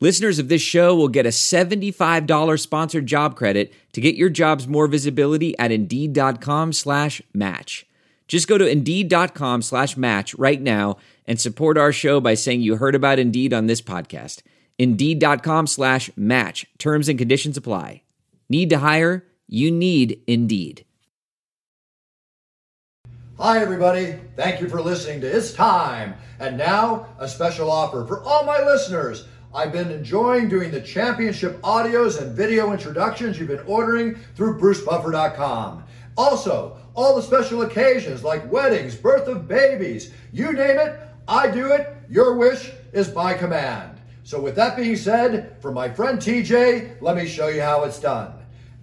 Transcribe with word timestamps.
Listeners 0.00 0.38
of 0.38 0.48
this 0.48 0.60
show 0.60 0.94
will 0.94 1.08
get 1.08 1.24
a 1.24 1.30
$75 1.30 2.60
sponsored 2.60 3.06
job 3.06 3.36
credit 3.36 3.72
to 3.92 4.00
get 4.00 4.16
your 4.16 4.28
jobs 4.28 4.66
more 4.66 4.86
visibility 4.86 5.56
at 5.58 5.70
Indeed.com 5.70 6.72
slash 6.72 7.22
match. 7.32 7.86
Just 8.26 8.48
go 8.48 8.58
to 8.58 8.66
Indeed.com 8.66 9.62
slash 9.62 9.96
match 9.96 10.34
right 10.34 10.60
now 10.60 10.96
and 11.26 11.40
support 11.40 11.78
our 11.78 11.92
show 11.92 12.20
by 12.20 12.34
saying 12.34 12.62
you 12.62 12.76
heard 12.76 12.94
about 12.94 13.18
Indeed 13.18 13.52
on 13.52 13.66
this 13.66 13.80
podcast. 13.80 14.42
Indeed.com 14.78 15.66
slash 15.68 16.10
match. 16.16 16.66
Terms 16.78 17.08
and 17.08 17.18
conditions 17.18 17.56
apply. 17.56 18.02
Need 18.48 18.70
to 18.70 18.78
hire? 18.78 19.24
You 19.46 19.70
need 19.70 20.20
Indeed. 20.26 20.84
Hi, 23.38 23.60
everybody. 23.60 24.14
Thank 24.36 24.60
you 24.60 24.68
for 24.68 24.80
listening 24.80 25.20
to 25.20 25.26
It's 25.26 25.52
Time. 25.52 26.14
And 26.38 26.56
now, 26.56 27.08
a 27.18 27.28
special 27.28 27.70
offer 27.70 28.06
for 28.06 28.22
all 28.22 28.44
my 28.44 28.60
listeners. 28.60 29.26
I've 29.54 29.72
been 29.72 29.92
enjoying 29.92 30.48
doing 30.48 30.72
the 30.72 30.80
championship 30.80 31.60
audios 31.62 32.20
and 32.20 32.36
video 32.36 32.72
introductions 32.72 33.38
you've 33.38 33.48
been 33.48 33.60
ordering 33.60 34.16
through 34.34 34.58
brucebuffer.com. 34.58 35.84
Also, 36.16 36.76
all 36.94 37.14
the 37.14 37.22
special 37.22 37.62
occasions 37.62 38.24
like 38.24 38.50
weddings, 38.50 38.96
birth 38.96 39.28
of 39.28 39.46
babies, 39.46 40.12
you 40.32 40.52
name 40.52 40.80
it, 40.80 40.98
I 41.28 41.52
do 41.52 41.70
it. 41.70 41.96
Your 42.10 42.34
wish 42.34 42.72
is 42.92 43.14
my 43.14 43.32
command. 43.32 44.00
So, 44.24 44.40
with 44.40 44.56
that 44.56 44.76
being 44.76 44.96
said, 44.96 45.56
for 45.60 45.70
my 45.70 45.88
friend 45.88 46.18
TJ, 46.18 47.00
let 47.00 47.14
me 47.14 47.26
show 47.26 47.46
you 47.46 47.62
how 47.62 47.84
it's 47.84 48.00
done. 48.00 48.32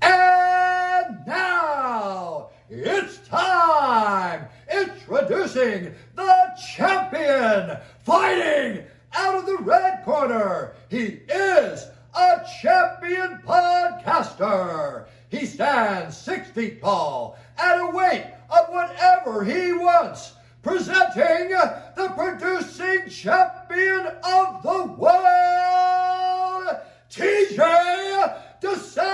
And 0.02 1.26
now, 1.28 2.50
it's 2.70 3.18
time! 3.28 4.48
Introducing 4.72 5.94
the 6.16 6.60
champion 6.76 7.78
fighting 8.04 8.86
out 9.14 9.36
of 9.36 9.46
the 9.46 9.58
red 9.58 10.04
corner. 10.04 10.74
He 10.90 11.22
is 11.30 11.88
a 12.14 12.46
champion 12.62 13.42
podcaster. 13.46 15.06
He 15.30 15.46
stands 15.46 16.18
six 16.18 16.50
feet 16.50 16.82
tall 16.82 17.38
at 17.58 17.80
a 17.80 17.88
weight 17.92 18.26
of 18.50 18.68
whatever 18.70 19.44
he 19.44 19.74
wants. 19.74 20.34
Presenting 20.62 21.50
the 21.50 22.14
producing 22.16 23.10
champion 23.10 24.06
of 24.24 24.62
the 24.62 24.84
world, 24.98 26.68
TJ 27.10 28.38
DeSantis. 28.62 29.12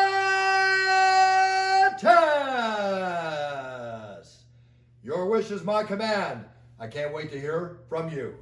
Your 5.03 5.25
wish 5.27 5.51
is 5.51 5.63
my 5.63 5.83
command. 5.83 6.43
I 6.79 6.87
can't 6.87 7.13
wait 7.13 7.31
to 7.31 7.39
hear 7.39 7.77
from 7.87 8.09
you. 8.09 8.35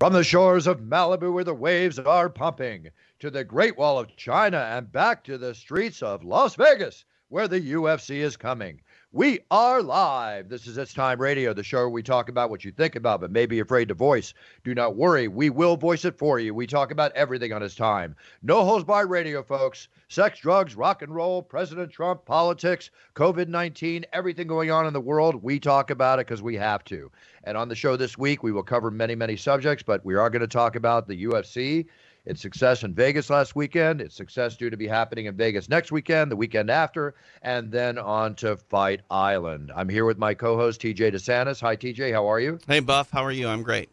From 0.00 0.14
the 0.14 0.24
shores 0.24 0.66
of 0.66 0.80
Malibu, 0.80 1.30
where 1.30 1.44
the 1.44 1.52
waves 1.52 1.98
are 1.98 2.30
pumping, 2.30 2.88
to 3.18 3.30
the 3.30 3.44
Great 3.44 3.76
Wall 3.76 3.98
of 3.98 4.16
China, 4.16 4.56
and 4.56 4.90
back 4.90 5.22
to 5.24 5.36
the 5.36 5.54
streets 5.54 6.02
of 6.02 6.24
Las 6.24 6.54
Vegas, 6.54 7.04
where 7.28 7.46
the 7.46 7.60
UFC 7.60 8.16
is 8.20 8.38
coming. 8.38 8.80
We 9.12 9.40
are 9.50 9.82
live. 9.82 10.48
This 10.48 10.68
is 10.68 10.78
It's 10.78 10.94
Time 10.94 11.20
Radio, 11.20 11.52
the 11.52 11.64
show 11.64 11.78
where 11.78 11.88
we 11.88 12.00
talk 12.00 12.28
about 12.28 12.48
what 12.48 12.64
you 12.64 12.70
think 12.70 12.94
about 12.94 13.20
but 13.20 13.32
may 13.32 13.44
be 13.44 13.58
afraid 13.58 13.88
to 13.88 13.94
voice. 13.94 14.34
Do 14.62 14.72
not 14.72 14.94
worry, 14.94 15.26
we 15.26 15.50
will 15.50 15.76
voice 15.76 16.04
it 16.04 16.16
for 16.16 16.38
you. 16.38 16.54
We 16.54 16.68
talk 16.68 16.92
about 16.92 17.10
everything 17.16 17.52
on 17.52 17.60
It's 17.60 17.74
Time. 17.74 18.14
No 18.44 18.64
holds 18.64 18.84
barred 18.84 19.10
radio, 19.10 19.42
folks. 19.42 19.88
Sex, 20.06 20.38
drugs, 20.38 20.76
rock 20.76 21.02
and 21.02 21.12
roll, 21.12 21.42
President 21.42 21.90
Trump, 21.90 22.24
politics, 22.24 22.92
COVID 23.16 23.48
19, 23.48 24.06
everything 24.12 24.46
going 24.46 24.70
on 24.70 24.86
in 24.86 24.92
the 24.92 25.00
world. 25.00 25.42
We 25.42 25.58
talk 25.58 25.90
about 25.90 26.20
it 26.20 26.28
because 26.28 26.40
we 26.40 26.54
have 26.54 26.84
to. 26.84 27.10
And 27.42 27.56
on 27.56 27.68
the 27.68 27.74
show 27.74 27.96
this 27.96 28.16
week, 28.16 28.44
we 28.44 28.52
will 28.52 28.62
cover 28.62 28.92
many, 28.92 29.16
many 29.16 29.34
subjects, 29.36 29.82
but 29.82 30.04
we 30.04 30.14
are 30.14 30.30
going 30.30 30.38
to 30.38 30.46
talk 30.46 30.76
about 30.76 31.08
the 31.08 31.24
UFC 31.24 31.86
its 32.24 32.40
success 32.40 32.82
in 32.82 32.94
Vegas 32.94 33.30
last 33.30 33.56
weekend, 33.56 34.00
its 34.00 34.14
success 34.14 34.56
due 34.56 34.70
to 34.70 34.76
be 34.76 34.86
happening 34.86 35.26
in 35.26 35.36
Vegas 35.36 35.68
next 35.68 35.92
weekend, 35.92 36.30
the 36.30 36.36
weekend 36.36 36.70
after, 36.70 37.14
and 37.42 37.70
then 37.70 37.98
on 37.98 38.34
to 38.36 38.56
Fight 38.56 39.00
Island. 39.10 39.72
I'm 39.74 39.88
here 39.88 40.04
with 40.04 40.18
my 40.18 40.34
co-host 40.34 40.80
TJ 40.82 41.12
DeSantis. 41.12 41.60
Hi 41.60 41.76
TJ, 41.76 42.12
how 42.12 42.30
are 42.30 42.40
you? 42.40 42.58
Hey 42.66 42.80
Buff, 42.80 43.10
how 43.10 43.24
are 43.24 43.32
you? 43.32 43.48
I'm 43.48 43.62
great. 43.62 43.88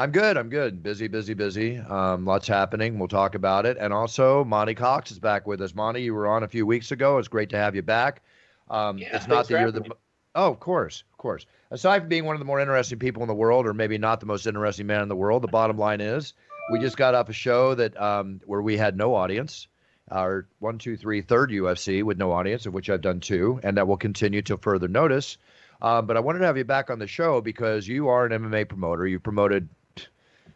I'm 0.00 0.12
good. 0.12 0.36
I'm 0.36 0.48
good. 0.48 0.80
Busy, 0.80 1.08
busy, 1.08 1.34
busy. 1.34 1.78
Um, 1.78 2.24
lots 2.24 2.46
happening. 2.46 3.00
We'll 3.00 3.08
talk 3.08 3.34
about 3.34 3.66
it. 3.66 3.76
And 3.80 3.92
also, 3.92 4.44
Monte 4.44 4.76
Cox 4.76 5.10
is 5.10 5.18
back 5.18 5.44
with 5.44 5.60
us. 5.60 5.74
Monte, 5.74 6.00
you 6.00 6.14
were 6.14 6.28
on 6.28 6.44
a 6.44 6.48
few 6.48 6.64
weeks 6.64 6.92
ago. 6.92 7.18
It's 7.18 7.26
great 7.26 7.50
to 7.50 7.56
have 7.56 7.74
you 7.74 7.82
back. 7.82 8.22
Um, 8.70 8.98
yeah, 8.98 9.16
it's 9.16 9.26
not 9.26 9.48
that 9.48 9.60
you're 9.60 9.72
the. 9.72 9.80
Me. 9.80 9.90
Oh, 10.36 10.52
of 10.52 10.60
course, 10.60 11.02
of 11.10 11.18
course. 11.18 11.46
Aside 11.72 12.00
from 12.00 12.08
being 12.08 12.24
one 12.24 12.36
of 12.36 12.38
the 12.38 12.44
more 12.44 12.60
interesting 12.60 13.00
people 13.00 13.22
in 13.22 13.28
the 13.28 13.34
world, 13.34 13.66
or 13.66 13.74
maybe 13.74 13.98
not 13.98 14.20
the 14.20 14.26
most 14.26 14.46
interesting 14.46 14.86
man 14.86 15.02
in 15.02 15.08
the 15.08 15.16
world, 15.16 15.42
the 15.42 15.48
bottom 15.48 15.76
line 15.76 16.00
is 16.00 16.32
we 16.70 16.78
just 16.80 16.96
got 16.96 17.14
off 17.14 17.28
a 17.28 17.32
show 17.32 17.74
that 17.74 18.00
um, 18.00 18.40
where 18.46 18.60
we 18.62 18.76
had 18.76 18.96
no 18.96 19.14
audience. 19.14 19.66
Our 20.10 20.46
one, 20.58 20.78
two, 20.78 20.96
three, 20.96 21.20
third 21.20 21.50
UFC 21.50 22.02
with 22.02 22.16
no 22.16 22.32
audience, 22.32 22.64
of 22.64 22.72
which 22.72 22.88
I've 22.88 23.02
done 23.02 23.20
two, 23.20 23.60
and 23.62 23.76
that 23.76 23.86
will 23.86 23.98
continue 23.98 24.40
till 24.40 24.56
further 24.56 24.88
notice. 24.88 25.36
Um, 25.82 26.06
but 26.06 26.16
I 26.16 26.20
wanted 26.20 26.38
to 26.40 26.46
have 26.46 26.56
you 26.56 26.64
back 26.64 26.88
on 26.90 26.98
the 26.98 27.06
show 27.06 27.40
because 27.42 27.86
you 27.86 28.08
are 28.08 28.24
an 28.24 28.32
MMA 28.32 28.68
promoter. 28.68 29.06
You've 29.06 29.22
promoted 29.22 29.68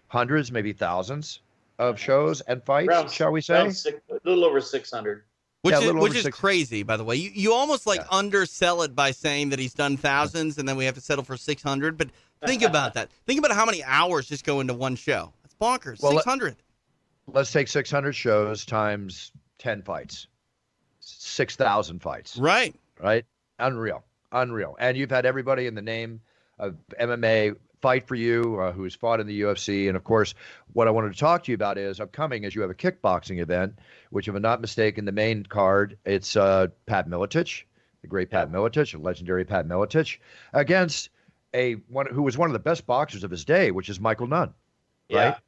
hundreds, 0.09 0.50
maybe 0.50 0.73
thousands 0.73 1.41
of 1.78 1.99
shows 1.99 2.41
and 2.43 2.62
fights, 2.65 2.89
Around- 2.89 3.11
shall 3.11 3.31
we 3.33 3.41
say? 3.41 3.71
six, 3.71 4.00
a 4.11 4.15
little 4.29 4.44
over 4.44 4.61
600. 4.61 5.23
Which 5.62 5.73
Yeah, 5.73 5.79
a 5.79 5.81
is 5.81 5.87
little 5.87 6.03
which 6.03 6.17
is 6.17 6.23
six- 6.25 6.37
crazy, 6.39 6.83
by 6.83 6.97
the 6.97 7.05
way. 7.05 7.15
You 7.17 7.31
you 7.33 7.53
almost 7.53 7.87
like 7.87 8.00
Yeah. 8.00 8.06
undersell 8.11 8.83
it 8.83 8.97
by 8.97 9.12
saying 9.12 9.50
that 9.50 9.61
he's 9.61 9.75
done 9.75 9.97
thousands 9.97 10.59
and 10.59 10.69
then 10.69 10.77
we 10.77 10.87
have 10.87 10.97
to 10.97 11.00
settle 11.00 11.23
for 11.25 11.37
six 11.37 11.62
hundred. 11.62 11.97
But 11.97 12.09
think 12.44 12.62
about 12.62 12.94
that. 12.94 13.11
Think 13.27 13.39
about 13.39 13.53
how 13.53 13.65
many 13.65 13.84
hours 13.84 14.27
just 14.29 14.44
go 14.44 14.59
into 14.61 14.75
one 14.75 14.97
show. 14.97 15.33
That's 15.62 15.84
bonkers. 15.84 16.03
Well, 16.03 16.12
let- 16.12 16.25
Six 16.25 16.31
hundred. 16.31 16.56
Let's 17.28 17.53
take 17.53 17.69
600 17.69 18.12
shows 18.15 18.65
times 18.67 19.31
10 19.59 19.83
fights, 19.83 20.27
6,000 20.99 22.00
fights. 22.03 22.37
Right. 22.37 22.75
right? 23.00 23.25
Unreal, 23.61 24.03
unreal. 24.33 24.77
And 24.81 24.97
you've 24.97 25.11
had 25.11 25.25
everybody 25.25 25.69
in 25.69 25.77
the 25.77 25.83
name 25.83 26.21
of 26.59 26.75
MMA 27.00 27.55
fight 27.81 28.09
for 28.09 28.17
you 28.17 28.59
uh, 28.61 28.73
who's 28.73 28.97
fought 28.97 29.21
in 29.21 29.28
the 29.28 29.43
UFC. 29.43 29.87
And 29.87 29.97
of 29.97 30.03
course, 30.03 30.34
what 30.73 30.89
I 30.89 30.91
wanted 30.91 31.12
to 31.12 31.19
talk 31.19 31.45
to 31.45 31.53
you 31.53 31.55
about 31.55 31.79
is 31.79 32.00
upcoming 32.00 32.43
is 32.43 32.56
you 32.56 32.61
have 32.62 32.71
a 32.71 32.75
kickboxing 32.75 33.41
event, 33.41 33.79
which, 34.11 34.27
if 34.27 34.34
I'm 34.34 34.43
not 34.43 34.61
mistaken, 34.61 35.05
the 35.05 35.12
main 35.12 35.44
card 35.44 35.97
it's 36.05 36.34
uh, 36.34 36.69
Pat 36.87 37.09
Miletich, 37.09 37.62
the 38.00 38.09
great 38.09 38.31
Pat 38.31 38.50
Miletich, 38.50 38.94
a 38.94 38.99
legendary 38.99 39.44
Pat 39.44 39.69
Miletich, 39.69 40.19
against 40.53 41.11
a 41.55 41.75
one 41.89 42.06
who 42.06 42.23
was 42.23 42.37
one 42.37 42.49
of 42.49 42.53
the 42.53 42.59
best 42.59 42.84
boxers 42.84 43.23
of 43.23 43.31
his 43.31 43.44
day, 43.44 43.71
which 43.71 43.89
is 43.89 44.00
Michael 44.00 44.27
Nunn. 44.27 44.53
Yeah. 45.09 45.39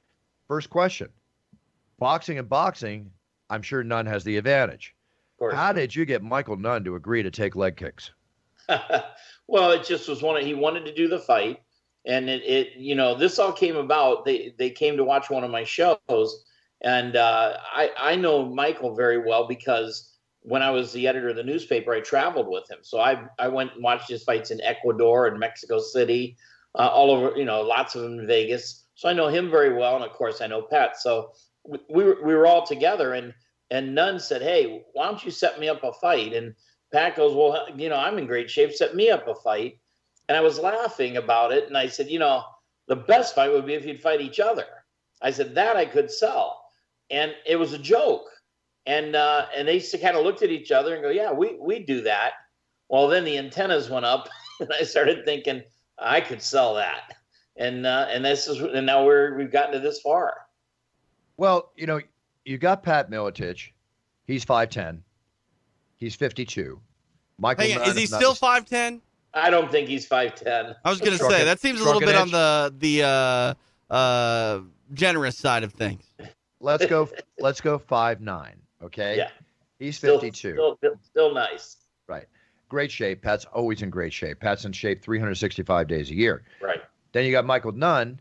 First 0.49 0.71
question: 0.71 1.09
Boxing 1.99 2.39
and 2.39 2.49
boxing, 2.49 3.11
I'm 3.51 3.63
sure 3.63 3.83
Nunn 3.83 4.07
has 4.07 4.25
the 4.25 4.37
advantage. 4.37 4.95
How 5.53 5.73
did 5.73 5.95
you 5.95 6.05
get 6.05 6.23
Michael 6.23 6.57
Nunn 6.57 6.85
to 6.85 6.97
agree 6.97 7.23
to 7.23 7.31
take 7.31 7.57
leg 7.57 7.77
kicks? 7.77 8.13
well, 9.47 9.73
it 9.73 9.85
just 9.85 10.09
was 10.09 10.23
one. 10.23 10.37
Of, 10.37 10.45
he 10.45 10.55
wanted 10.55 10.85
to 10.87 10.95
do 10.95 11.09
the 11.09 11.19
fight, 11.19 11.61
and 12.07 12.29
it, 12.29 12.43
it, 12.45 12.73
you 12.77 12.95
know, 12.95 13.15
this 13.15 13.39
all 13.39 13.53
came 13.53 13.77
about. 13.77 14.25
They 14.25 14.55
they 14.59 14.71
came 14.71 14.97
to 14.97 15.05
watch 15.05 15.31
one 15.31 15.45
of 15.45 15.51
my 15.51 15.65
shows, 15.65 16.45
and 16.81 17.17
uh, 17.17 17.59
I 17.75 17.91
I 17.99 18.17
know 18.17 18.47
Michael 18.47 18.95
very 18.95 19.19
well 19.19 19.47
because 19.47 20.13
when 20.41 20.63
I 20.63 20.71
was 20.71 20.93
the 20.93 21.07
editor 21.09 21.31
of 21.31 21.37
the 21.37 21.43
newspaper, 21.43 21.93
I 21.93 22.01
traveled 22.01 22.49
with 22.49 22.71
him. 22.71 22.79
So 22.83 23.01
I 23.01 23.25
I 23.39 23.49
went 23.49 23.75
and 23.75 23.83
watched 23.83 24.09
his 24.09 24.25
fights 24.25 24.51
in 24.51 24.61
Ecuador 24.61 25.27
and 25.27 25.39
Mexico 25.39 25.79
City, 25.81 26.37
uh, 26.75 26.89
all 26.89 27.11
over. 27.11 27.37
You 27.37 27.45
know, 27.45 27.63
lots 27.63 27.95
of 27.95 28.03
them 28.03 28.19
in 28.21 28.27
Vegas. 28.27 28.84
So 28.95 29.09
I 29.09 29.13
know 29.13 29.29
him 29.29 29.51
very 29.51 29.75
well, 29.75 29.97
and 29.97 30.05
of 30.05 30.13
course 30.13 30.41
I 30.41 30.47
know 30.47 30.63
Pat. 30.63 31.01
So 31.01 31.33
we 31.65 31.79
we 31.89 32.05
were, 32.05 32.19
we 32.25 32.35
were 32.35 32.47
all 32.47 32.67
together, 32.67 33.15
and 33.15 33.35
and 33.71 33.95
Nunn 33.95 34.21
said, 34.21 34.43
"Hey, 34.43 34.85
why 34.93 35.07
don't 35.07 35.25
you 35.25 35.31
set 35.31 35.59
me 35.59 35.69
up 35.69 35.83
a 35.85 35.93
fight?" 35.93 36.33
And 36.33 36.55
Pat 36.95 37.17
goes, 37.17 37.35
Well, 37.35 37.67
you 37.77 37.89
know, 37.89 37.97
I'm 37.97 38.19
in 38.19 38.27
great 38.27 38.49
shape. 38.49 38.73
Set 38.73 38.95
me 38.95 39.11
up 39.11 39.27
a 39.27 39.35
fight. 39.35 39.81
And 40.29 40.39
I 40.39 40.41
was 40.41 40.61
laughing 40.61 41.17
about 41.17 41.53
it. 41.53 41.67
And 41.67 41.77
I 41.77 41.89
said, 41.89 42.09
You 42.09 42.21
know, 42.21 42.45
the 42.87 42.95
best 42.95 43.35
fight 43.35 43.51
would 43.51 43.67
be 43.67 43.75
if 43.75 43.85
you'd 43.85 44.01
fight 44.01 44.21
each 44.21 44.39
other. 44.39 44.65
I 45.21 45.33
said, 45.33 45.57
That 45.57 45.77
I 45.77 45.87
could 45.87 46.09
sell. 46.09 46.63
And 47.11 47.35
it 47.45 47.57
was 47.57 47.73
a 47.73 47.79
joke. 47.79 48.31
And 48.87 49.17
uh, 49.17 49.47
and 49.57 49.67
they 49.67 49.81
kind 49.81 50.17
of 50.17 50.25
looked 50.25 50.43
at 50.43 50.51
each 50.51 50.71
other 50.71 50.95
and 50.95 51.03
go, 51.03 51.11
Yeah, 51.11 51.33
we, 51.33 51.59
we 51.61 51.81
do 51.81 52.03
that. 52.03 52.35
Well, 52.89 53.09
then 53.09 53.25
the 53.25 53.39
antennas 53.39 53.91
went 53.91 54.07
up. 54.07 54.29
And 54.61 54.73
I 54.73 54.85
started 54.85 55.25
thinking, 55.25 55.65
I 55.99 56.21
could 56.21 56.41
sell 56.41 56.77
that. 56.77 57.17
And 57.57 57.87
uh, 57.87 58.07
and 58.11 58.25
this 58.25 58.49
is 58.49 58.61
and 58.61 58.85
now 58.87 59.05
we're 59.05 59.37
we've 59.37 59.53
gotten 59.53 59.73
to 59.73 59.79
this 59.79 60.01
far. 60.01 60.35
Well, 61.37 61.71
you 61.77 61.87
know, 61.87 62.01
you 62.45 62.59
got 62.59 62.83
Pat 62.83 63.11
Miletich. 63.11 63.71
He's 64.27 64.45
5'10. 64.45 65.01
He's 65.97 66.15
52. 66.15 66.81
Michael, 67.39 67.65
Hang 67.65 67.79
on, 67.81 67.89
is 67.89 67.97
he 67.97 68.07
still 68.07 68.35
five 68.35 68.65
ten? 68.65 69.01
I 69.33 69.51
don't 69.51 69.71
think 69.71 69.89
he's 69.89 70.07
five 70.07 70.37
ten. 70.37 70.75
I 70.85 70.91
was 70.91 71.01
gonna 71.01 71.17
Shrunk 71.17 71.33
say 71.33 71.43
it- 71.43 71.47
that 71.47 71.61
seems 71.61 71.81
a 71.81 71.85
little 71.85 72.01
bit 72.01 72.11
an 72.11 72.17
on 72.17 72.31
the 72.31 72.75
the 72.79 73.03
uh, 73.03 73.93
uh, 73.93 74.61
generous 74.93 75.37
side 75.37 75.65
of 75.65 75.73
things. 75.73 76.05
Let's 76.61 76.87
go. 76.87 77.09
let's 77.41 77.61
go 77.61 77.79
five 77.79 78.21
nine. 78.21 78.61
Okay. 78.83 79.17
Yeah. 79.17 79.31
He's 79.81 79.97
Still, 79.97 80.21
fifty 80.21 80.31
two. 80.31 80.77
Still, 80.79 80.95
still 81.03 81.35
nice. 81.35 81.77
Right. 82.07 82.27
Great 82.69 82.93
shape. 82.93 83.23
Pat's 83.23 83.45
always 83.47 83.83
in 83.83 83.91
great 83.91 84.13
shape. 84.13 84.41
Pat's 84.41 84.65
in 84.65 84.73
shape 84.73 85.03
365 85.03 85.87
days 85.87 86.11
a 86.11 86.15
year. 86.15 86.43
Right. 86.61 86.81
Then 87.15 87.25
you 87.25 87.31
got 87.31 87.47
Michael 87.47 87.71
Nunn, 87.71 88.21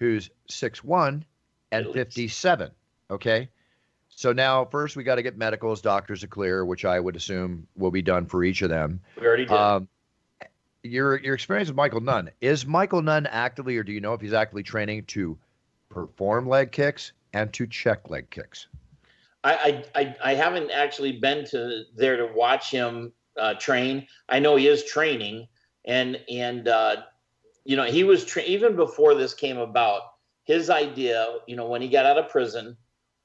who's 0.00 0.28
6'1 0.50 1.22
and 1.70 1.86
At 1.86 1.92
57. 1.92 2.72
Okay. 3.08 3.48
So 4.08 4.32
now, 4.32 4.64
first, 4.64 4.96
we 4.96 5.04
got 5.04 5.14
to 5.14 5.22
get 5.22 5.38
medicals, 5.38 5.80
doctors 5.80 6.20
to 6.20 6.26
clear, 6.26 6.64
which 6.64 6.84
I 6.84 6.98
would 6.98 7.14
assume 7.14 7.68
will 7.76 7.92
be 7.92 8.02
done 8.02 8.26
for 8.26 8.42
each 8.42 8.60
of 8.60 8.68
them. 8.68 9.00
We 9.18 9.26
already 9.26 9.46
did. 9.46 9.56
Um, 9.56 9.88
your 10.82 11.20
your 11.20 11.34
experience 11.34 11.68
with 11.68 11.76
Michael 11.76 12.00
Nunn 12.00 12.30
is 12.40 12.66
Michael 12.66 13.00
Nunn 13.00 13.26
actively, 13.26 13.76
or 13.76 13.84
do 13.84 13.92
you 13.92 14.00
know 14.00 14.12
if 14.12 14.20
he's 14.20 14.32
actively 14.32 14.64
training 14.64 15.04
to 15.04 15.38
perform 15.88 16.48
leg 16.48 16.72
kicks 16.72 17.12
and 17.32 17.52
to 17.52 17.66
check 17.68 18.10
leg 18.10 18.28
kicks? 18.30 18.66
I, 19.44 19.84
I, 19.94 20.00
I, 20.00 20.16
I 20.24 20.34
haven't 20.34 20.72
actually 20.72 21.12
been 21.12 21.44
to 21.46 21.84
there 21.94 22.16
to 22.16 22.26
watch 22.34 22.72
him 22.72 23.12
uh, 23.38 23.54
train. 23.54 24.08
I 24.28 24.40
know 24.40 24.56
he 24.56 24.66
is 24.66 24.84
training, 24.84 25.46
and 25.84 26.18
and 26.28 26.66
uh, 26.66 26.96
you 27.64 27.76
know 27.76 27.84
he 27.84 28.04
was 28.04 28.24
tra- 28.24 28.42
even 28.42 28.76
before 28.76 29.14
this 29.14 29.34
came 29.34 29.58
about. 29.58 30.02
His 30.44 30.70
idea, 30.70 31.36
you 31.46 31.54
know, 31.54 31.68
when 31.68 31.80
he 31.82 31.88
got 31.88 32.04
out 32.04 32.18
of 32.18 32.28
prison, 32.28 32.76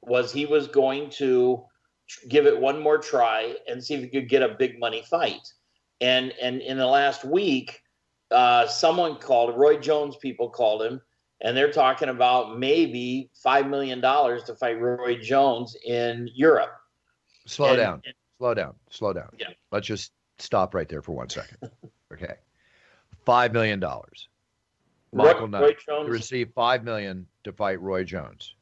was 0.04 0.32
he 0.32 0.46
was 0.46 0.68
going 0.68 1.10
to 1.12 1.64
tr- 2.08 2.28
give 2.28 2.46
it 2.46 2.60
one 2.60 2.80
more 2.80 3.00
try 3.00 3.56
and 3.68 3.84
see 3.84 3.96
if 3.96 4.02
he 4.02 4.08
could 4.08 4.30
get 4.30 4.44
a 4.44 4.50
big 4.50 4.80
money 4.80 5.04
fight. 5.10 5.52
And 6.00 6.32
and 6.42 6.62
in 6.62 6.78
the 6.78 6.86
last 6.86 7.26
week, 7.26 7.82
uh, 8.30 8.68
someone 8.68 9.16
called 9.18 9.58
Roy 9.58 9.78
Jones. 9.78 10.16
People 10.18 10.50
called 10.50 10.84
him 10.84 11.02
and 11.42 11.56
they're 11.56 11.72
talking 11.72 12.10
about 12.10 12.58
maybe 12.60 13.30
five 13.44 13.68
million 13.68 14.00
dollars 14.02 14.44
to 14.44 14.56
fight 14.56 14.80
Roy 14.80 15.18
Jones 15.18 15.76
in 15.86 16.30
Europe. 16.36 16.72
Slow 17.48 17.70
And- 17.70 17.78
down. 17.78 18.02
Slow 18.38 18.54
down. 18.54 18.76
Slow 18.92 19.14
down. 19.14 19.30
Yeah. 19.40 19.48
Let's 19.72 19.88
just 19.88 20.12
stop 20.38 20.76
right 20.76 20.88
there 20.88 21.02
for 21.02 21.14
one 21.14 21.30
second. 21.30 21.58
Okay. 22.14 22.36
Five 23.28 23.52
million 23.52 23.82
dollars. 23.82 24.30
Michael 25.12 25.50
Roy, 25.50 25.60
Roy 25.60 25.76
Jones. 25.86 26.10
receive 26.10 26.50
five 26.56 26.86
million 26.86 27.28
to 27.44 27.52
fight 27.52 27.82
Roy 27.82 28.06
Jones. 28.06 28.54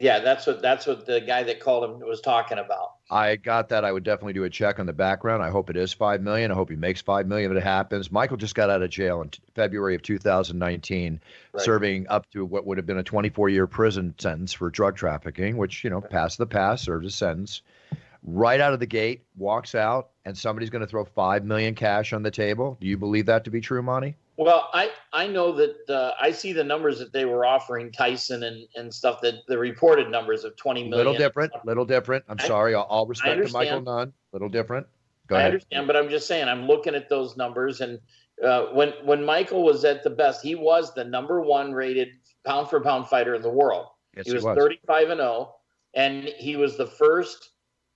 Yeah, 0.00 0.18
that's 0.18 0.44
what 0.44 0.60
that's 0.60 0.88
what 0.88 1.06
the 1.06 1.20
guy 1.20 1.44
that 1.44 1.60
called 1.60 1.84
him 1.84 2.00
was 2.00 2.20
talking 2.20 2.58
about. 2.58 2.94
I 3.10 3.36
got 3.36 3.68
that. 3.68 3.84
I 3.84 3.92
would 3.92 4.02
definitely 4.02 4.32
do 4.32 4.42
a 4.42 4.50
check 4.50 4.80
on 4.80 4.86
the 4.86 4.92
background. 4.92 5.42
I 5.44 5.50
hope 5.50 5.70
it 5.70 5.76
is 5.76 5.92
five 5.92 6.20
million. 6.20 6.50
I 6.50 6.54
hope 6.54 6.68
he 6.70 6.74
makes 6.76 7.00
five 7.00 7.28
million 7.28 7.52
if 7.52 7.56
it 7.58 7.62
happens. 7.62 8.10
Michael 8.10 8.36
just 8.36 8.56
got 8.56 8.70
out 8.70 8.82
of 8.82 8.90
jail 8.90 9.22
in 9.22 9.28
t- 9.30 9.40
February 9.54 9.94
of 9.94 10.02
2019, 10.02 11.20
Right. 11.52 11.62
serving 11.64 12.08
up 12.08 12.28
to 12.30 12.44
what 12.44 12.66
would 12.66 12.76
have 12.78 12.86
been 12.86 12.98
a 12.98 13.04
24-year 13.04 13.68
prison 13.68 14.14
sentence 14.18 14.52
for 14.52 14.68
drug 14.68 14.96
trafficking, 14.96 15.56
which 15.56 15.84
you 15.84 15.90
know 15.90 16.00
passed 16.00 16.38
the 16.38 16.46
pass, 16.46 16.82
served 16.82 17.04
his 17.04 17.14
sentence. 17.14 17.62
Right 18.24 18.60
out 18.60 18.72
of 18.74 18.80
the 18.80 18.86
gate, 18.86 19.22
walks 19.36 19.74
out, 19.76 20.10
and 20.28 20.36
somebody's 20.36 20.68
going 20.68 20.82
to 20.82 20.86
throw 20.86 21.06
five 21.06 21.44
million 21.44 21.74
cash 21.74 22.12
on 22.12 22.22
the 22.22 22.30
table. 22.30 22.76
Do 22.82 22.86
you 22.86 22.98
believe 22.98 23.24
that 23.26 23.44
to 23.44 23.50
be 23.50 23.62
true, 23.62 23.82
Monte? 23.82 24.14
Well, 24.36 24.68
I 24.74 24.90
I 25.12 25.26
know 25.26 25.52
that 25.52 25.88
uh, 25.88 26.12
I 26.20 26.30
see 26.32 26.52
the 26.52 26.62
numbers 26.62 26.98
that 26.98 27.14
they 27.14 27.24
were 27.24 27.46
offering 27.46 27.90
Tyson 27.90 28.42
and 28.42 28.68
and 28.76 28.92
stuff 28.92 29.22
that 29.22 29.34
the 29.48 29.58
reported 29.58 30.10
numbers 30.10 30.44
of 30.44 30.54
twenty 30.56 30.82
million. 30.82 30.98
Little 30.98 31.14
different, 31.14 31.52
little 31.64 31.86
different. 31.86 32.24
I'm 32.28 32.36
I- 32.38 32.46
sorry. 32.46 32.74
All, 32.74 32.84
all 32.84 33.06
respect 33.06 33.44
to 33.44 33.52
Michael. 33.52 33.80
Nunn. 33.80 34.12
Little 34.32 34.50
different. 34.50 34.86
Go 35.28 35.36
ahead. 35.36 35.44
I 35.44 35.48
ahead. 35.48 35.54
understand, 35.54 35.86
but 35.86 35.96
I'm 35.96 36.10
just 36.10 36.28
saying 36.28 36.46
I'm 36.46 36.66
looking 36.66 36.94
at 36.94 37.08
those 37.08 37.36
numbers, 37.36 37.80
and 37.80 37.98
uh, 38.44 38.66
when 38.66 38.92
when 39.04 39.24
Michael 39.24 39.64
was 39.64 39.84
at 39.86 40.04
the 40.04 40.10
best, 40.10 40.42
he 40.42 40.54
was 40.54 40.92
the 40.94 41.04
number 41.04 41.40
one 41.40 41.72
rated 41.72 42.08
pound 42.44 42.68
for 42.68 42.80
pound 42.80 43.08
fighter 43.08 43.34
in 43.34 43.42
the 43.42 43.50
world. 43.50 43.86
Yes, 44.14 44.26
he 44.26 44.34
was, 44.34 44.44
35 44.44 45.10
and 45.10 45.20
0, 45.20 45.54
and 45.94 46.24
he 46.24 46.56
was 46.56 46.76
the 46.76 46.86
first 46.86 47.50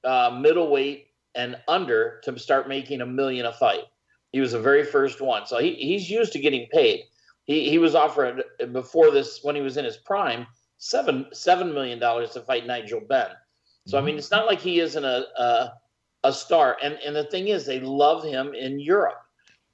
uh, 0.05 0.37
middleweight 0.40 1.08
and 1.34 1.56
under 1.69 2.20
to 2.25 2.38
start 2.38 2.69
making 2.69 3.00
a 3.00 3.06
million 3.06 3.46
a 3.46 3.52
fight. 3.52 3.84
He 4.32 4.40
was 4.40 4.52
the 4.52 4.61
very 4.61 4.84
first 4.84 5.20
one, 5.20 5.46
so 5.46 5.58
he, 5.58 5.75
he's 5.75 6.08
used 6.11 6.32
to 6.32 6.38
getting 6.38 6.67
paid. 6.73 7.05
He 7.44 7.69
he 7.69 7.79
was 7.79 7.94
offered 7.94 8.44
uh, 8.61 8.67
before 8.67 9.11
this 9.11 9.40
when 9.43 9.55
he 9.56 9.62
was 9.62 9.76
in 9.76 9.84
his 9.84 9.96
prime 9.96 10.46
seven 10.79 11.26
seven 11.32 11.73
million 11.73 11.99
dollars 11.99 12.31
to 12.31 12.40
fight 12.40 12.67
Nigel 12.67 13.00
Benn. 13.00 13.29
So 13.87 13.96
I 13.96 14.00
mm-hmm. 14.00 14.06
mean, 14.06 14.19
it's 14.19 14.31
not 14.31 14.46
like 14.46 14.61
he 14.61 14.81
isn't 14.81 15.05
a 15.05 15.26
a, 15.38 15.73
a 16.25 16.32
star. 16.32 16.76
And 16.82 16.94
and 17.05 17.14
the 17.14 17.25
thing 17.25 17.49
is, 17.49 17.67
they 17.67 17.81
love 17.81 18.25
him 18.25 18.55
in 18.55 18.81
Europe. 18.81 19.19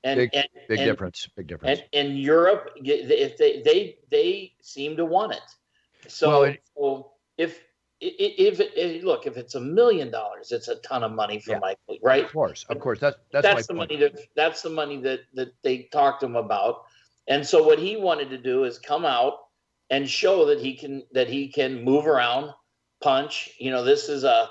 And 0.04 0.18
Big- 0.18 0.30
and, 0.34 0.48
Big 0.68 0.78
and, 0.78 0.86
difference. 0.86 1.28
Big 1.36 1.46
difference. 1.46 1.80
and 1.92 2.08
in 2.08 2.16
Europe, 2.16 2.70
if 2.76 3.36
they 3.36 3.62
they 3.62 3.96
they 4.10 4.54
seem 4.60 4.96
to 4.96 5.04
want 5.04 5.32
it. 5.32 6.10
So, 6.10 6.28
Well, 6.28 6.42
it- 6.44 6.62
so 6.76 7.12
if 7.36 7.60
if, 8.00 8.60
if, 8.60 8.72
if 8.76 9.04
look, 9.04 9.26
if 9.26 9.36
it's 9.36 9.54
a 9.54 9.60
million 9.60 10.10
dollars, 10.10 10.52
it's 10.52 10.68
a 10.68 10.76
ton 10.76 11.02
of 11.02 11.12
money 11.12 11.40
for 11.40 11.52
Yeah. 11.52 11.58
Michael, 11.58 11.98
right? 12.02 12.24
Of 12.24 12.32
course, 12.32 12.64
of 12.68 12.78
course. 12.78 13.00
That's 13.00 13.16
that's, 13.32 13.42
That's, 13.42 13.56
my 13.56 13.62
the 13.62 13.78
point. 13.78 13.90
money 13.90 13.96
that 13.96 14.20
that's 14.36 14.62
the 14.62 14.70
money 14.70 14.96
that 15.02 15.20
that 15.34 15.52
they 15.62 15.88
talked 15.92 16.20
to 16.20 16.26
him 16.26 16.36
about. 16.36 16.84
And 17.26 17.46
so 17.46 17.62
what 17.62 17.78
he 17.78 17.96
wanted 17.96 18.30
to 18.30 18.38
do 18.38 18.64
is 18.64 18.78
come 18.78 19.04
out 19.04 19.34
and 19.90 20.08
show 20.08 20.46
that 20.46 20.60
he 20.60 20.74
can 20.74 21.02
that 21.12 21.28
he 21.28 21.48
can 21.48 21.82
move 21.82 22.06
around, 22.06 22.52
punch. 23.00 23.50
You 23.58 23.70
know, 23.70 23.82
this 23.84 24.08
is 24.08 24.24
a 24.24 24.48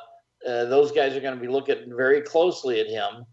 uh, 0.47 0.65
those 0.65 0.91
guys 0.91 1.15
are 1.15 1.21
going 1.21 1.35
to 1.35 1.41
be 1.41 1.47
looking 1.47 1.95
very 1.95 2.21
closely 2.21 2.79
at 2.79 2.87
him 2.87 3.25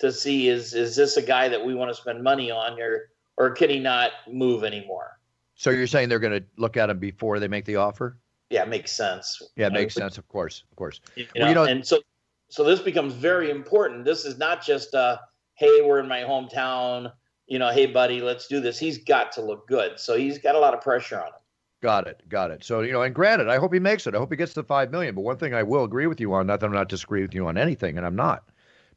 to 0.00 0.12
see 0.12 0.48
is 0.48 0.74
is 0.74 0.96
this 0.96 1.16
a 1.16 1.22
guy 1.22 1.48
that 1.48 1.64
we 1.64 1.74
want 1.74 1.90
to 1.90 1.94
spend 1.94 2.22
money 2.22 2.50
on 2.50 2.78
or 2.80 3.10
or 3.36 3.50
can 3.50 3.70
he 3.70 3.78
not 3.78 4.10
move 4.30 4.64
anymore? 4.64 5.18
So 5.54 5.70
you're 5.70 5.86
saying 5.86 6.08
they're 6.08 6.18
going 6.18 6.40
to 6.40 6.46
look 6.56 6.76
at 6.76 6.90
him 6.90 6.98
before 6.98 7.38
they 7.38 7.48
make 7.48 7.64
the 7.64 7.76
offer? 7.76 8.18
Yeah, 8.52 8.62
it 8.64 8.68
makes 8.68 8.92
sense. 8.92 9.40
Yeah, 9.56 9.68
it 9.68 9.72
makes 9.72 9.94
sense. 9.94 10.18
Of 10.18 10.28
course, 10.28 10.64
of 10.70 10.76
course. 10.76 11.00
You 11.16 11.26
Well, 11.34 11.44
know, 11.44 11.48
you 11.48 11.54
know- 11.54 11.64
and 11.64 11.86
so 11.86 12.00
so 12.48 12.62
this 12.64 12.80
becomes 12.80 13.14
very 13.14 13.50
important. 13.50 14.04
This 14.04 14.26
is 14.26 14.36
not 14.36 14.62
just 14.62 14.94
uh, 14.94 15.16
hey, 15.54 15.80
we're 15.80 15.98
in 16.00 16.06
my 16.06 16.20
hometown. 16.20 17.10
You 17.46 17.58
know, 17.58 17.70
hey, 17.70 17.86
buddy, 17.86 18.20
let's 18.20 18.46
do 18.46 18.60
this. 18.60 18.78
He's 18.78 18.98
got 18.98 19.32
to 19.32 19.40
look 19.42 19.66
good. 19.66 19.98
So 19.98 20.16
he's 20.16 20.38
got 20.38 20.54
a 20.54 20.58
lot 20.58 20.74
of 20.74 20.82
pressure 20.82 21.18
on 21.18 21.28
him. 21.28 21.32
Got 21.80 22.06
it, 22.06 22.22
got 22.28 22.50
it. 22.50 22.62
So 22.62 22.80
you 22.82 22.92
know, 22.92 23.02
and 23.02 23.14
granted, 23.14 23.48
I 23.48 23.56
hope 23.56 23.72
he 23.72 23.80
makes 23.80 24.06
it. 24.06 24.14
I 24.14 24.18
hope 24.18 24.30
he 24.30 24.36
gets 24.36 24.52
to 24.54 24.62
five 24.62 24.90
million. 24.90 25.14
But 25.14 25.22
one 25.22 25.38
thing 25.38 25.54
I 25.54 25.62
will 25.62 25.84
agree 25.84 26.06
with 26.06 26.20
you 26.20 26.34
on, 26.34 26.46
not 26.46 26.60
that 26.60 26.66
I'm 26.66 26.72
not 26.72 26.90
disagree 26.90 27.22
with 27.22 27.34
you 27.34 27.46
on 27.46 27.56
anything, 27.56 27.96
and 27.96 28.06
I'm 28.06 28.14
not, 28.16 28.44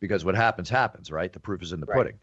because 0.01 0.25
what 0.25 0.35
happens 0.35 0.69
happens, 0.69 1.09
right? 1.11 1.31
The 1.31 1.39
proof 1.39 1.63
is 1.63 1.71
in 1.71 1.79
the 1.79 1.85
Right. 1.85 1.95
pudding. 1.95 2.19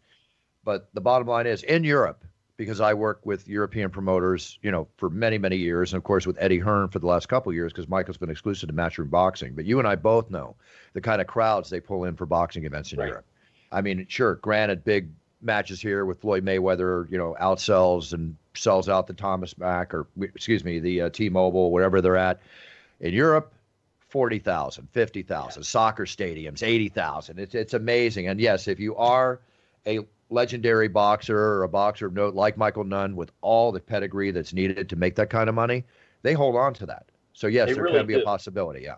But 0.63 0.89
the 0.93 1.01
bottom 1.01 1.27
line 1.27 1.47
is, 1.47 1.63
in 1.63 1.83
Europe, 1.83 2.23
because 2.57 2.79
I 2.79 2.93
work 2.93 3.19
with 3.25 3.47
European 3.47 3.89
promoters, 3.89 4.59
you 4.61 4.71
know, 4.71 4.87
for 4.97 5.09
many, 5.09 5.37
many 5.37 5.57
years, 5.57 5.93
and 5.93 5.97
of 5.97 6.03
course 6.03 6.27
with 6.27 6.37
Eddie 6.39 6.59
Hearn 6.59 6.87
for 6.89 6.99
the 6.99 7.07
last 7.07 7.27
couple 7.27 7.49
of 7.49 7.55
years, 7.55 7.73
because 7.73 7.87
Michael's 7.87 8.17
been 8.17 8.29
exclusive 8.29 8.69
to 8.69 8.75
Matchroom 8.75 9.09
Boxing. 9.09 9.53
But 9.55 9.65
you 9.65 9.79
and 9.79 9.87
I 9.87 9.95
both 9.95 10.29
know 10.29 10.55
the 10.93 11.01
kind 11.01 11.19
of 11.19 11.27
crowds 11.27 11.69
they 11.69 11.79
pull 11.79 12.03
in 12.03 12.15
for 12.15 12.25
boxing 12.25 12.65
events 12.65 12.93
in 12.93 12.99
Right. 12.99 13.09
Europe. 13.09 13.25
I 13.71 13.81
mean, 13.81 14.05
sure, 14.07 14.35
granted, 14.35 14.83
big 14.83 15.09
matches 15.41 15.81
here 15.81 16.05
with 16.05 16.21
Floyd 16.21 16.45
Mayweather, 16.45 17.09
you 17.11 17.17
know, 17.17 17.35
outsells 17.41 18.13
and 18.13 18.35
sells 18.53 18.87
out 18.87 19.07
the 19.07 19.13
Thomas 19.13 19.57
Mack 19.57 19.93
or 19.93 20.05
excuse 20.21 20.63
me, 20.63 20.79
the 20.79 21.01
uh, 21.01 21.09
T-Mobile, 21.09 21.71
wherever 21.71 22.01
they're 22.01 22.15
at. 22.15 22.39
In 22.99 23.13
Europe, 23.13 23.51
40,000, 24.09 24.87
50,000, 24.91 25.63
soccer 25.63 26.05
stadiums, 26.05 26.61
80,000. 26.61 27.39
It's 27.39 27.55
it's 27.55 27.73
amazing. 27.73 28.27
And 28.27 28.39
yes, 28.39 28.67
if 28.67 28.79
you 28.79 28.95
are 28.95 29.39
a 29.87 30.01
legendary 30.33 30.87
boxer 30.87 31.37
or 31.37 31.63
a 31.63 31.69
boxer 31.69 32.07
of 32.07 32.13
note 32.13 32.33
like 32.33 32.57
Michael 32.57 32.83
Nunn 32.83 33.15
with 33.15 33.31
all 33.41 33.71
the 33.71 33.79
pedigree 33.79 34.31
that's 34.31 34.53
needed 34.53 34.89
to 34.89 34.95
make 34.95 35.15
that 35.15 35.29
kind 35.29 35.47
of 35.47 35.55
money, 35.55 35.85
they 36.23 36.33
hold 36.33 36.55
on 36.55 36.73
to 36.75 36.85
that. 36.87 37.05
So 37.33 37.47
yes, 37.47 37.67
They 37.69 37.73
there 37.73 37.83
really 37.83 37.99
can 37.99 38.07
be 38.07 38.15
a 38.15 38.21
possibility, 38.21 38.81
yeah. 38.81 38.95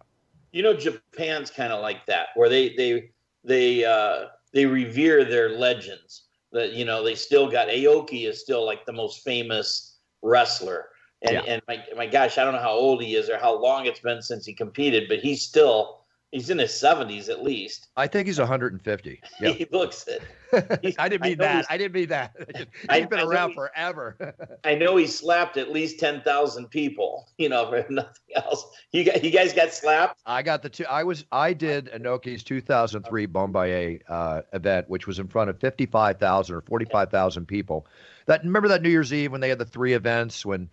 You 0.52 0.64
know, 0.64 0.74
Japan's 0.74 1.52
kind 1.52 1.74
of 1.74 1.82
like 1.82 2.06
that, 2.06 2.28
where 2.36 2.50
they 2.50 2.76
they 2.76 3.12
they 3.44 3.84
uh, 3.84 4.28
they 4.54 4.66
revere 4.66 5.26
their 5.26 5.50
legends. 5.50 6.24
That 6.52 6.72
you 6.72 6.86
know, 6.86 7.04
they 7.04 7.16
still 7.16 7.52
got 7.52 7.68
Aoki 7.68 8.28
is 8.28 8.40
still 8.40 8.66
like 8.66 8.86
the 8.86 8.94
most 8.94 9.24
famous 9.24 10.00
wrestler, 10.22 10.88
and 11.22 11.34
Yeah. 11.34 11.42
and 11.42 11.62
my 11.68 11.84
my 11.98 12.08
gosh, 12.08 12.38
I 12.38 12.44
don't 12.46 12.54
know 12.54 12.62
how 12.62 12.72
old 12.72 13.04
he 13.04 13.16
is 13.16 13.30
or 13.30 13.38
how 13.38 13.60
long 13.60 13.86
it's 13.86 14.00
been 14.00 14.22
since 14.22 14.46
he 14.46 14.54
competed, 14.54 15.10
but 15.10 15.20
he's 15.20 15.42
still 15.42 16.05
he's 16.32 16.50
in 16.50 16.58
his 16.58 16.74
seventies 16.78 17.30
at 17.30 17.44
least. 17.44 17.88
I 17.98 18.08
think 18.08 18.28
he's 18.28 18.40
150. 18.40 19.22
Yeah. 19.42 19.50
He 19.52 19.66
looks 19.72 20.08
it. 20.08 20.22
I 21.00 21.10
didn't 21.10 21.24
mean 21.24 21.38
know 21.38 21.44
that. 21.46 21.66
I 21.70 21.78
didn't 21.78 21.94
mean 21.94 22.08
that. 22.10 22.34
He's 22.56 22.66
I- 22.88 23.04
been 23.06 23.20
I 23.20 23.24
around 23.24 23.50
he- 23.50 23.56
forever. 23.56 24.34
I 24.64 24.76
know 24.76 24.96
he 24.96 25.06
slapped 25.08 25.58
at 25.58 25.72
least 25.74 26.00
ten 26.00 26.22
thousand 26.22 26.70
people. 26.70 27.28
You 27.38 27.50
know, 27.50 27.70
for 27.70 27.86
nothing 27.92 28.14
else. 28.36 28.66
You 28.94 29.04
got 29.04 29.22
you 29.24 29.32
guys 29.32 29.52
got 29.52 29.74
slapped. 29.74 30.22
I 30.26 30.42
got 30.44 30.62
the 30.62 30.70
two. 30.70 30.86
I 30.86 31.04
was 31.04 31.26
I 31.34 31.52
did 31.52 31.88
Inoki's 31.94 32.44
2003 32.44 33.26
Bom-Ba-Ye 33.26 34.00
uh, 34.08 34.42
event, 34.54 34.90
which 34.90 35.08
was 35.08 35.20
in 35.20 35.28
front 35.28 35.50
of 35.50 35.60
55,000 35.60 36.56
or 36.56 36.62
45,000 36.62 37.46
people. 37.46 37.86
That 38.28 38.44
remember 38.44 38.70
that 38.70 38.82
New 38.82 38.90
Year's 38.90 39.12
Eve 39.14 39.32
when 39.34 39.42
they 39.42 39.50
had 39.50 39.60
the 39.60 39.66
three 39.66 39.94
events 39.94 40.46
when 40.46 40.70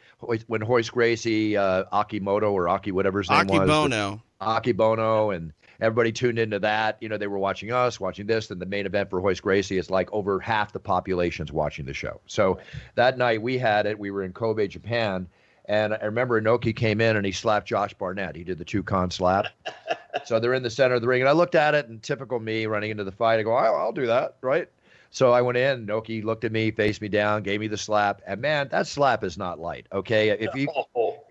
when 0.47 0.65
Royce 0.65 0.91
Gracie, 0.91 1.57
uh, 1.57 1.85
Akimoto 1.93 2.53
or 2.53 2.69
Aki 2.69 2.93
whatever 2.93 3.19
his 3.19 3.31
name 3.31 3.47
was, 3.49 3.59
Akebono. 3.69 4.21
Akebono 4.43 5.35
and 5.35 5.53
everybody 5.81 6.13
tuned 6.13 6.39
into 6.39 6.59
that. 6.61 6.97
You 7.01 7.09
know, 7.09 7.19
they 7.19 7.27
were 7.27 7.39
watching 7.39 7.73
us, 7.73 7.99
watching 7.99 8.27
this, 8.27 8.51
and 8.51 8.61
the 8.61 8.67
main 8.67 8.87
event 8.87 9.11
for 9.11 9.21
Royce 9.21 9.41
Gracie 9.41 9.79
is 9.79 9.91
like 9.91 10.13
over 10.13 10.41
half 10.41 10.73
the 10.73 10.81
population's 10.81 11.53
watching 11.53 11.85
the 11.85 11.95
show. 11.95 12.21
So 12.27 12.59
that 12.95 13.19
night 13.19 13.43
we 13.43 13.59
had 13.59 13.87
it. 13.87 13.99
We 13.99 14.11
were 14.11 14.23
in 14.23 14.33
Kobe, 14.33 14.69
Japan. 14.69 15.29
And 15.67 15.95
I 15.95 16.05
remember 16.05 16.41
Inoki 16.41 16.75
came 16.75 17.01
in 17.01 17.17
and 17.17 17.25
he 17.25 17.33
slapped 17.33 17.69
Josh 17.69 17.95
Barnett. 17.95 18.35
He 18.35 18.45
did 18.45 18.59
the 18.59 18.65
two 18.65 18.83
con 18.83 19.11
slap. 19.11 19.47
so 20.25 20.41
they're 20.41 20.55
in 20.55 20.63
the 20.63 20.71
center 20.71 20.97
of 20.97 21.03
the 21.03 21.09
ring. 21.09 21.23
And 21.23 21.29
I 21.29 21.33
looked 21.33 21.55
at 21.55 21.75
it 21.75 21.89
and 21.89 22.03
typical 22.03 22.41
me 22.41 22.67
running 22.67 22.91
into 22.91 23.05
the 23.05 23.13
fight, 23.13 23.39
I 23.39 23.43
go, 23.43 23.55
I'll, 23.55 23.77
I'll 23.77 23.93
do 23.93 24.07
that. 24.07 24.37
Right. 24.41 24.69
So 25.13 25.31
I 25.31 25.43
went 25.43 25.59
in. 25.59 25.87
Noki 25.87 26.25
looked 26.25 26.45
at 26.45 26.53
me, 26.53 26.71
faced 26.71 27.03
me 27.03 27.09
down, 27.09 27.43
gave 27.43 27.61
me 27.61 27.69
the 27.69 27.77
slap, 27.77 28.23
and 28.27 28.41
man, 28.41 28.69
that 28.71 28.87
slap 28.87 29.23
is 29.23 29.37
not 29.37 29.61
light. 29.61 29.87
Okay, 29.93 30.31
if 30.31 30.55
he 30.55 30.67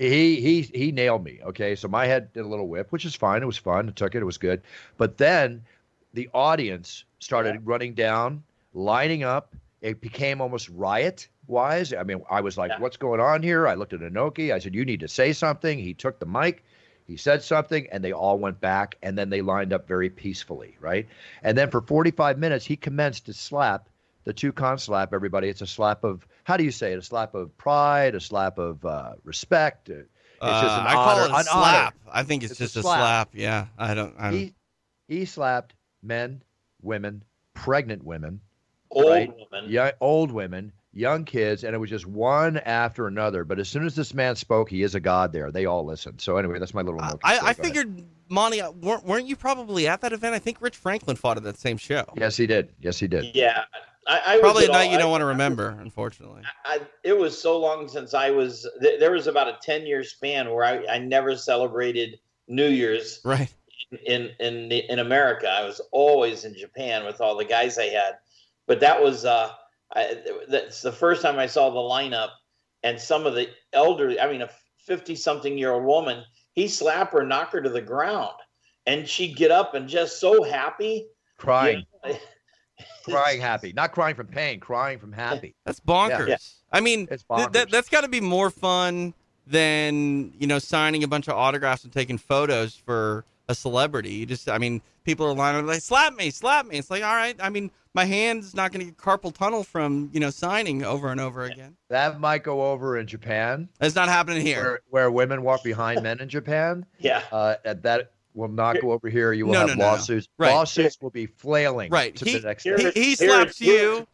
he 0.02 0.42
he 0.42 0.62
he 0.62 0.92
nailed 0.92 1.24
me. 1.24 1.40
Okay, 1.44 1.76
so 1.76 1.88
my 1.88 2.08
head 2.08 2.34
did 2.34 2.44
a 2.44 2.48
little 2.48 2.68
whip, 2.68 2.92
which 2.92 3.06
is 3.06 3.14
fine. 3.14 3.44
It 3.44 3.46
was 3.46 3.58
fun. 3.58 3.88
I 3.88 3.92
took 3.92 4.16
it. 4.16 4.22
It 4.22 4.26
was 4.26 4.40
good. 4.40 4.62
But 4.98 5.18
then 5.18 5.64
the 6.14 6.28
audience 6.34 7.06
started 7.20 7.56
yeah. 7.56 7.62
running 7.64 7.94
down, 7.94 8.44
lining 8.74 9.24
up. 9.24 9.54
It 9.82 10.02
became 10.02 10.42
almost 10.42 10.70
riot 10.70 11.28
wise. 11.46 11.94
I 11.94 12.04
mean, 12.04 12.24
I 12.30 12.42
was 12.42 12.58
like, 12.58 12.72
yeah. 12.72 12.80
"What's 12.80 12.98
going 12.98 13.20
on 13.20 13.44
here?" 13.44 13.68
I 13.68 13.76
looked 13.76 13.94
at 13.94 14.00
Inoki. 14.00 14.52
I 14.52 14.58
said, 14.58 14.74
"You 14.74 14.86
need 14.86 15.02
to 15.02 15.08
say 15.08 15.34
something." 15.34 15.78
He 15.78 15.94
took 15.94 16.20
the 16.20 16.26
mic. 16.26 16.64
He 17.06 17.18
said 17.18 17.44
something, 17.44 17.88
and 17.92 18.04
they 18.04 18.14
all 18.14 18.40
went 18.40 18.60
back, 18.60 18.98
and 19.04 19.18
then 19.18 19.30
they 19.30 19.42
lined 19.42 19.74
up 19.74 19.88
very 19.88 20.10
peacefully, 20.10 20.78
right? 20.80 21.08
And 21.44 21.58
then 21.58 21.70
for 21.70 21.82
45 21.82 22.40
minutes, 22.40 22.66
he 22.66 22.76
commenced 22.76 23.26
to 23.26 23.34
slap 23.34 23.90
the 24.24 24.34
two 24.34 24.52
con 24.52 24.78
slap 24.78 25.14
everybody. 25.14 25.50
It's 25.50 25.62
a 25.62 25.68
slap 25.68 26.04
of 26.04 26.28
how 26.44 26.58
do 26.58 26.64
you 26.64 26.72
say 26.72 26.94
it? 26.94 27.00
A 27.00 27.02
slap 27.02 27.36
of 27.36 27.58
pride, 27.58 28.16
a 28.16 28.20
slap 28.20 28.58
of 28.58 28.84
uh, 28.86 29.14
respect. 29.24 29.90
It's 29.90 30.08
just 30.40 30.78
an 30.80 30.86
uh, 30.86 30.90
I 30.90 30.96
honor, 30.96 31.28
call 31.28 31.40
it 31.40 31.42
a 31.42 31.44
slap. 31.44 31.96
Honor. 32.06 32.14
I 32.14 32.24
think 32.24 32.44
it's, 32.44 32.52
it's 32.52 32.60
just 32.60 32.78
a 32.78 32.82
slap. 32.82 32.98
a 32.98 33.02
slap. 33.02 33.30
Yeah, 33.34 33.68
I 33.78 33.94
don't. 33.94 34.16
I 34.18 34.32
don't... 34.32 34.40
He, 34.40 34.56
he 35.08 35.26
slapped 35.26 35.76
men, 36.02 36.42
women, 36.82 37.24
pregnant 37.54 38.04
women, 38.04 38.42
old 38.90 39.08
right? 39.08 39.30
women, 39.30 39.70
yeah, 39.70 39.92
old 40.02 40.32
women, 40.32 40.72
young 40.94 41.26
kids, 41.26 41.64
and 41.64 41.76
it 41.76 41.78
was 41.78 41.92
just 41.92 42.08
one 42.08 42.58
after 42.58 43.08
another. 43.08 43.44
But 43.44 43.60
as 43.60 43.70
soon 43.70 43.86
as 43.86 43.96
this 43.96 44.16
man 44.16 44.36
spoke, 44.36 44.70
he 44.70 44.82
is 44.82 44.96
a 44.96 45.00
god 45.00 45.32
there. 45.32 45.52
They 45.52 45.66
all 45.66 45.86
listened. 45.86 46.22
So 46.22 46.38
anyway, 46.38 46.58
that's 46.58 46.74
my 46.74 46.82
little. 46.82 47.00
I, 47.02 47.18
I 47.24 47.54
figured, 47.54 48.04
Monte, 48.30 48.62
uh, 48.62 48.72
weren't, 48.72 49.06
weren't 49.06 49.28
you 49.28 49.36
probably 49.36 49.88
at 49.88 50.02
that 50.02 50.12
event? 50.12 50.34
I 50.34 50.40
think 50.40 50.60
Rich 50.60 50.78
Franklin 50.78 51.18
fought 51.18 51.38
at 51.38 51.44
that 51.44 51.60
same 51.60 51.78
show. 51.78 52.06
Yes, 52.18 52.36
he 52.36 52.48
did. 52.48 52.74
Yes, 52.80 52.98
he 52.98 53.08
did. 53.08 53.36
Yeah. 53.36 53.66
I, 54.08 54.22
I 54.26 54.40
probably 54.40 54.66
a 54.66 54.70
night 54.70 54.88
all, 54.88 54.94
you 54.94 54.98
don't 54.98 55.12
want 55.12 55.22
to 55.22 55.26
remember, 55.26 55.78
unfortunately. 55.80 56.42
it 57.04 57.18
was 57.18 57.40
so 57.40 57.60
long 57.60 57.88
since 57.88 58.14
I 58.14 58.32
was. 58.32 58.68
Th- 58.82 59.00
there 59.00 59.12
was 59.12 59.28
about 59.28 59.48
a 59.48 59.58
ten 59.62 59.86
year 59.86 60.04
span 60.04 60.52
where 60.52 60.66
I, 60.66 60.96
I 60.96 60.98
never 60.98 61.36
celebrated 61.36 62.20
New 62.48 62.68
Year's. 62.68 63.22
Right. 63.24 63.54
In 64.06 64.32
in 64.40 64.72
in 64.72 65.00
America, 65.00 65.50
I 65.50 65.66
was 65.66 65.82
always 65.92 66.46
in 66.46 66.56
Japan 66.56 67.06
with 67.06 67.22
all 67.22 67.36
the 67.36 67.46
guys 67.46 67.78
I 67.78 67.86
had, 67.86 68.18
but 68.66 68.80
that 68.80 69.02
was 69.02 69.26
uh 69.26 69.52
I, 69.94 70.24
that's 70.48 70.82
the 70.82 70.92
first 70.92 71.22
time 71.22 71.38
I 71.38 71.48
saw 71.48 71.70
the 71.70 71.78
lineup, 71.78 72.30
and 72.84 73.00
some 73.00 73.26
of 73.26 73.36
the 73.36 73.50
elderly. 73.74 74.20
I 74.20 74.32
mean, 74.32 74.42
a 74.42 74.50
fifty-something 74.86 75.58
year 75.58 75.74
old 75.74 75.84
woman. 75.84 76.24
He 76.54 76.68
slap 76.68 77.14
her, 77.14 77.26
knock 77.26 77.52
her 77.52 77.62
to 77.62 77.70
the 77.70 77.82
ground, 77.82 78.36
and 78.86 79.08
she'd 79.08 79.38
get 79.38 79.52
up 79.52 79.74
and 79.74 79.88
just 79.88 80.20
so 80.20 80.44
happy, 80.44 81.08
crying, 81.38 81.86
you 82.06 82.12
know? 82.12 82.18
crying 83.06 83.42
happy, 83.42 83.74
not 83.74 83.92
crying 83.92 84.16
from 84.16 84.28
pain, 84.28 84.60
crying 84.60 85.00
from 85.00 85.12
happy. 85.12 85.56
That's 85.66 85.80
bonkers. 85.80 86.28
Yeah. 86.28 86.38
I 86.72 86.80
mean, 86.80 87.08
th- 87.08 87.22
that, 87.52 87.68
that's 87.70 87.90
got 87.90 88.02
to 88.02 88.08
be 88.08 88.22
more 88.22 88.50
fun 88.50 89.14
than 89.48 90.34
you 90.38 90.48
know 90.48 90.60
signing 90.60 91.04
a 91.04 91.08
bunch 91.08 91.28
of 91.28 91.36
autographs 91.36 91.84
and 91.84 91.92
taking 91.92 92.18
photos 92.18 92.76
for 92.76 93.26
a 93.50 93.56
celebrity. 93.56 94.14
You 94.14 94.26
just, 94.26 94.50
I 94.50 94.58
mean, 94.58 94.82
people 95.04 95.26
are 95.26 95.34
lining 95.34 95.62
up 95.62 95.68
like, 95.68 95.82
slap 95.82 96.16
me, 96.16 96.30
slap 96.32 96.66
me. 96.66 96.78
It's 96.78 96.90
like, 96.90 97.04
all 97.04 97.16
right. 97.16 97.36
I 97.40 97.50
mean, 97.50 97.72
my 97.94 98.06
hand's 98.06 98.56
not 98.56 98.72
going 98.72 98.86
to 98.86 98.92
get 98.92 98.98
carpal 98.98 99.34
tunnel 99.34 99.64
from 99.64 100.10
you 100.14 100.20
know 100.20 100.30
signing 100.30 100.84
over 100.84 101.10
and 101.10 101.20
over 101.20 101.44
again. 101.44 101.76
That 101.90 102.20
might 102.20 102.44
go 102.44 102.72
over 102.72 102.98
in 102.98 103.08
Japan. 103.08 103.70
It's 103.80 103.96
not 103.96 104.08
happening 104.08 104.46
here, 104.46 104.64
where, 104.64 104.80
where 104.90 105.12
women 105.12 105.44
walk 105.44 105.64
behind 105.64 106.02
men 106.02 106.20
in 106.20 106.30
Japan. 106.30 106.86
Yeah, 107.00 107.24
uh, 107.32 107.56
that 107.64 108.12
will 108.34 108.48
not 108.48 108.82
go 108.82 108.92
over 108.92 109.10
here. 109.10 109.34
You 109.34 109.46
will 109.46 109.54
no, 109.54 109.68
have 109.68 109.78
no, 109.78 109.86
lawsuits. 109.86 110.28
No, 110.38 110.46
right. 110.46 110.54
Lawsuits 110.54 110.98
will 111.02 111.10
be 111.10 111.26
flailing. 111.26 111.92
Right. 111.92 112.18
he, 112.18 112.32
he, 112.32 112.34
he, 112.34 112.40
slaps 112.40 112.66
you. 112.66 114.08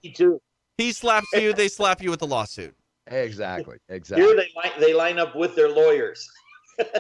He 0.78 0.92
slaps 0.92 1.34
you. 1.34 1.54
They 1.54 1.68
slap 1.68 2.02
you 2.02 2.10
with 2.10 2.20
the 2.20 2.28
lawsuit. 2.28 2.76
Exactly. 3.08 3.78
Exactly. 3.90 4.26
Here 4.26 4.36
they 4.36 4.50
line, 4.56 4.80
they 4.80 4.94
line 4.94 5.20
up 5.20 5.36
with 5.36 5.56
their 5.56 5.70
lawyers. 5.70 6.30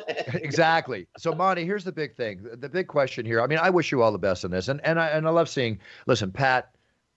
exactly. 0.33 1.07
So, 1.17 1.33
Monte, 1.33 1.63
here's 1.63 1.83
the 1.83 1.91
big 1.91 2.15
thing. 2.15 2.41
The, 2.41 2.57
the, 2.57 2.69
big 2.69 2.87
question 2.87 3.25
here. 3.25 3.41
I 3.41 3.47
mean, 3.47 3.59
I 3.59 3.69
wish 3.69 3.91
you 3.91 4.01
all 4.01 4.11
the 4.11 4.17
best 4.17 4.43
in 4.43 4.51
this, 4.51 4.69
and 4.69 4.83
and 4.83 4.99
I 4.99 5.07
and 5.09 5.27
I 5.27 5.29
love 5.29 5.49
seeing. 5.49 5.79
Listen, 6.05 6.31
Pat. 6.31 6.71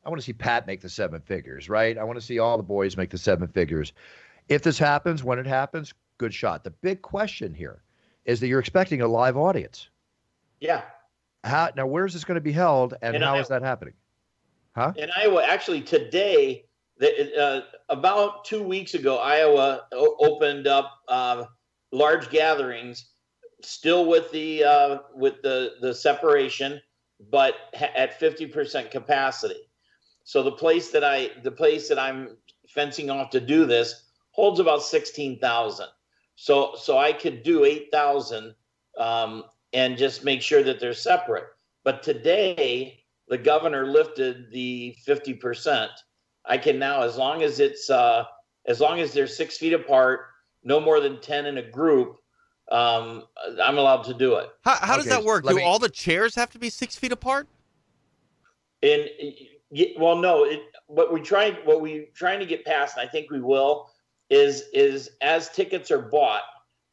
I 0.04 0.08
want 0.08 0.18
to 0.18 0.24
see 0.24 0.32
Pat 0.32 0.66
make 0.66 0.80
the 0.80 0.88
seven 0.88 1.20
figures, 1.20 1.68
right? 1.68 1.98
I 1.98 2.04
want 2.04 2.18
to 2.18 2.24
see 2.24 2.38
all 2.38 2.56
the 2.56 2.62
boys 2.62 2.96
make 2.96 3.10
the 3.10 3.18
seven 3.18 3.48
figures. 3.48 3.92
If 4.48 4.62
this 4.62 4.78
happens, 4.78 5.22
when 5.22 5.38
it 5.38 5.46
happens, 5.46 5.92
good 6.16 6.32
shot. 6.32 6.64
The 6.64 6.70
big 6.70 7.02
question 7.02 7.52
here 7.52 7.82
is 8.24 8.40
that 8.40 8.48
you're 8.48 8.60
expecting 8.60 9.00
a 9.00 9.08
live 9.08 9.36
audience. 9.36 9.88
Yeah. 10.60 10.82
How 11.44 11.70
now? 11.76 11.86
Where 11.86 12.04
is 12.04 12.12
this 12.12 12.24
going 12.24 12.36
to 12.36 12.40
be 12.42 12.52
held, 12.52 12.94
and 13.02 13.16
in 13.16 13.22
how 13.22 13.32
Iowa. 13.32 13.40
is 13.40 13.48
that 13.48 13.62
happening? 13.62 13.94
Huh? 14.74 14.92
In 14.96 15.10
Iowa, 15.16 15.42
actually, 15.44 15.80
today, 15.80 16.66
the, 16.98 17.36
uh, 17.36 17.60
about 17.88 18.44
two 18.44 18.62
weeks 18.62 18.94
ago, 18.94 19.18
Iowa 19.18 19.82
o- 19.92 20.16
opened 20.20 20.66
up. 20.66 20.92
Uh, 21.08 21.44
large 21.92 22.30
gatherings, 22.30 23.10
still 23.62 24.06
with 24.06 24.30
the 24.30 24.62
uh, 24.64 24.98
with 25.14 25.42
the 25.42 25.72
the 25.80 25.94
separation, 25.94 26.80
but 27.30 27.54
ha- 27.74 27.90
at 27.96 28.18
fifty 28.18 28.46
percent 28.46 28.90
capacity. 28.90 29.60
So 30.24 30.42
the 30.42 30.52
place 30.52 30.90
that 30.90 31.02
I 31.02 31.30
the 31.42 31.50
place 31.50 31.88
that 31.88 31.98
I'm 31.98 32.36
fencing 32.68 33.10
off 33.10 33.30
to 33.30 33.40
do 33.40 33.66
this 33.66 34.04
holds 34.30 34.60
about 34.60 34.82
sixteen 34.82 35.38
thousand. 35.40 35.88
So 36.40 36.72
so 36.74 36.96
I 36.96 37.12
could 37.12 37.42
do 37.42 37.66
eight 37.66 37.88
thousand 37.92 38.54
um, 38.96 39.44
and 39.74 39.98
just 39.98 40.24
make 40.24 40.40
sure 40.40 40.62
that 40.62 40.80
they're 40.80 40.94
separate. 40.94 41.44
But 41.84 42.02
today 42.02 43.04
the 43.28 43.36
governor 43.36 43.86
lifted 43.86 44.50
the 44.50 44.96
fifty 45.04 45.34
percent. 45.34 45.90
I 46.46 46.56
can 46.56 46.78
now, 46.78 47.02
as 47.02 47.18
long 47.18 47.42
as 47.42 47.60
it's 47.60 47.90
uh, 47.90 48.24
as 48.64 48.80
long 48.80 49.00
as 49.00 49.12
they're 49.12 49.26
six 49.26 49.58
feet 49.58 49.74
apart 49.74 50.20
no 50.64 50.80
more 50.80 51.00
than 51.00 51.20
10 51.20 51.44
in 51.46 51.58
a 51.58 51.62
group, 51.62 52.16
um, 52.70 53.24
I'm 53.62 53.76
allowed 53.76 54.04
to 54.04 54.14
do 54.14 54.36
it. 54.36 54.48
How, 54.62 54.76
how 54.76 54.94
okay, 54.94 55.02
does 55.02 55.10
that 55.10 55.24
work? 55.24 55.46
Do 55.46 55.54
me... 55.54 55.62
all 55.62 55.78
the 55.78 55.88
chairs 55.88 56.34
have 56.36 56.50
to 56.52 56.58
be 56.58 56.70
six 56.70 56.96
feet 56.96 57.12
apart? 57.12 57.48
And 58.82 59.08
well, 59.98 60.16
no. 60.16 60.44
It, 60.44 60.60
what 60.86 61.12
we 61.12 61.20
trying, 61.20 61.54
what 61.64 61.82
we 61.82 62.08
trying 62.14 62.40
to 62.40 62.46
get 62.46 62.64
past, 62.64 62.96
and 62.96 63.06
I 63.06 63.10
think 63.10 63.30
we 63.30 63.40
will, 63.40 63.89
is 64.30 64.64
is 64.72 65.10
as 65.20 65.50
tickets 65.50 65.90
are 65.90 66.02
bought, 66.02 66.42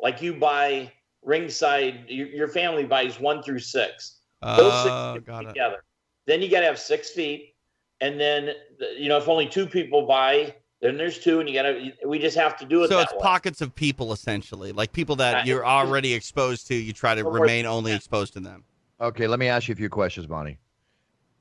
like 0.02 0.22
you 0.22 0.34
buy 0.34 0.92
ringside, 1.24 2.06
your, 2.08 2.28
your 2.28 2.48
family 2.48 2.86
buys 2.86 3.20
one 3.20 3.42
through 3.42 3.60
six. 3.60 4.20
Those 4.42 4.74
uh, 4.74 5.14
six 5.14 5.26
together. 5.26 5.76
It. 5.76 5.84
Then 6.26 6.42
you 6.42 6.50
got 6.50 6.60
to 6.60 6.66
have 6.66 6.80
six 6.80 7.12
feet, 7.12 7.56
and 8.02 8.20
then 8.20 8.52
you 8.98 9.10
know 9.10 9.18
if 9.18 9.28
only 9.28 9.48
two 9.48 9.68
people 9.68 10.06
buy 10.06 10.54
then 10.82 10.98
there's 10.98 11.18
two, 11.18 11.40
and 11.40 11.50
you 11.50 11.56
gotta. 11.56 11.92
We 12.06 12.20
just 12.20 12.38
have 12.38 12.56
to 12.58 12.66
do 12.66 12.84
it. 12.84 12.90
So 12.90 13.00
it's 13.00 13.12
way. 13.14 13.20
pockets 13.20 13.62
of 13.62 13.74
people 13.74 14.14
essentially, 14.14 14.72
like 14.72 14.92
people 14.92 15.16
that 15.16 15.48
you're 15.48 15.66
already 15.66 16.14
exposed 16.14 16.68
to. 16.68 16.76
You 16.76 16.94
try 16.94 17.16
to 17.16 17.24
remain 17.24 17.66
only 17.66 17.94
exposed 17.94 18.34
to 18.34 18.40
them. 18.40 18.64
Okay, 19.02 19.28
let 19.28 19.40
me 19.40 19.48
ask 19.48 19.68
you 19.68 19.74
a 19.74 19.76
few 19.76 19.90
questions, 19.90 20.30
Monte. 20.30 20.58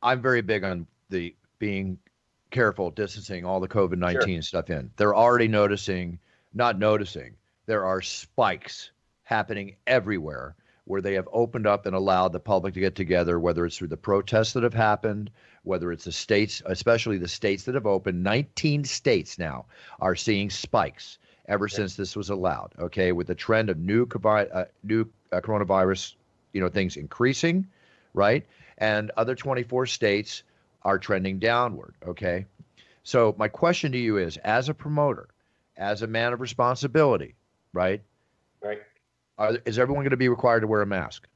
I'm 0.03 0.23
very 0.23 0.41
big 0.41 0.65
on 0.65 0.87
the 1.11 1.35
being 1.59 1.99
careful, 2.57 2.91
distancing 2.91 3.45
all 3.45 3.61
the 3.61 3.69
COVID 3.69 3.99
19 3.99 4.37
sure. 4.37 4.43
stuff 4.43 4.71
in. 4.71 4.91
They're 4.97 5.15
already 5.15 5.47
noticing, 5.47 6.19
not 6.55 6.79
noticing, 6.79 7.35
there 7.67 7.85
are 7.85 8.01
spikes 8.01 8.93
happening 9.25 9.77
everywhere 9.87 10.57
where 10.87 11.03
they 11.03 11.13
have 11.13 11.29
opened 11.33 11.67
up 11.67 11.85
and 11.85 11.95
allowed 11.95 12.33
the 12.33 12.41
public 12.41 12.73
to 12.73 12.81
get 12.81 12.95
together, 12.95 13.39
whether 13.39 13.67
it's 13.67 13.77
through 13.77 13.89
the 13.89 13.97
protests 13.97 14.55
that 14.55 14.63
have 14.63 14.73
happened, 14.73 15.31
whether 15.65 15.93
it's 15.93 16.05
the 16.05 16.13
states, 16.13 16.63
especially 16.65 17.19
the 17.19 17.29
states 17.29 17.65
that 17.65 17.75
have 17.75 17.87
opened. 17.87 18.25
19 18.25 18.85
states 18.85 19.39
now 19.39 19.67
are 20.01 20.17
seeing 20.17 20.49
spikes 20.49 21.19
ever 21.49 21.69
since 21.69 21.95
this 21.95 22.17
was 22.17 22.31
allowed. 22.31 22.73
Okay, 22.79 23.13
with 23.13 23.27
the 23.27 23.35
trend 23.35 23.69
of 23.69 23.77
new 23.77 24.09
uh, 24.25 24.65
new 24.83 25.07
uh, 25.31 25.41
coronavirus, 25.43 26.15
you 26.55 26.61
know, 26.63 26.71
things 26.71 26.97
increasing, 26.97 27.67
right? 28.15 28.47
And 28.79 29.11
other 29.19 29.35
24 29.35 29.85
states 29.85 30.43
are 30.87 30.99
trending 31.01 31.41
downward. 31.41 31.97
Okay, 32.07 32.47
so 33.03 33.35
my 33.37 33.49
question 33.49 33.91
to 33.91 33.99
you 33.99 34.19
is, 34.19 34.37
as 34.39 34.69
a 34.69 34.75
promoter, 34.75 35.29
as 35.77 36.03
a 36.03 36.07
man 36.07 36.33
of 36.33 36.41
responsibility, 36.41 37.35
right? 37.73 38.01
Right. 38.63 38.79
Are, 39.37 39.59
is 39.67 39.81
everyone 39.81 40.05
going 40.05 40.11
to 40.11 40.17
be 40.17 40.29
required 40.29 40.61
to 40.61 40.69
wear 40.69 40.83
a 40.83 40.87
mask? 40.87 41.27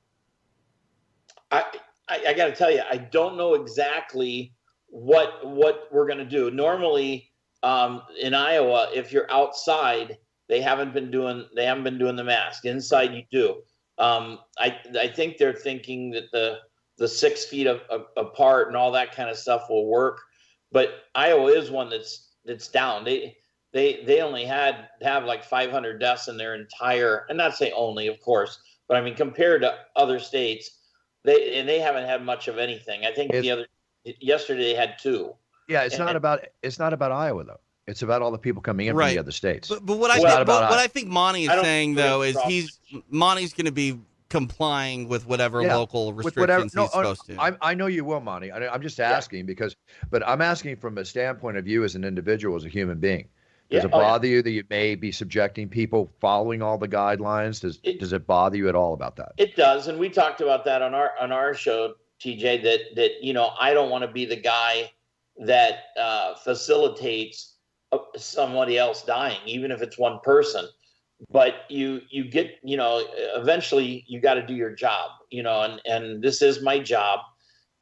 I 1.50 1.64
I, 2.08 2.24
I 2.28 2.32
got 2.34 2.46
to 2.46 2.54
tell 2.54 2.70
you, 2.70 2.82
I 2.88 2.96
don't 2.96 3.36
know 3.36 3.54
exactly 3.54 4.54
what 4.86 5.44
what 5.44 5.88
we're 5.90 6.06
going 6.06 6.18
to 6.18 6.24
do. 6.24 6.52
Normally, 6.52 7.32
um, 7.64 8.02
in 8.20 8.34
Iowa, 8.34 8.88
if 8.94 9.12
you're 9.12 9.30
outside, 9.32 10.16
they 10.48 10.60
haven't 10.60 10.94
been 10.94 11.10
doing 11.10 11.44
they 11.56 11.64
haven't 11.64 11.84
been 11.84 11.98
doing 11.98 12.14
the 12.14 12.24
mask. 12.24 12.66
Inside, 12.66 13.14
you 13.14 13.24
do. 13.32 13.62
Um, 13.98 14.38
I 14.58 14.78
I 14.98 15.08
think 15.08 15.38
they're 15.38 15.52
thinking 15.52 16.10
that 16.12 16.30
the 16.30 16.58
the 17.00 17.08
six 17.08 17.46
feet 17.46 17.66
of, 17.66 17.80
of, 17.88 18.04
apart 18.16 18.68
and 18.68 18.76
all 18.76 18.92
that 18.92 19.16
kind 19.16 19.30
of 19.30 19.38
stuff 19.38 19.70
will 19.70 19.86
work, 19.86 20.20
but 20.70 21.06
Iowa 21.14 21.46
is 21.46 21.70
one 21.70 21.88
that's 21.88 22.28
that's 22.44 22.68
down. 22.68 23.04
They 23.04 23.38
they 23.72 24.04
they 24.04 24.20
only 24.20 24.44
had 24.44 24.88
have 25.00 25.24
like 25.24 25.42
500 25.42 25.98
deaths 25.98 26.28
in 26.28 26.36
their 26.36 26.54
entire, 26.54 27.24
and 27.28 27.38
not 27.38 27.56
say 27.56 27.72
only, 27.72 28.06
of 28.06 28.20
course, 28.20 28.60
but 28.86 28.98
I 28.98 29.00
mean 29.00 29.14
compared 29.14 29.62
to 29.62 29.74
other 29.96 30.18
states, 30.18 30.70
they 31.24 31.58
and 31.58 31.66
they 31.66 31.80
haven't 31.80 32.06
had 32.06 32.22
much 32.22 32.48
of 32.48 32.58
anything. 32.58 33.06
I 33.06 33.12
think 33.12 33.32
it's, 33.32 33.42
the 33.42 33.50
other 33.50 33.66
yesterday 34.04 34.64
they 34.64 34.74
had 34.74 34.96
two. 35.00 35.34
Yeah, 35.68 35.84
it's 35.84 35.94
and, 35.94 36.04
not 36.04 36.16
about 36.16 36.44
it's 36.62 36.78
not 36.78 36.92
about 36.92 37.12
Iowa 37.12 37.44
though. 37.44 37.60
It's 37.86 38.02
about 38.02 38.20
all 38.20 38.30
the 38.30 38.38
people 38.38 38.60
coming 38.60 38.88
in 38.88 38.94
right. 38.94 39.06
from 39.06 39.14
the 39.14 39.20
other 39.20 39.32
states. 39.32 39.68
But, 39.68 39.84
but 39.84 39.96
what 39.96 40.10
I 40.10 40.16
think, 40.16 40.46
but, 40.46 40.70
what 40.70 40.78
I 40.78 40.86
think 40.86 41.08
Monte 41.08 41.44
is 41.46 41.50
saying 41.62 41.94
though 41.94 42.22
is 42.22 42.38
he's 42.42 42.78
Monte's 43.08 43.54
going 43.54 43.64
to 43.64 43.72
be 43.72 43.98
complying 44.30 45.08
with 45.08 45.26
whatever 45.26 45.60
yeah, 45.60 45.76
local 45.76 46.14
restrictions 46.14 46.40
whatever, 46.40 46.60
no, 46.74 46.82
he's 46.82 46.92
supposed 46.92 47.26
to. 47.26 47.40
I, 47.40 47.52
I 47.60 47.74
know 47.74 47.86
you 47.86 48.04
will, 48.04 48.20
Monte. 48.20 48.50
I, 48.50 48.74
am 48.74 48.80
just 48.80 48.98
asking 49.00 49.40
yeah. 49.40 49.44
because, 49.44 49.76
but 50.10 50.26
I'm 50.26 50.40
asking 50.40 50.76
from 50.76 50.96
a 50.96 51.04
standpoint 51.04 51.58
of 51.58 51.68
you 51.68 51.84
as 51.84 51.96
an 51.96 52.04
individual, 52.04 52.56
as 52.56 52.64
a 52.64 52.68
human 52.68 52.98
being. 52.98 53.28
Does 53.70 53.82
yeah. 53.82 53.86
it 53.86 53.90
bother 53.90 54.26
oh, 54.26 54.30
you 54.30 54.42
that 54.42 54.50
you 54.50 54.64
may 54.70 54.94
be 54.94 55.12
subjecting 55.12 55.68
people 55.68 56.10
following 56.20 56.62
all 56.62 56.78
the 56.78 56.88
guidelines? 56.88 57.60
Does 57.60 57.78
it, 57.84 58.00
does 58.00 58.12
it 58.12 58.26
bother 58.26 58.56
you 58.56 58.68
at 58.68 58.74
all 58.74 58.94
about 58.94 59.16
that? 59.16 59.32
It 59.36 59.54
does, 59.54 59.86
and 59.86 59.98
we 59.98 60.08
talked 60.08 60.40
about 60.40 60.64
that 60.64 60.82
on 60.82 60.94
our 60.94 61.12
on 61.20 61.30
our 61.30 61.54
show, 61.54 61.94
TJ. 62.20 62.64
That 62.64 62.80
that 62.96 63.22
you 63.22 63.32
know 63.32 63.52
I 63.60 63.72
don't 63.74 63.90
want 63.90 64.02
to 64.02 64.10
be 64.10 64.24
the 64.24 64.36
guy 64.36 64.90
that 65.38 65.84
uh, 65.96 66.34
facilitates 66.34 67.54
uh, 67.92 67.98
somebody 68.16 68.76
else 68.76 69.02
dying, 69.02 69.38
even 69.46 69.70
if 69.70 69.82
it's 69.82 69.98
one 69.98 70.18
person. 70.24 70.66
But 71.28 71.64
you 71.68 72.00
you 72.10 72.24
get 72.24 72.58
you 72.62 72.76
know 72.76 73.04
eventually 73.36 74.04
you 74.08 74.20
got 74.20 74.34
to 74.34 74.46
do 74.46 74.54
your 74.54 74.74
job, 74.74 75.10
you 75.30 75.42
know, 75.42 75.62
and 75.62 75.80
and 75.84 76.22
this 76.22 76.40
is 76.40 76.62
my 76.62 76.78
job, 76.78 77.20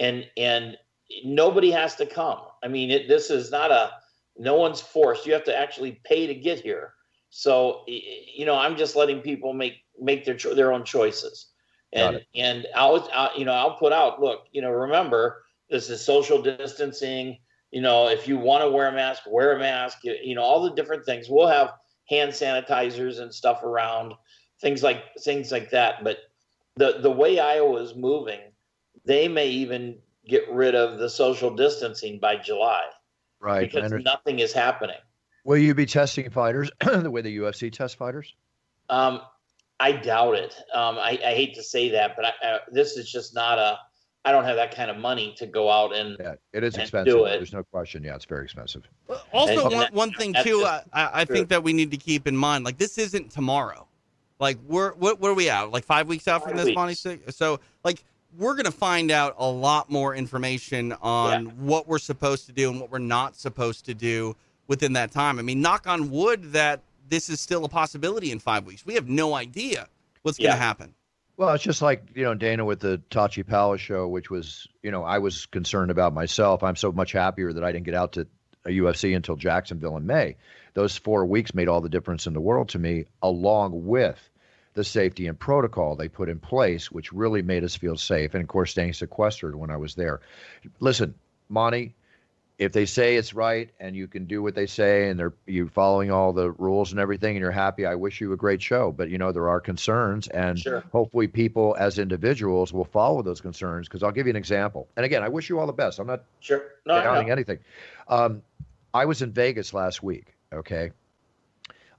and 0.00 0.26
and 0.36 0.76
nobody 1.24 1.70
has 1.70 1.94
to 1.96 2.06
come. 2.06 2.40
I 2.62 2.68
mean, 2.68 2.90
it, 2.90 3.08
this 3.08 3.30
is 3.30 3.50
not 3.50 3.70
a 3.70 3.92
no 4.36 4.54
one's 4.54 4.80
forced. 4.80 5.26
You 5.26 5.32
have 5.34 5.44
to 5.44 5.56
actually 5.56 6.00
pay 6.04 6.26
to 6.26 6.34
get 6.34 6.60
here. 6.60 6.94
So 7.30 7.84
you 7.86 8.46
know, 8.46 8.56
I'm 8.56 8.76
just 8.76 8.96
letting 8.96 9.20
people 9.20 9.52
make 9.52 9.74
make 10.00 10.24
their 10.24 10.36
cho- 10.36 10.54
their 10.54 10.72
own 10.72 10.84
choices. 10.84 11.48
And 11.92 12.20
and 12.34 12.66
I'll, 12.74 13.08
I'll 13.12 13.38
you 13.38 13.44
know 13.44 13.52
I'll 13.52 13.76
put 13.76 13.92
out 13.92 14.20
look 14.20 14.46
you 14.52 14.62
know 14.62 14.70
remember 14.70 15.44
this 15.70 15.90
is 15.90 16.04
social 16.04 16.40
distancing. 16.42 17.38
You 17.70 17.82
know 17.82 18.08
if 18.08 18.28
you 18.28 18.38
want 18.38 18.64
to 18.64 18.70
wear 18.70 18.88
a 18.88 18.92
mask, 18.92 19.22
wear 19.26 19.56
a 19.56 19.58
mask. 19.58 19.98
You, 20.02 20.16
you 20.22 20.34
know 20.34 20.42
all 20.42 20.62
the 20.62 20.74
different 20.74 21.04
things. 21.04 21.28
We'll 21.28 21.48
have 21.48 21.72
hand 22.08 22.32
sanitizers 22.32 23.20
and 23.20 23.32
stuff 23.32 23.62
around, 23.62 24.14
things 24.60 24.82
like 24.82 25.02
things 25.20 25.52
like 25.52 25.70
that. 25.70 26.04
But 26.04 26.18
the 26.76 26.98
the 27.00 27.10
way 27.10 27.38
Iowa 27.38 27.82
is 27.82 27.94
moving, 27.94 28.40
they 29.04 29.28
may 29.28 29.48
even 29.48 29.98
get 30.26 30.48
rid 30.50 30.74
of 30.74 30.98
the 30.98 31.08
social 31.08 31.54
distancing 31.54 32.18
by 32.18 32.36
July. 32.36 32.84
Right. 33.40 33.70
Because 33.72 33.92
nothing 33.92 34.40
is 34.40 34.52
happening. 34.52 34.96
Will 35.44 35.58
you 35.58 35.74
be 35.74 35.86
testing 35.86 36.28
fighters 36.30 36.70
the 36.80 37.10
way 37.10 37.22
the 37.22 37.38
UFC 37.38 37.72
tests 37.72 37.96
fighters? 37.96 38.34
Um, 38.90 39.20
I 39.80 39.92
doubt 39.92 40.34
it. 40.34 40.54
Um, 40.74 40.98
I, 40.98 41.18
I, 41.24 41.34
hate 41.34 41.54
to 41.54 41.62
say 41.62 41.90
that, 41.90 42.16
but 42.16 42.24
I, 42.24 42.46
uh, 42.46 42.58
this 42.70 42.96
is 42.96 43.10
just 43.10 43.34
not 43.34 43.58
a. 43.58 43.78
I 44.28 44.32
don't 44.32 44.44
have 44.44 44.56
that 44.56 44.74
kind 44.74 44.90
of 44.90 44.98
money 44.98 45.34
to 45.38 45.46
go 45.46 45.70
out 45.70 45.94
and 45.94 46.14
yeah, 46.20 46.34
it 46.52 46.62
is 46.62 46.76
expensive. 46.76 47.16
It. 47.16 47.24
There's 47.24 47.54
no 47.54 47.62
question. 47.62 48.04
Yeah, 48.04 48.14
it's 48.14 48.26
very 48.26 48.44
expensive. 48.44 48.86
Also, 49.32 49.52
and, 49.52 49.62
one, 49.62 49.72
that, 49.72 49.92
one 49.94 50.12
thing 50.12 50.34
too, 50.42 50.66
I, 50.66 50.82
I 50.92 51.24
think 51.24 51.48
that 51.48 51.62
we 51.62 51.72
need 51.72 51.90
to 51.92 51.96
keep 51.96 52.26
in 52.26 52.36
mind, 52.36 52.62
like 52.66 52.76
this 52.76 52.98
isn't 52.98 53.30
tomorrow. 53.30 53.86
Like 54.38 54.58
we're 54.66 54.92
what, 54.92 55.18
what 55.18 55.30
are 55.30 55.34
we 55.34 55.48
out? 55.48 55.72
Like 55.72 55.84
five 55.84 56.08
weeks 56.08 56.28
out 56.28 56.42
five 56.42 56.50
from 56.50 56.58
this, 56.58 56.74
Monte. 56.74 57.20
So 57.30 57.58
like 57.84 58.04
we're 58.36 58.52
going 58.52 58.66
to 58.66 58.70
find 58.70 59.10
out 59.10 59.34
a 59.38 59.50
lot 59.50 59.90
more 59.90 60.14
information 60.14 60.92
on 61.00 61.46
yeah. 61.46 61.52
what 61.52 61.88
we're 61.88 61.98
supposed 61.98 62.44
to 62.46 62.52
do 62.52 62.70
and 62.70 62.78
what 62.78 62.90
we're 62.90 62.98
not 62.98 63.34
supposed 63.34 63.86
to 63.86 63.94
do 63.94 64.36
within 64.66 64.92
that 64.92 65.10
time. 65.10 65.38
I 65.38 65.42
mean, 65.42 65.62
knock 65.62 65.86
on 65.86 66.10
wood 66.10 66.52
that 66.52 66.82
this 67.08 67.30
is 67.30 67.40
still 67.40 67.64
a 67.64 67.68
possibility 67.70 68.30
in 68.30 68.38
five 68.38 68.66
weeks. 68.66 68.84
We 68.84 68.92
have 68.92 69.08
no 69.08 69.32
idea 69.34 69.88
what's 70.20 70.38
yeah. 70.38 70.48
going 70.48 70.58
to 70.58 70.62
happen. 70.62 70.94
Well, 71.38 71.54
it's 71.54 71.62
just 71.62 71.82
like, 71.82 72.02
you 72.16 72.24
know, 72.24 72.34
Dana 72.34 72.64
with 72.64 72.80
the 72.80 73.00
Tachi 73.10 73.46
Palace 73.46 73.80
show, 73.80 74.08
which 74.08 74.28
was, 74.28 74.66
you 74.82 74.90
know, 74.90 75.04
I 75.04 75.18
was 75.18 75.46
concerned 75.46 75.92
about 75.92 76.12
myself. 76.12 76.64
I'm 76.64 76.74
so 76.74 76.90
much 76.90 77.12
happier 77.12 77.52
that 77.52 77.62
I 77.62 77.70
didn't 77.70 77.86
get 77.86 77.94
out 77.94 78.14
to 78.14 78.26
a 78.66 78.70
UFC 78.70 79.14
until 79.14 79.36
Jacksonville 79.36 79.96
in 79.96 80.04
May. 80.04 80.34
Those 80.74 80.96
four 80.96 81.24
weeks 81.26 81.54
made 81.54 81.68
all 81.68 81.80
the 81.80 81.88
difference 81.88 82.26
in 82.26 82.32
the 82.32 82.40
world 82.40 82.70
to 82.70 82.80
me, 82.80 83.04
along 83.22 83.86
with 83.86 84.18
the 84.74 84.82
safety 84.82 85.28
and 85.28 85.38
protocol 85.38 85.94
they 85.94 86.08
put 86.08 86.28
in 86.28 86.40
place, 86.40 86.90
which 86.90 87.12
really 87.12 87.42
made 87.42 87.62
us 87.62 87.76
feel 87.76 87.96
safe. 87.96 88.34
And 88.34 88.42
of 88.42 88.48
course, 88.48 88.72
staying 88.72 88.94
sequestered 88.94 89.54
when 89.54 89.70
I 89.70 89.76
was 89.76 89.94
there. 89.94 90.20
Listen, 90.80 91.14
Monte, 91.48 91.94
if 92.58 92.72
they 92.72 92.86
say 92.86 93.14
it's 93.14 93.34
right 93.34 93.70
and 93.78 93.94
you 93.94 94.08
can 94.08 94.24
do 94.24 94.42
what 94.42 94.54
they 94.54 94.66
say 94.66 95.08
and 95.08 95.18
they're 95.18 95.32
you 95.46 95.68
following 95.68 96.10
all 96.10 96.32
the 96.32 96.50
rules 96.50 96.90
and 96.90 97.00
everything 97.00 97.36
and 97.36 97.42
you're 97.42 97.52
happy, 97.52 97.86
I 97.86 97.94
wish 97.94 98.20
you 98.20 98.32
a 98.32 98.36
great 98.36 98.60
show. 98.60 98.90
But 98.90 99.10
you 99.10 99.18
know 99.18 99.30
there 99.30 99.48
are 99.48 99.60
concerns, 99.60 100.26
and 100.28 100.58
sure. 100.58 100.82
hopefully 100.90 101.28
people 101.28 101.76
as 101.78 101.98
individuals 101.98 102.72
will 102.72 102.84
follow 102.84 103.22
those 103.22 103.40
concerns. 103.40 103.86
Because 103.88 104.02
I'll 104.02 104.12
give 104.12 104.26
you 104.26 104.30
an 104.30 104.36
example. 104.36 104.88
And 104.96 105.06
again, 105.06 105.22
I 105.22 105.28
wish 105.28 105.48
you 105.48 105.60
all 105.60 105.66
the 105.66 105.72
best. 105.72 106.00
I'm 106.00 106.08
not 106.08 106.24
sure 106.40 106.62
no, 106.84 107.00
doubting 107.00 107.30
anything. 107.30 107.60
Um, 108.08 108.42
I 108.92 109.04
was 109.04 109.22
in 109.22 109.32
Vegas 109.32 109.72
last 109.72 110.02
week. 110.02 110.34
Okay, 110.52 110.90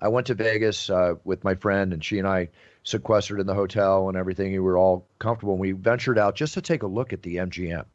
I 0.02 0.10
went 0.10 0.28
to 0.28 0.34
Vegas 0.34 0.90
uh, 0.90 1.16
with 1.24 1.44
my 1.46 1.56
friend, 1.56 1.94
and 1.94 2.04
she 2.04 2.20
and 2.20 2.28
I 2.28 2.50
sequestered 2.84 3.40
in 3.40 3.48
the 3.48 3.54
hotel 3.54 4.10
and 4.10 4.18
everything. 4.18 4.52
We 4.52 4.60
were 4.60 4.78
all 4.78 5.06
comfortable. 5.20 5.54
And 5.54 5.62
we 5.62 5.72
ventured 5.72 6.18
out 6.18 6.36
just 6.36 6.54
to 6.56 6.62
take 6.62 6.84
a 6.84 6.88
look 6.88 7.14
at 7.14 7.22
the 7.22 7.38
MGM, 7.38 7.86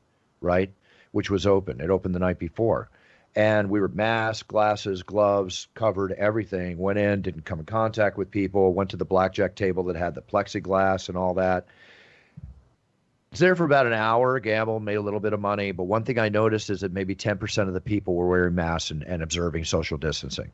right, 0.41 0.73
which 1.15 1.31
was 1.31 1.47
open. 1.47 1.81
It 1.81 1.91
opened 1.91 2.13
the 2.13 2.19
night 2.19 2.41
before. 2.41 2.91
And 3.37 3.71
we 3.71 3.81
were 3.81 3.87
masked, 3.87 4.49
glasses, 4.49 5.05
gloves, 5.05 5.69
covered 5.75 6.11
everything. 6.11 6.77
Went 6.77 6.99
in, 6.99 7.23
didn't 7.23 7.45
come 7.45 7.61
in 7.61 7.67
contact 7.67 8.19
with 8.19 8.33
people. 8.33 8.75
Went 8.75 8.91
to 8.91 8.97
the 8.97 9.05
blackjack 9.05 9.55
table 9.55 9.85
that 9.85 9.97
had 9.97 10.17
the 10.17 10.23
plexiglass 10.23 11.09
and 11.09 11.17
all 11.17 11.35
that. 11.35 11.67
Was 13.31 13.39
there 13.39 13.55
for 13.55 13.65
about 13.65 13.87
an 13.87 13.93
hour, 13.93 14.41
gambled, 14.41 14.83
made 14.83 14.97
a 14.97 15.01
little 15.01 15.21
bit 15.21 15.33
of 15.33 15.39
money. 15.39 15.71
But 15.71 15.85
one 15.85 16.03
thing 16.03 16.19
I 16.19 16.31
noticed 16.31 16.69
is 16.69 16.81
that 16.81 16.93
maybe 16.93 17.15
10% 17.15 17.69
of 17.69 17.75
the 17.75 17.81
people 17.81 18.17
were 18.17 18.27
wearing 18.27 18.57
masks 18.57 18.91
and, 18.91 19.05
and 19.05 19.23
observing 19.23 19.67
social 19.67 19.99
distancing. 19.99 20.51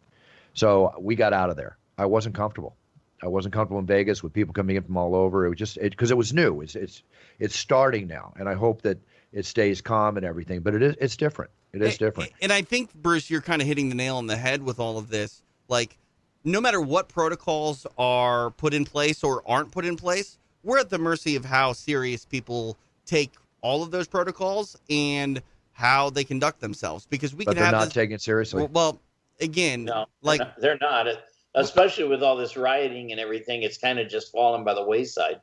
So 0.53 0.94
we 1.01 1.16
got 1.16 1.33
out 1.33 1.49
of 1.49 1.57
there. 1.57 1.79
I 1.96 2.05
wasn't 2.05 2.35
comfortable. 2.35 2.77
I 3.23 3.29
wasn't 3.29 3.55
comfortable 3.55 3.81
in 3.81 3.87
Vegas 3.87 4.23
with 4.23 4.35
people 4.35 4.53
coming 4.53 4.77
in 4.77 4.83
from 4.83 4.99
all 4.99 5.14
over. 5.14 5.46
It 5.46 5.49
was 5.49 5.59
just 5.59 5.81
because 5.81 6.11
it, 6.11 6.14
it, 6.14 6.18
was 6.18 6.35
new. 6.35 6.61
It's 6.61 6.75
it's 6.75 7.03
it's 7.38 7.57
starting 7.57 8.09
now, 8.09 8.35
and 8.38 8.46
I 8.46 8.55
hope 8.55 8.83
that 8.83 8.99
it 9.33 9.45
stays 9.45 9.81
calm 9.81 10.16
and 10.16 10.27
everything. 10.27 10.61
But 10.61 10.75
it 10.75 10.83
is 10.83 10.97
it's 11.01 11.16
different. 11.16 11.51
It 11.73 11.83
is 11.83 11.99
different. 11.99 12.33
And 12.43 12.53
I 12.53 12.62
think 12.62 12.93
Bruce, 12.95 13.31
you're 13.31 13.40
kind 13.40 13.62
of 13.62 13.69
hitting 13.69 13.88
the 13.88 13.95
nail 13.95 14.16
on 14.16 14.27
the 14.27 14.37
head 14.37 14.62
with 14.62 14.81
all 14.81 14.99
of 14.99 15.09
this. 15.09 15.43
Like, 15.69 15.97
no 16.43 16.61
matter 16.61 16.81
what 16.81 17.09
protocols 17.09 17.87
are 17.97 18.51
put 18.51 18.75
in 18.75 18.85
place 18.85 19.23
or 19.23 19.43
aren't 19.47 19.71
put 19.71 19.85
in 19.85 19.97
place, 19.97 20.37
we're 20.64 20.79
at 20.79 20.90
the 20.90 20.99
mercy 20.99 21.37
of 21.37 21.45
how 21.45 21.73
serious 21.73 22.25
people 22.25 22.77
take 23.07 23.33
all 23.61 23.83
of 23.83 23.93
those 23.93 24.09
protocols 24.09 24.77
and 24.88 25.40
how 25.73 26.11
they 26.11 26.25
conduct 26.25 26.61
themselves. 26.61 27.07
Because 27.07 27.35
we 27.35 27.45
but 27.45 27.53
can 27.53 27.57
they're 27.57 27.64
have 27.66 27.73
not 27.73 27.85
this, 27.85 27.95
taking 27.95 28.14
it 28.14 28.21
seriously. 28.21 28.62
Well, 28.64 28.71
well 28.73 29.01
again, 29.40 29.85
no, 29.85 30.07
like 30.23 30.40
they're 30.61 30.79
not. 30.81 31.05
They're 31.05 31.14
not 31.14 31.23
especially 31.55 32.05
with 32.05 32.23
all 32.23 32.37
this 32.37 32.57
rioting 32.57 33.11
and 33.11 33.21
everything, 33.21 33.62
it's 33.62 33.79
kind 33.79 33.99
of 33.99 34.09
just 34.09 34.33
fallen 34.33 34.64
by 34.64 34.75
the 34.75 34.83
wayside. 34.83 35.40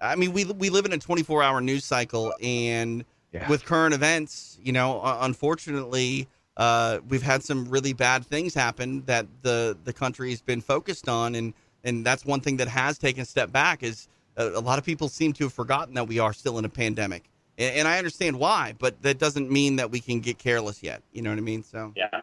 I 0.00 0.16
mean, 0.16 0.32
we 0.32 0.44
we 0.44 0.70
live 0.70 0.84
in 0.84 0.92
a 0.92 0.98
24 0.98 1.42
hour 1.42 1.60
news 1.60 1.84
cycle, 1.84 2.34
and 2.42 3.04
yeah. 3.32 3.48
with 3.48 3.64
current 3.64 3.94
events, 3.94 4.58
you 4.62 4.72
know, 4.72 5.00
unfortunately, 5.02 6.28
uh, 6.56 6.98
we've 7.08 7.22
had 7.22 7.42
some 7.42 7.68
really 7.68 7.92
bad 7.92 8.24
things 8.24 8.54
happen 8.54 9.02
that 9.06 9.26
the 9.42 9.76
the 9.84 9.92
country's 9.92 10.42
been 10.42 10.60
focused 10.60 11.08
on, 11.08 11.34
and 11.34 11.54
and 11.84 12.04
that's 12.04 12.24
one 12.24 12.40
thing 12.40 12.56
that 12.58 12.68
has 12.68 12.98
taken 12.98 13.22
a 13.22 13.26
step 13.26 13.52
back. 13.52 13.82
Is 13.82 14.08
a, 14.36 14.48
a 14.48 14.60
lot 14.60 14.78
of 14.78 14.84
people 14.84 15.08
seem 15.08 15.32
to 15.34 15.44
have 15.44 15.52
forgotten 15.52 15.94
that 15.94 16.08
we 16.08 16.18
are 16.18 16.32
still 16.32 16.58
in 16.58 16.64
a 16.64 16.70
pandemic, 16.70 17.24
and, 17.58 17.76
and 17.76 17.88
I 17.88 17.98
understand 17.98 18.38
why, 18.38 18.74
but 18.78 19.00
that 19.02 19.18
doesn't 19.18 19.50
mean 19.50 19.76
that 19.76 19.90
we 19.90 20.00
can 20.00 20.20
get 20.20 20.38
careless 20.38 20.82
yet. 20.82 21.02
You 21.12 21.22
know 21.22 21.30
what 21.30 21.38
I 21.38 21.42
mean? 21.42 21.62
So 21.62 21.92
yeah. 21.96 22.20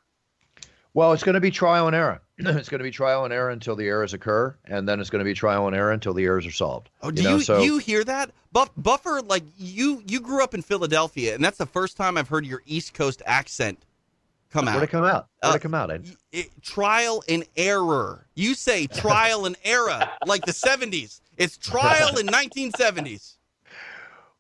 Well, 0.94 1.14
it's 1.14 1.24
going 1.24 1.34
to 1.34 1.42
be 1.42 1.52
trial 1.52 1.88
and 1.88 1.96
error. 1.96 2.22
it's 2.38 2.70
going 2.70 2.80
to 2.80 2.84
be 2.84 2.92
trial 2.92 3.26
and 3.26 3.34
error 3.34 3.50
until 3.50 3.76
the 3.76 3.88
errors 3.88 4.14
occur, 4.14 4.56
and 4.66 4.88
then 4.88 5.00
it's 5.00 5.10
going 5.10 5.20
to 5.20 5.26
be 5.26 5.34
trial 5.34 5.68
and 5.68 5.76
error 5.76 5.92
until 5.92 6.14
the 6.14 6.24
errors 6.24 6.46
are 6.46 6.52
solved. 6.52 6.90
Oh, 7.02 7.12
do 7.12 7.22
you, 7.22 7.30
know? 7.30 7.36
you, 7.36 7.42
so, 7.44 7.62
you 7.62 7.78
hear 7.80 8.04
that, 8.04 8.32
Buff, 8.52 8.70
Buffer? 8.78 9.22
Like 9.22 9.44
you, 9.58 10.04
you 10.08 10.20
grew 10.20 10.44
up 10.44 10.54
in 10.54 10.62
Philadelphia, 10.62 11.36
and 11.36 11.44
that's 11.44 11.58
the 11.58 11.66
first 11.66 11.98
time 11.98 12.18
I've 12.18 12.30
heard 12.30 12.46
your 12.46 12.62
East 12.66 12.94
Coast 12.94 13.22
accent 13.26 13.86
come 14.52 14.68
out. 14.68 14.76
Where'd 14.76 14.90
it 14.90 14.92
come 14.92 15.04
out? 15.04 15.28
Where'd 15.42 15.54
uh, 15.54 15.58
it 15.58 15.62
come 15.62 15.74
out? 15.74 15.92
It, 16.32 16.62
trial 16.62 17.24
and 17.28 17.44
error. 17.58 18.28
You 18.36 18.54
say 18.54 18.88
trial 18.88 19.46
and 19.46 19.56
error 19.64 20.10
like 20.26 20.46
the 20.46 20.52
'70s. 20.52 21.22
It's 21.38 21.58
trial 21.58 22.18
in 22.18 22.28
1970s. 22.28 23.38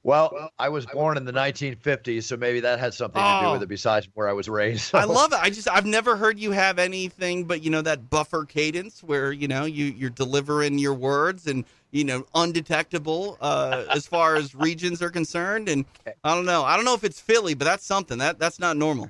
Well, 0.05 0.49
I 0.59 0.67
was 0.67 0.85
born 0.85 1.15
in 1.15 1.23
the 1.23 1.31
1950s, 1.31 2.23
so 2.23 2.35
maybe 2.35 2.59
that 2.59 2.77
had 2.77 2.93
something 2.93 3.21
oh. 3.23 3.39
to 3.39 3.45
do 3.47 3.51
with 3.53 3.63
it 3.63 3.69
besides 3.69 4.09
where 4.13 4.27
I 4.27 4.33
was 4.33 4.49
raised. 4.49 4.81
So. 4.81 4.97
I 4.97 5.05
love 5.05 5.31
it. 5.31 5.39
I 5.41 5.49
just 5.49 5.69
I've 5.69 5.85
never 5.85 6.17
heard 6.17 6.37
you 6.37 6.51
have 6.51 6.77
anything 6.77 7.45
but 7.45 7.63
you 7.63 7.69
know 7.69 7.81
that 7.81 8.09
buffer 8.09 8.43
cadence 8.43 9.01
where 9.01 9.31
you 9.31 9.47
know 9.47 9.63
you 9.63 9.85
you're 9.85 10.09
delivering 10.09 10.77
your 10.77 10.93
words 10.93 11.47
and 11.47 11.63
you 11.93 12.03
know, 12.03 12.25
undetectable 12.33 13.37
uh, 13.39 13.85
as 13.91 14.07
far 14.07 14.35
as 14.35 14.55
regions 14.55 15.01
are 15.01 15.11
concerned. 15.11 15.69
And 15.69 15.85
I 16.23 16.33
don't 16.33 16.45
know. 16.45 16.63
I 16.63 16.75
don't 16.75 16.85
know 16.85 16.95
if 16.95 17.03
it's 17.03 17.21
Philly, 17.21 17.53
but 17.53 17.65
that's 17.65 17.85
something 17.85 18.17
that 18.17 18.39
that's 18.39 18.59
not 18.59 18.75
normal. 18.75 19.09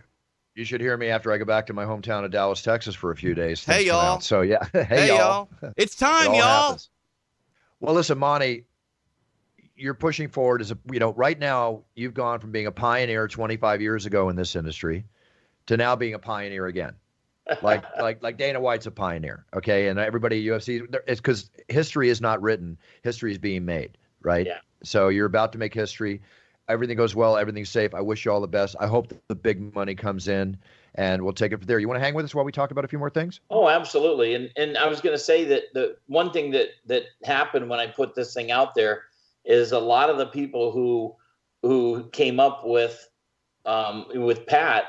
You 0.54 0.66
should 0.66 0.82
hear 0.82 0.96
me 0.98 1.08
after 1.08 1.32
I 1.32 1.38
go 1.38 1.46
back 1.46 1.66
to 1.68 1.74
my 1.74 1.86
hometown 1.86 2.26
of 2.26 2.32
Dallas, 2.32 2.62
Texas, 2.62 2.94
for 2.94 3.10
a 3.10 3.16
few 3.16 3.34
days. 3.34 3.64
Hey 3.64 3.86
y'all. 3.88 4.20
So 4.20 4.42
yeah, 4.42 4.68
hey, 4.74 4.84
hey 4.84 5.08
y'all. 5.08 5.50
y'all. 5.62 5.74
It's 5.78 5.96
time, 5.96 6.34
it 6.34 6.38
y'all. 6.38 6.64
Happens. 6.64 6.90
Well, 7.80 7.96
listen, 7.96 8.20
Monte, 8.20 8.66
you're 9.76 9.94
pushing 9.94 10.28
forward 10.28 10.62
as 10.62 10.72
a 10.72 10.78
you 10.92 11.00
know 11.00 11.14
right 11.14 11.40
now 11.40 11.84
you've 11.96 12.14
gone 12.14 12.40
from 12.40 12.52
being 12.52 12.68
a 12.68 12.72
pioneer 12.72 13.28
25 13.28 13.82
years 13.82 14.06
ago 14.06 14.30
in 14.30 14.36
this 14.36 14.56
industry 14.56 15.06
to 15.66 15.78
now 15.78 15.96
being 15.96 16.14
a 16.14 16.20
pioneer 16.20 16.68
again 16.68 16.94
like 17.62 17.84
like 18.00 18.24
like 18.24 18.38
Dana 18.38 18.60
White's 18.60 18.86
a 18.86 18.92
pioneer, 18.92 19.46
okay, 19.54 19.88
and 19.88 20.00
everybody 20.00 20.48
at 20.48 20.54
UFC 20.54 20.94
it's 21.08 21.20
because 21.20 21.50
history 21.68 22.10
is 22.10 22.22
not 22.22 22.42
written, 22.42 22.78
history 23.04 23.32
is 23.32 23.38
being 23.38 23.66
made, 23.66 23.98
right? 24.22 24.46
Yeah. 24.46 24.60
So 24.84 25.10
you're 25.10 25.26
about 25.26 25.52
to 25.54 25.58
make 25.58 25.74
history. 25.74 26.22
Everything 26.70 26.96
goes 26.96 27.14
well, 27.14 27.36
everything's 27.36 27.70
safe. 27.70 27.94
I 27.94 28.00
wish 28.00 28.24
you 28.24 28.32
all 28.32 28.40
the 28.40 28.48
best. 28.48 28.76
I 28.80 28.88
hope 28.88 29.12
the 29.28 29.36
big 29.36 29.76
money 29.76 29.96
comes 29.96 30.30
in, 30.30 30.58
and 30.96 31.22
we'll 31.22 31.34
take 31.34 31.52
it 31.52 31.58
from 31.58 31.68
there. 31.68 31.78
You 31.78 31.90
want 31.90 32.00
to 32.00 32.04
hang 32.04 32.14
with 32.14 32.24
us 32.24 32.34
while 32.34 32.46
we 32.46 32.54
talk 32.54 32.72
about 32.72 32.86
a 32.86 32.88
few 32.88 33.00
more 33.00 33.10
things? 33.10 33.42
Oh, 33.50 33.68
absolutely. 33.68 34.36
And 34.36 34.50
and 34.56 34.78
I 34.78 34.88
was 34.88 35.02
going 35.02 35.16
to 35.16 35.24
say 35.24 35.44
that 35.46 35.64
the 35.74 35.98
one 36.08 36.32
thing 36.32 36.52
that 36.52 36.70
that 36.86 37.04
happened 37.24 37.70
when 37.70 37.80
I 37.80 37.88
put 37.88 38.16
this 38.16 38.34
thing 38.34 38.52
out 38.52 38.76
there 38.76 39.04
is 39.46 39.72
a 39.72 39.80
lot 39.80 40.10
of 40.10 40.18
the 40.18 40.28
people 40.28 40.72
who 40.72 41.16
who 41.62 42.10
came 42.12 42.40
up 42.40 42.66
with 42.66 43.10
um, 43.66 44.06
with 44.14 44.46
Pat 44.46 44.86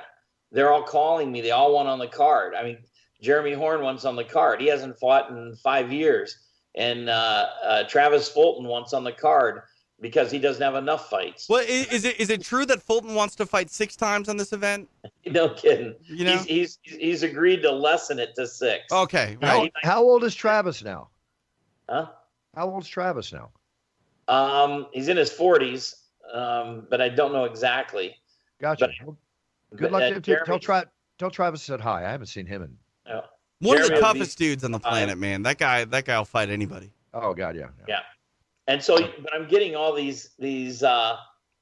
they're 0.55 0.73
all 0.73 0.85
calling 0.85 1.31
me. 1.33 1.40
They 1.40 1.51
all 1.51 1.75
want 1.75 1.88
on 1.88 1.99
the 1.99 2.07
card. 2.07 2.55
I 2.55 2.62
mean, 2.62 2.79
Jeremy 3.21 3.53
Horn 3.53 3.83
wants 3.83 4.05
on 4.05 4.17
the 4.17 4.25
card. 4.25 4.61
He 4.61 4.69
hasn't 4.69 4.99
fought 4.99 5.29
in 5.31 5.57
five 5.57 5.93
years, 5.93 6.38
and 6.77 7.11
uh, 7.11 7.47
uh, 7.62 7.85
Travis 7.88 8.29
Fulton 8.29 8.67
wants 8.67 8.93
on 8.93 9.03
the 9.05 9.12
card 9.12 9.62
because 10.01 10.31
he 10.31 10.38
doesn't 10.38 10.62
have 10.62 10.77
enough 10.77 11.11
fights. 11.11 11.49
Well, 11.49 11.64
is 11.67 12.05
it 12.05 12.21
is 12.21 12.31
it 12.31 12.43
true 12.43 12.64
that 12.67 12.83
Fulton 12.83 13.14
wants 13.14 13.35
to 13.37 13.47
fight 13.47 13.71
six 13.71 13.97
times 13.97 14.29
on 14.29 14.37
this 14.37 14.53
event? 14.53 14.88
no 15.27 15.49
kidding. 15.49 15.97
You 16.07 16.25
know? 16.25 16.37
he's, 16.37 16.79
he's 16.85 16.99
he's 17.01 17.23
agreed 17.25 17.62
to 17.62 17.73
lessen 17.73 18.19
it 18.19 18.35
to 18.37 18.47
six. 18.47 18.93
Okay. 18.93 19.37
Right. 19.43 19.73
How, 19.83 19.88
how 19.90 20.03
old 20.03 20.23
is 20.23 20.35
Travis 20.35 20.85
now? 20.85 21.09
Huh? 21.88 22.07
How 22.55 22.71
old's 22.71 22.88
Travis 22.88 23.33
now? 23.33 23.51
Um, 24.29 24.87
he's 24.93 25.09
in 25.09 25.17
his 25.17 25.31
forties, 25.31 25.95
um, 26.33 26.87
but 26.91 27.01
I 27.01 27.09
don't 27.09 27.33
know 27.33 27.45
exactly. 27.45 28.17
Gotcha. 28.61 28.91
But, 29.05 29.15
Good 29.77 29.93
luck. 29.93 30.03
Uh, 30.03 30.21
to, 30.21 30.45
tell, 30.45 30.59
Tra- 30.59 30.91
tell 31.19 31.31
Travis 31.31 31.63
said 31.63 31.81
hi. 31.81 32.05
I 32.05 32.11
haven't 32.11 32.29
seen 32.29 32.47
him 32.47 32.63
in. 32.63 33.13
Uh, 33.13 33.23
One 33.61 33.77
Jeremy 33.77 33.95
of 33.95 34.01
the 34.01 34.07
toughest 34.07 34.39
be, 34.39 34.47
dudes 34.47 34.65
on 34.65 34.71
the 34.71 34.79
planet, 34.79 35.15
uh, 35.15 35.17
man. 35.17 35.43
That 35.43 35.59
guy, 35.59 35.85
that 35.85 36.05
guy 36.05 36.17
will 36.19 36.25
fight 36.25 36.49
anybody. 36.49 36.93
Oh 37.13 37.35
God, 37.35 37.57
yeah, 37.57 37.69
yeah. 37.81 37.85
Yeah. 37.89 38.01
And 38.67 38.83
so, 38.83 38.97
but 38.97 39.35
I'm 39.35 39.47
getting 39.47 39.77
all 39.77 39.93
these 39.93 40.31
these 40.39 40.83
uh 40.83 41.17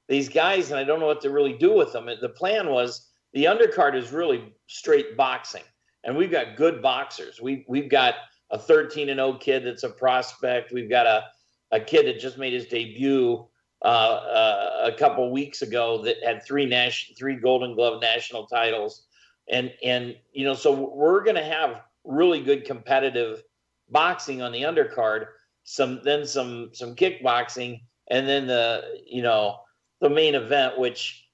these 0.09 0.29
guys, 0.29 0.71
and 0.71 0.79
I 0.79 0.85
don't 0.85 1.01
know 1.01 1.07
what 1.07 1.21
to 1.23 1.31
really 1.31 1.55
do 1.55 1.75
with 1.75 1.93
them. 1.93 2.09
The 2.21 2.29
plan 2.29 2.69
was 2.69 3.09
the 3.33 3.45
undercard 3.45 3.95
is 3.95 4.13
really 4.13 4.53
straight 4.67 5.17
boxing, 5.17 5.65
and 6.05 6.17
we've 6.17 6.31
got 6.31 6.57
good 6.57 6.83
boxers. 6.83 7.41
We 7.41 7.65
we've 7.69 7.91
got 7.91 8.15
a 8.51 8.59
13 8.59 9.09
and 9.09 9.19
0 9.19 9.35
kid 9.35 9.65
that's 9.65 9.83
a 9.83 9.89
prospect. 9.89 10.73
We've 10.73 10.91
got 10.91 11.07
a 11.07 11.25
a 11.73 11.81
kid 11.81 12.07
that 12.07 12.21
just 12.21 12.39
made 12.39 12.53
his 12.53 12.67
debut 12.67 13.45
uh, 13.83 13.85
uh, 13.85 14.91
a 14.93 14.97
couple 14.97 15.33
weeks 15.33 15.63
ago 15.63 16.01
that 16.03 16.17
had 16.25 16.45
three 16.45 16.67
national, 16.67 17.17
three 17.17 17.35
Golden 17.35 17.75
Glove 17.75 18.01
national 18.01 18.47
titles, 18.47 19.07
and 19.49 19.73
and 19.83 20.15
you 20.33 20.45
know, 20.45 20.55
so 20.55 20.93
we're 20.95 21.25
going 21.25 21.37
to 21.37 21.43
have 21.43 21.81
really 22.05 22.41
good 22.41 22.65
competitive 22.65 23.43
boxing 23.91 24.41
on 24.43 24.53
the 24.53 24.63
undercard. 24.63 25.27
Some 25.65 26.01
then 26.05 26.27
some 26.27 26.71
some 26.73 26.95
kickboxing, 26.95 27.81
and 28.09 28.29
then 28.29 28.47
the 28.47 29.01
you 29.05 29.23
know 29.23 29.61
the 30.01 30.11
main 30.11 30.35
event, 30.35 30.79
which 30.79 31.27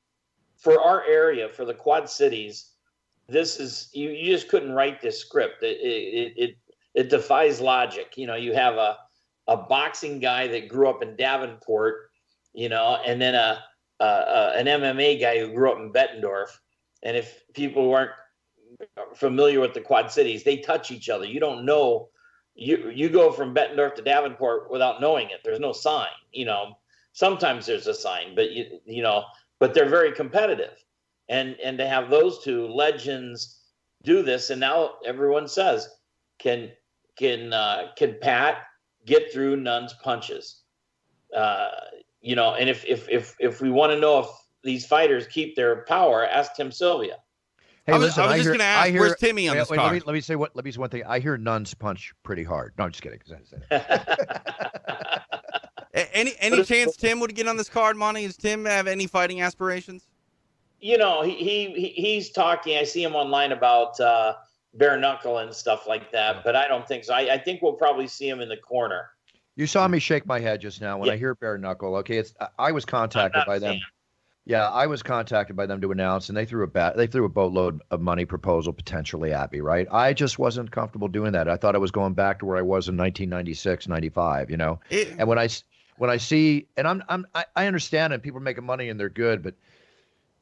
for 0.57 0.81
our 0.81 1.05
area 1.05 1.49
for 1.49 1.65
the 1.65 1.75
Quad 1.75 2.09
Cities, 2.09 2.73
this 3.29 3.61
is 3.61 3.91
you, 3.93 4.11
you 4.11 4.33
just 4.33 4.49
couldn't 4.49 4.73
write 4.73 5.03
this 5.03 5.21
script. 5.21 5.63
It 5.63 5.79
it, 5.81 6.33
it 6.37 6.57
it 6.95 7.11
defies 7.11 7.61
logic. 7.61 8.17
You 8.17 8.27
know, 8.27 8.37
you 8.37 8.55
have 8.55 8.77
a 8.77 8.99
a 9.49 9.57
boxing 9.57 10.21
guy 10.21 10.47
that 10.47 10.69
grew 10.69 10.89
up 10.89 11.03
in 11.03 11.17
Davenport 11.17 12.09
you 12.59 12.69
know, 12.69 12.99
and 13.07 13.21
then 13.21 13.37
a, 13.37 13.63
a, 14.01 14.05
a 14.05 14.53
an 14.57 14.67
MMA 14.67 15.21
guy 15.21 15.39
who 15.39 15.53
grew 15.53 15.71
up 15.71 15.79
in 15.79 15.93
Bettendorf. 15.93 16.49
And 17.05 17.17
if 17.17 17.45
people 17.55 17.89
weren't 17.89 18.11
familiar 19.15 19.61
with 19.61 19.75
the 19.75 19.81
Quad 19.81 20.11
Cities, 20.11 20.43
they 20.43 20.57
touch 20.57 20.91
each 20.91 21.09
other. 21.09 21.25
You 21.25 21.39
don't 21.39 21.65
know. 21.65 22.09
You 22.57 22.91
you 22.93 23.09
go 23.09 23.31
from 23.31 23.55
Bettendorf 23.55 23.95
to 23.95 24.03
Davenport 24.03 24.71
without 24.71 25.01
knowing 25.01 25.31
it. 25.31 25.41
There's 25.45 25.61
no 25.61 25.73
sign. 25.73 26.09
You 26.33 26.47
know, 26.47 26.79
sometimes 27.13 27.67
there's 27.67 27.87
a 27.87 27.95
sign, 27.95 28.35
but 28.35 28.51
you 28.51 28.81
you 28.85 29.03
know, 29.03 29.25
but 29.61 29.73
they're 29.73 29.89
very 29.89 30.13
competitive. 30.13 30.85
And 31.29 31.57
and 31.63 31.79
to 31.79 31.87
have 31.87 32.11
those 32.11 32.43
two 32.43 32.67
legends 32.67 33.61
do 34.03 34.23
this, 34.23 34.51
and 34.51 34.61
now 34.61 34.95
everyone 35.07 35.47
says, 35.47 35.89
can 36.41 36.73
can 37.17 37.53
uh, 37.53 37.89
can 37.97 38.17
Pat 38.21 38.65
get 39.09 39.33
through 39.33 39.57
Nunn's 39.57 39.95
punches? 39.95 40.63
Uh, 41.35 41.71
you 42.21 42.37
know, 42.37 42.55
and 42.55 42.69
if 42.69 42.85
if 42.85 43.09
if 43.09 43.35
if 43.41 43.61
we 43.61 43.71
want 43.71 43.93
to 43.93 43.99
know 43.99 44.21
if 44.21 44.27
these 44.63 44.87
fighters 44.87 45.27
keep 45.27 45.57
their 45.57 45.85
power, 45.85 46.27
ask 46.27 46.55
Tim 46.55 46.71
Sylvia. 46.71 47.17
Hey, 47.87 47.95
I 47.95 47.99
was, 47.99 48.09
listen, 48.09 48.23
I 48.23 48.27
was 48.27 48.35
I 48.35 48.37
just 48.37 48.47
going 48.49 48.59
to 48.59 48.65
ask, 48.65 48.91
hear, 48.91 49.01
where's 49.01 49.17
Timmy 49.17 49.49
on 49.49 49.57
wait, 49.57 49.61
this 49.61 49.71
wait, 49.71 49.79
Let 49.79 49.93
me, 49.95 50.01
let 50.05 50.13
me 50.13 50.21
say 50.21 50.37
what. 50.37 50.55
Let 50.55 50.65
me 50.65 50.71
say 50.71 50.79
one 50.79 50.91
thing. 50.91 51.05
I 51.07 51.21
hear 51.21 51.39
Nunn's 51.39 51.73
punch 51.73 52.13
pretty 52.23 52.45
hard. 52.45 52.75
No, 52.77 52.85
I'm 52.85 52.91
just 52.91 53.03
kidding. 53.03 53.19
any 55.95 56.35
any 56.39 56.63
chance 56.65 56.97
Tim 56.97 57.21
would 57.21 57.35
get 57.35 57.49
on 57.49 57.57
this 57.57 57.71
card, 57.71 57.97
Monte? 57.97 58.27
Does 58.27 58.37
Tim 58.37 58.65
have 58.67 58.87
any 58.87 59.07
fighting 59.07 59.41
aspirations? 59.41 60.07
You 60.81 60.99
know, 60.99 61.23
he, 61.23 61.35
he 61.35 61.93
he's 61.97 62.31
talking. 62.31 62.77
I 62.77 62.85
see 62.85 63.03
him 63.03 63.17
online 63.17 63.53
about 63.53 63.99
uh, 64.01 64.35
bare 64.75 64.99
knuckle 64.99 65.39
and 65.39 65.53
stuff 65.53 65.87
like 65.87 66.13
that, 66.13 66.45
but 66.45 66.55
I 66.55 66.69
don't 66.69 66.87
think 66.87 67.05
so. 67.05 67.15
I, 67.15 67.35
I 67.35 67.39
think 67.39 67.63
we'll 67.63 67.73
probably 67.75 68.07
see 68.07 68.29
him 68.29 68.41
in 68.41 68.49
the 68.49 68.57
corner. 68.57 69.11
You 69.57 69.67
saw 69.67 69.89
me 69.89 69.99
shake 69.99 70.25
my 70.25 70.39
head 70.39 70.61
just 70.61 70.81
now 70.81 70.99
when 70.99 71.09
yeah. 71.09 71.15
I 71.15 71.17
hear 71.17 71.35
bare 71.35 71.59
knuckle. 71.59 71.97
Okay, 71.97 72.19
it's 72.19 72.33
I 72.59 72.71
was 72.73 72.85
contacted 72.85 73.45
by 73.47 73.59
them. 73.59 73.81
Yeah, 74.45 74.69
I 74.69 74.87
was 74.87 75.03
contacted 75.03 75.57
by 75.57 75.67
them 75.67 75.81
to 75.83 75.93
announce, 75.93 76.29
and 76.29 76.39
they 76.39 76.47
threw 76.47 76.65
a 76.65 76.69
bat, 76.69 76.97
they 76.97 77.07
threw 77.07 77.27
a 77.27 77.29
boatload 77.29 77.83
of 77.91 78.01
money 78.01 78.25
proposal 78.25 78.73
potentially 78.73 79.33
at 79.33 79.53
me. 79.53 79.61
Right, 79.61 79.87
I 79.91 80.13
just 80.13 80.39
wasn't 80.39 80.71
comfortable 80.71 81.09
doing 81.09 81.33
that. 81.33 81.49
I 81.49 81.57
thought 81.57 81.75
I 81.75 81.79
was 81.79 81.91
going 81.91 82.15
back 82.15 82.39
to 82.39 82.47
where 82.47 82.57
I 82.57 82.63
was 82.63 82.89
in 82.89 82.97
1996, 82.97 83.89
95. 83.89 84.51
You 84.51 84.57
know, 84.57 84.81
it, 84.91 85.09
and 85.19 85.27
when 85.27 85.39
I 85.39 85.49
when 85.97 86.09
I 86.09 86.19
see, 86.19 86.69
and 86.77 86.87
I'm 86.87 87.03
I'm 87.09 87.27
I 87.57 87.67
understand, 87.67 88.13
and 88.13 88.23
people 88.23 88.39
are 88.39 88.45
making 88.45 88.65
money 88.65 88.89
and 88.89 88.99
they're 88.99 89.09
good, 89.09 89.43
but 89.43 89.55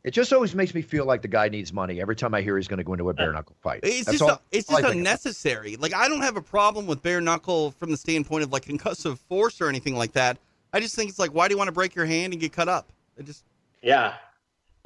it 0.07 0.13
just 0.13 0.33
always 0.33 0.55
makes 0.55 0.73
me 0.73 0.83
feel 0.83 1.05
like 1.05 1.21
the 1.21 1.29
guy 1.29 1.49
needs 1.49 1.73
money 1.73 2.01
every 2.01 2.15
time 2.15 2.33
I 2.33 2.41
hear 2.41 2.57
he's 2.57 2.69
going 2.69 2.79
to 2.79 2.85
go 2.85 2.93
into 2.93 3.11
a 3.11 3.13
bare 3.13 3.31
uh, 3.31 3.33
knuckle 3.33 3.57
fight. 3.61 3.81
It's 3.83 4.07
That's 4.07 4.19
just 4.19 4.31
all, 4.31 4.41
it's 4.53 4.69
just 4.69 4.85
unnecessary. 4.85 5.75
Like 5.75 5.93
I 5.93 6.09
don't 6.09 6.21
have 6.21 6.37
a 6.37 6.43
problem 6.43 6.87
with 6.87 7.03
bare 7.03 7.21
knuckle 7.21 7.73
from 7.73 7.91
the 7.91 7.97
standpoint 7.97 8.45
of 8.45 8.53
like 8.53 8.65
concussive 8.65 9.19
force 9.19 9.61
or 9.61 9.69
anything 9.69 9.97
like 9.97 10.13
that. 10.13 10.39
I 10.73 10.79
just 10.79 10.95
think 10.95 11.11
it's 11.11 11.19
like 11.19 11.33
why 11.33 11.49
do 11.49 11.55
you 11.55 11.59
want 11.59 11.67
to 11.69 11.73
break 11.73 11.97
your 11.97 12.07
hand 12.07 12.33
and 12.33 12.41
get 12.41 12.53
cut 12.53 12.69
up? 12.69 12.93
It 13.19 13.27
just 13.27 13.45
yeah. 13.83 14.15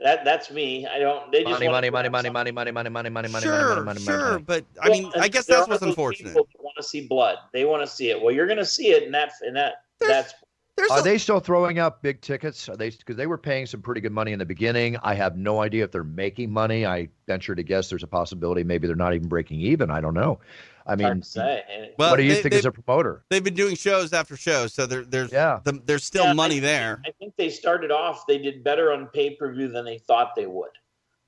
That 0.03 0.25
that's 0.25 0.51
me. 0.51 0.87
I 0.87 0.99
don't. 0.99 1.31
They 1.31 1.45
just 1.45 1.53
money, 1.53 1.69
money, 1.69 1.91
money, 1.91 2.09
money, 2.09 2.31
money, 2.31 2.51
money, 2.51 2.71
money, 2.73 2.89
money, 2.89 3.11
money, 3.11 3.29
money, 3.29 3.45
sure, 3.45 3.75
money, 3.75 3.85
money, 3.85 4.01
sure. 4.01 4.31
Money. 4.31 4.45
But 4.47 4.65
I 4.81 4.89
mean, 4.89 5.03
well, 5.03 5.23
I 5.23 5.29
guess 5.29 5.45
that's 5.45 5.69
what's 5.69 5.83
unfortunate. 5.83 6.31
People 6.31 6.49
want 6.61 6.77
to 6.79 6.83
see 6.83 7.07
blood. 7.07 7.37
They 7.53 7.67
want 7.67 7.83
to 7.83 7.87
see 7.87 8.09
it. 8.09 8.19
Well, 8.19 8.35
you're 8.35 8.47
going 8.47 8.59
to 8.59 8.65
see 8.65 8.93
it, 8.93 9.03
and 9.03 9.13
that 9.13 9.33
and 9.43 9.55
that 9.57 9.83
There's, 9.99 10.11
that's 10.11 10.35
there's 10.77 10.91
Are 10.91 11.01
a- 11.01 11.03
they 11.03 11.19
still 11.19 11.41
throwing 11.41 11.79
out 11.79 12.03
big 12.03 12.21
tickets? 12.21 12.69
Are 12.69 12.77
they 12.77 12.91
because 12.91 13.17
they 13.17 13.27
were 13.27 13.39
paying 13.39 13.67
some 13.67 13.83
pretty 13.83 14.01
good 14.01 14.13
money 14.13 14.33
in 14.33 14.39
the 14.39 14.47
beginning? 14.47 14.97
I 15.03 15.15
have 15.15 15.37
no 15.37 15.61
idea 15.61 15.85
if 15.85 15.93
they're 15.93 16.05
making 16.05 16.51
money. 16.51 16.87
I 16.87 17.09
venture 17.27 17.55
to 17.55 17.63
guess 17.63 17.89
there's 17.89 18.03
a 18.03 18.09
possibility 18.09 18.65
maybe 18.65 18.87
they're 18.87 18.97
not 18.97 19.15
even 19.15 19.29
breaking 19.29 19.61
even. 19.61 19.91
I 19.91 20.01
don't 20.01 20.15
know. 20.15 20.41
I 20.87 20.97
mean, 20.97 21.23
well, 21.37 22.11
what 22.11 22.17
do 22.17 22.23
you 22.23 22.35
they, 22.35 22.43
think 22.43 22.55
as 22.55 22.65
a 22.65 22.73
promoter? 22.73 23.23
They've 23.29 23.45
been 23.45 23.55
doing 23.55 23.77
shows 23.77 24.13
after 24.13 24.37
shows, 24.37 24.73
so 24.73 24.87
there, 24.87 25.05
there's 25.05 25.31
yeah. 25.31 25.61
The, 25.63 25.81
there's 25.85 26.05
still 26.05 26.25
yeah, 26.25 26.33
money 26.33 26.57
I, 26.57 26.61
there. 26.61 27.03
I 27.07 27.13
think 27.13 27.37
they 27.37 27.51
started 27.51 27.93
off. 27.93 28.27
They 28.27 28.39
did 28.39 28.65
better 28.65 28.93
on 28.93 29.07
pay 29.09 29.37
per 29.37 29.53
view 29.53 29.69
than 29.69 29.85
they 29.85 29.99
thought 29.99 30.35
they 30.35 30.47
would. 30.47 30.71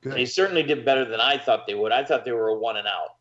Good. 0.02 0.14
They 0.14 0.24
certainly 0.26 0.62
did 0.64 0.84
better 0.84 1.04
than 1.04 1.20
I 1.20 1.38
thought 1.38 1.66
they 1.66 1.74
would. 1.74 1.92
I 1.92 2.02
thought 2.02 2.24
they 2.24 2.32
were 2.32 2.48
a 2.48 2.58
one 2.58 2.76
and 2.76 2.88
out, 2.88 3.16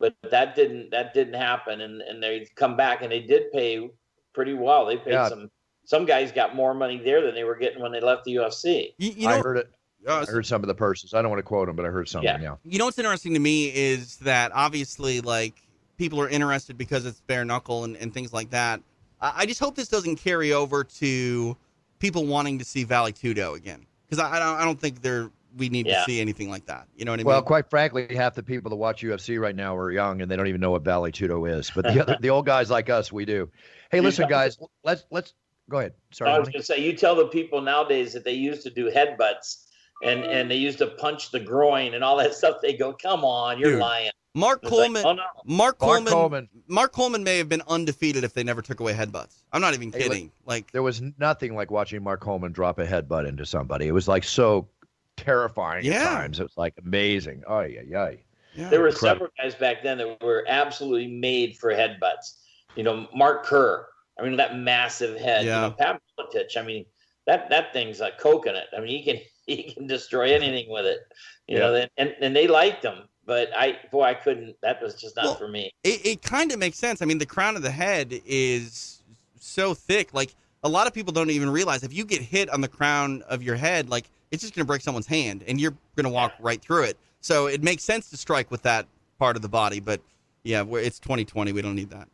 but 0.00 0.16
that 0.30 0.56
didn't 0.56 0.90
that 0.90 1.14
didn't 1.14 1.34
happen. 1.34 1.82
And 1.82 2.00
and 2.00 2.22
they 2.22 2.48
come 2.56 2.76
back 2.76 3.02
and 3.02 3.12
they 3.12 3.20
did 3.20 3.52
pay 3.52 3.88
pretty 4.32 4.54
well. 4.54 4.86
They 4.86 4.96
paid 4.96 5.12
yeah. 5.12 5.28
some 5.28 5.50
some 5.86 6.04
guys 6.04 6.32
got 6.32 6.54
more 6.54 6.74
money 6.74 6.98
there 6.98 7.22
than 7.22 7.34
they 7.34 7.44
were 7.44 7.56
getting 7.56 7.80
when 7.80 7.92
they 7.92 8.00
left 8.00 8.24
the 8.24 8.34
UFC. 8.34 8.92
You, 8.98 9.12
you 9.12 9.28
know, 9.28 9.34
I 9.34 9.40
heard 9.40 9.56
it. 9.56 9.70
I 10.06 10.24
heard 10.24 10.46
some 10.46 10.62
of 10.62 10.68
the 10.68 10.74
purses. 10.74 11.14
I 11.14 11.22
don't 11.22 11.30
want 11.30 11.38
to 11.38 11.44
quote 11.44 11.66
them, 11.66 11.74
but 11.74 11.84
I 11.84 11.88
heard 11.88 12.08
something. 12.08 12.28
Yeah. 12.28 12.40
yeah. 12.40 12.56
You 12.64 12.78
know 12.78 12.84
what's 12.84 12.98
interesting 12.98 13.34
to 13.34 13.40
me 13.40 13.74
is 13.74 14.18
that 14.18 14.52
obviously, 14.54 15.20
like 15.20 15.54
people 15.96 16.20
are 16.20 16.28
interested 16.28 16.76
because 16.76 17.06
it's 17.06 17.20
bare 17.22 17.44
knuckle 17.44 17.84
and, 17.84 17.96
and 17.96 18.12
things 18.12 18.32
like 18.32 18.50
that. 18.50 18.80
I 19.20 19.46
just 19.46 19.60
hope 19.60 19.74
this 19.74 19.88
doesn't 19.88 20.16
carry 20.16 20.52
over 20.52 20.84
to 20.84 21.56
people 21.98 22.26
wanting 22.26 22.58
to 22.58 22.64
see 22.64 22.84
Vale 22.84 23.06
Tudo 23.06 23.56
again 23.56 23.86
because 24.04 24.22
I, 24.22 24.36
I 24.36 24.38
don't 24.38 24.60
I 24.60 24.64
don't 24.64 24.78
think 24.78 25.00
they're 25.00 25.30
we 25.56 25.70
need 25.70 25.86
yeah. 25.86 26.00
to 26.00 26.04
see 26.04 26.20
anything 26.20 26.50
like 26.50 26.66
that. 26.66 26.86
You 26.96 27.04
know 27.04 27.12
what 27.12 27.20
I 27.20 27.22
mean? 27.22 27.26
Well, 27.26 27.42
quite 27.42 27.70
frankly, 27.70 28.14
half 28.14 28.34
the 28.34 28.42
people 28.42 28.68
that 28.70 28.76
watch 28.76 29.02
UFC 29.02 29.40
right 29.40 29.56
now 29.56 29.74
are 29.76 29.90
young 29.90 30.20
and 30.20 30.30
they 30.30 30.36
don't 30.36 30.48
even 30.48 30.60
know 30.60 30.70
what 30.70 30.82
Vale 30.82 31.04
Tudo 31.04 31.50
is. 31.50 31.70
But 31.74 31.84
the 31.84 32.02
other, 32.02 32.18
the 32.20 32.30
old 32.30 32.44
guys 32.46 32.70
like 32.70 32.90
us, 32.90 33.10
we 33.10 33.24
do. 33.24 33.50
Hey, 33.90 34.00
listen, 34.00 34.28
guys, 34.28 34.58
let's 34.84 35.04
let's 35.10 35.32
go 35.70 35.78
ahead. 35.78 35.92
Sorry, 36.12 36.30
I 36.30 36.38
was 36.38 36.48
going 36.48 36.60
to 36.60 36.66
say, 36.66 36.78
you 36.78 36.94
tell 36.94 37.14
the 37.14 37.26
people 37.26 37.60
nowadays 37.60 38.12
that 38.12 38.24
they 38.24 38.32
used 38.32 38.62
to 38.62 38.70
do 38.70 38.90
headbutts 38.90 39.66
and 40.02 40.22
mm. 40.22 40.28
and 40.28 40.50
they 40.50 40.56
used 40.56 40.78
to 40.78 40.86
punch 40.86 41.30
the 41.30 41.40
groin 41.40 41.94
and 41.94 42.04
all 42.04 42.16
that 42.16 42.34
stuff. 42.40 42.56
They 42.62 42.76
go, 42.76 42.92
"Come 42.92 43.24
on, 43.24 43.58
you're 43.58 43.72
Dude. 43.72 43.80
lying." 43.80 44.10
Mark 44.34 44.62
Coleman, 44.62 45.02
like, 45.02 45.06
oh, 45.06 45.12
no. 45.14 45.22
Mark 45.46 45.78
Coleman, 45.78 46.04
Mark 46.04 46.12
Coleman, 46.12 46.48
Mark 46.68 46.92
Coleman 46.92 47.24
may 47.24 47.38
have 47.38 47.48
been 47.48 47.62
undefeated 47.68 48.22
if 48.22 48.34
they 48.34 48.44
never 48.44 48.60
took 48.60 48.80
away 48.80 48.92
headbutts. 48.92 49.44
I'm 49.50 49.62
not 49.62 49.72
even 49.72 49.90
kidding. 49.90 50.26
Hey, 50.26 50.32
like 50.44 50.70
there 50.72 50.82
was 50.82 51.00
nothing 51.18 51.54
like 51.54 51.70
watching 51.70 52.04
Mark 52.04 52.20
Coleman 52.20 52.52
drop 52.52 52.78
a 52.78 52.86
headbutt 52.86 53.26
into 53.26 53.46
somebody. 53.46 53.86
It 53.86 53.92
was 53.92 54.08
like 54.08 54.24
so 54.24 54.68
terrifying 55.16 55.86
yeah. 55.86 55.94
at 55.94 56.04
times. 56.04 56.40
It 56.40 56.42
was 56.42 56.56
like 56.58 56.74
amazing. 56.84 57.44
Oh 57.46 57.60
yeah, 57.60 57.80
yeah. 57.86 58.10
Yeah. 58.54 58.68
There 58.68 58.80
were 58.80 58.88
Incredible. 58.88 59.28
several 59.28 59.30
guys 59.38 59.54
back 59.54 59.82
then 59.82 59.98
that 59.98 60.22
were 60.22 60.44
absolutely 60.48 61.08
made 61.08 61.56
for 61.56 61.70
headbutts. 61.70 62.36
You 62.74 62.82
know, 62.82 63.08
Mark 63.14 63.44
Kerr. 63.44 63.86
I 64.18 64.24
mean, 64.24 64.36
that 64.36 64.56
massive 64.56 65.18
head. 65.18 65.44
Yeah. 65.44 65.64
You 65.64 65.68
know, 65.68 65.74
Pat 65.78 66.02
Miletich. 66.18 66.56
I 66.56 66.62
mean, 66.62 66.84
that 67.26 67.50
that 67.50 67.72
thing's 67.72 68.00
a 68.00 68.10
coconut. 68.18 68.66
I 68.76 68.80
mean, 68.80 68.88
he 68.88 69.02
can 69.02 69.20
he 69.46 69.74
can 69.74 69.86
destroy 69.86 70.34
anything 70.34 70.70
with 70.70 70.86
it. 70.86 71.00
You 71.46 71.58
yeah. 71.58 71.62
know, 71.64 71.86
and 71.96 72.14
and 72.20 72.34
they 72.34 72.48
liked 72.48 72.84
him, 72.84 73.08
but 73.24 73.50
I 73.56 73.78
boy, 73.90 74.02
I 74.02 74.14
couldn't. 74.14 74.56
That 74.62 74.82
was 74.82 74.94
just 74.94 75.16
not 75.16 75.24
well, 75.24 75.34
for 75.34 75.48
me. 75.48 75.70
It, 75.84 76.04
it 76.06 76.22
kind 76.22 76.52
of 76.52 76.58
makes 76.58 76.78
sense. 76.78 77.02
I 77.02 77.04
mean, 77.04 77.18
the 77.18 77.26
crown 77.26 77.56
of 77.56 77.62
the 77.62 77.70
head 77.70 78.20
is 78.24 79.02
so 79.38 79.74
thick. 79.74 80.12
Like 80.12 80.34
a 80.62 80.68
lot 80.68 80.86
of 80.86 80.94
people 80.94 81.12
don't 81.12 81.30
even 81.30 81.50
realize 81.50 81.84
if 81.84 81.94
you 81.94 82.04
get 82.04 82.20
hit 82.22 82.50
on 82.50 82.60
the 82.60 82.68
crown 82.68 83.22
of 83.28 83.42
your 83.42 83.56
head, 83.56 83.88
like 83.88 84.10
it's 84.30 84.42
just 84.42 84.54
going 84.54 84.64
to 84.64 84.66
break 84.66 84.82
someone's 84.82 85.06
hand 85.06 85.44
and 85.46 85.60
you're 85.60 85.74
going 85.94 86.04
to 86.04 86.10
walk 86.10 86.32
right 86.40 86.60
through 86.60 86.82
it. 86.84 86.96
So 87.20 87.46
it 87.46 87.62
makes 87.62 87.84
sense 87.84 88.10
to 88.10 88.16
strike 88.16 88.50
with 88.50 88.62
that 88.62 88.86
part 89.18 89.36
of 89.36 89.42
the 89.42 89.48
body. 89.48 89.80
But 89.80 90.00
yeah, 90.42 90.64
it's 90.68 90.98
2020. 90.98 91.52
We 91.52 91.62
don't 91.62 91.74
need 91.74 91.90
that. 91.90 92.08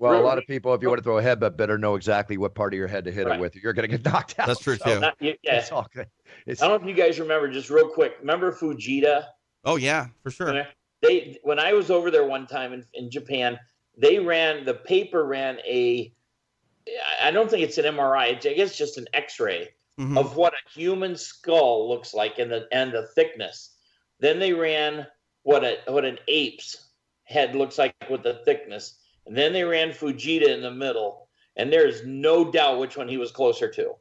Well, 0.00 0.18
a 0.18 0.24
lot 0.24 0.38
of 0.38 0.46
people, 0.46 0.72
if 0.72 0.80
you 0.80 0.88
want 0.88 0.98
to 0.98 1.02
throw 1.02 1.18
a 1.18 1.22
headbutt, 1.22 1.58
better 1.58 1.76
know 1.76 1.94
exactly 1.94 2.38
what 2.38 2.54
part 2.54 2.72
of 2.72 2.78
your 2.78 2.88
head 2.88 3.04
to 3.04 3.12
hit 3.12 3.26
right. 3.26 3.36
it 3.36 3.40
with. 3.40 3.54
You're 3.54 3.74
going 3.74 3.88
to 3.88 3.98
get 3.98 4.04
knocked 4.12 4.38
out. 4.38 4.46
That's 4.46 4.60
true 4.60 4.76
so 4.76 4.94
too. 4.94 5.00
Not, 5.00 5.16
yeah, 5.20 5.34
it's 5.44 5.70
all 5.70 5.86
good. 5.94 6.06
It's, 6.46 6.62
I 6.62 6.68
don't 6.68 6.80
know 6.80 6.88
if 6.88 6.96
you 6.96 7.02
guys 7.02 7.20
remember, 7.20 7.50
just 7.50 7.68
real 7.68 7.88
quick. 7.88 8.16
Remember 8.20 8.50
Fujita? 8.50 9.24
Oh 9.64 9.76
yeah, 9.76 10.06
for 10.22 10.30
sure. 10.30 10.66
They 11.02 11.38
when 11.42 11.58
I 11.58 11.74
was 11.74 11.90
over 11.90 12.10
there 12.10 12.24
one 12.24 12.46
time 12.46 12.72
in, 12.72 12.84
in 12.94 13.10
Japan, 13.10 13.58
they 13.96 14.18
ran 14.18 14.64
the 14.64 14.74
paper 14.74 15.26
ran 15.26 15.58
a. 15.66 16.12
I 17.22 17.30
don't 17.30 17.50
think 17.50 17.62
it's 17.62 17.76
an 17.76 17.84
MRI. 17.84 18.46
I 18.46 18.54
guess 18.54 18.76
just 18.76 18.96
an 18.96 19.06
X-ray 19.12 19.68
mm-hmm. 19.98 20.16
of 20.16 20.36
what 20.36 20.54
a 20.54 20.78
human 20.78 21.14
skull 21.14 21.90
looks 21.90 22.14
like 22.14 22.38
and 22.38 22.50
the 22.50 22.66
and 22.72 22.90
the 22.90 23.06
thickness. 23.08 23.76
Then 24.18 24.38
they 24.38 24.54
ran 24.54 25.06
what 25.42 25.62
a 25.62 25.78
what 25.88 26.06
an 26.06 26.18
ape's 26.26 26.88
head 27.24 27.54
looks 27.54 27.76
like 27.76 27.94
with 28.08 28.22
the 28.22 28.40
thickness. 28.46 28.99
And 29.30 29.38
then 29.38 29.52
they 29.52 29.62
ran 29.62 29.90
Fujita 29.90 30.48
in 30.48 30.60
the 30.60 30.72
middle, 30.72 31.28
and 31.54 31.72
there's 31.72 32.04
no 32.04 32.50
doubt 32.50 32.80
which 32.80 32.96
one 32.96 33.06
he 33.06 33.16
was 33.16 33.30
closer 33.30 33.68
to. 33.70 33.92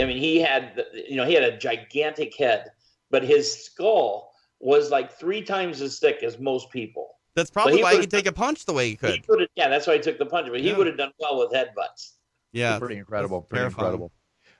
I 0.00 0.04
mean, 0.04 0.16
he 0.16 0.40
had 0.40 0.84
you 0.94 1.16
know 1.16 1.24
he 1.24 1.34
had 1.34 1.42
a 1.42 1.58
gigantic 1.58 2.36
head, 2.36 2.70
but 3.10 3.24
his 3.24 3.64
skull 3.64 4.30
was 4.60 4.92
like 4.92 5.10
three 5.10 5.42
times 5.42 5.80
as 5.80 5.98
thick 5.98 6.22
as 6.22 6.38
most 6.38 6.70
people. 6.70 7.16
That's 7.34 7.50
probably 7.50 7.78
he 7.78 7.82
why 7.82 7.94
he 7.94 7.98
could 7.98 8.12
take 8.12 8.26
a 8.26 8.32
punch 8.32 8.64
the 8.64 8.72
way 8.72 8.90
he 8.90 8.94
could. 8.94 9.24
He 9.28 9.48
yeah, 9.56 9.68
that's 9.68 9.88
why 9.88 9.94
he 9.94 10.00
took 10.00 10.20
the 10.20 10.26
punch, 10.26 10.46
but 10.48 10.62
yeah. 10.62 10.70
he 10.70 10.78
would 10.78 10.86
have 10.86 10.96
done 10.96 11.10
well 11.18 11.40
with 11.40 11.50
headbutts. 11.50 12.12
Yeah, 12.52 12.78
pretty 12.78 12.96
incredible. 12.96 13.42
Pretty 13.42 13.62
terrifying. 13.62 13.86
incredible. 13.86 14.12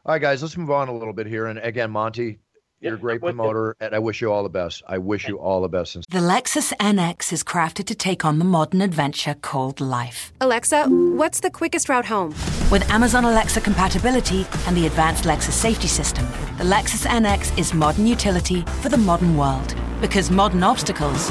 All 0.05 0.13
right, 0.13 0.21
guys, 0.21 0.43
let's 0.43 0.57
move 0.57 0.73
on 0.73 0.89
a 0.89 0.93
little 0.93 1.15
bit 1.15 1.29
here. 1.29 1.47
And 1.47 1.61
again, 1.61 1.93
Monte, 1.93 2.41
you're 2.81 2.95
a 2.95 2.99
great 2.99 3.21
promoter, 3.21 3.75
and 3.81 3.95
I 3.95 3.99
wish 3.99 4.21
you 4.21 4.31
all 4.31 4.43
the 4.43 4.49
best. 4.49 4.83
I 4.87 4.99
wish 4.99 5.29
you 5.29 5.39
all 5.39 5.63
the 5.63 5.69
best. 5.69 5.95
The 6.11 6.19
Lexus 6.19 6.73
NX 6.75 7.33
is 7.33 7.43
crafted 7.43 7.87
to 7.87 7.95
take 7.95 8.25
on 8.25 8.39
the 8.39 8.45
modern 8.45 8.83
adventure 8.83 9.35
called 9.35 9.81
life. 9.81 10.33
Alexa, 10.41 10.85
what's 10.87 11.41
the 11.41 11.51
quickest 11.51 11.89
route 11.89 12.05
home? 12.07 12.31
With 12.71 12.89
Amazon 12.91 13.25
Alexa 13.25 13.61
compatibility 13.63 14.47
and 14.67 14.77
the 14.77 14.87
advanced 14.87 15.25
Lexus 15.25 15.53
safety 15.53 15.89
system, 15.89 16.27
the 16.59 16.65
Lexus 16.65 17.07
NX 17.07 17.59
is 17.59 17.73
modern 17.73 18.07
utility 18.07 18.63
for 18.83 18.89
the 18.89 18.99
modern 18.99 19.37
world. 19.37 19.75
Because 20.01 20.31
modern 20.31 20.63
obstacles 20.63 21.31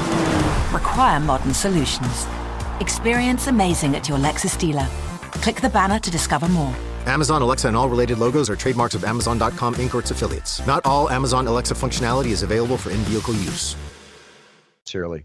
require 0.72 1.20
modern 1.20 1.54
solutions. 1.54 2.26
Experience 2.80 3.46
amazing 3.46 3.94
at 3.94 4.08
your 4.08 4.18
Lexus 4.18 4.58
dealer. 4.58 4.86
Click 5.42 5.60
the 5.60 5.68
banner 5.68 5.98
to 6.00 6.10
discover 6.10 6.48
more. 6.48 6.74
Amazon 7.06 7.40
Alexa 7.40 7.68
and 7.68 7.76
all 7.76 7.88
related 7.88 8.18
logos 8.18 8.50
are 8.50 8.56
trademarks 8.56 8.94
of 8.94 9.04
Amazon.com 9.04 9.74
Inc. 9.76 9.94
or 9.94 10.00
its 10.00 10.10
affiliates. 10.10 10.64
Not 10.66 10.84
all 10.84 11.08
Amazon 11.08 11.46
Alexa 11.46 11.74
functionality 11.74 12.26
is 12.26 12.42
available 12.42 12.76
for 12.76 12.90
in 12.90 12.98
vehicle 12.98 13.34
use. 13.34 13.76
Sincerely. 14.84 15.24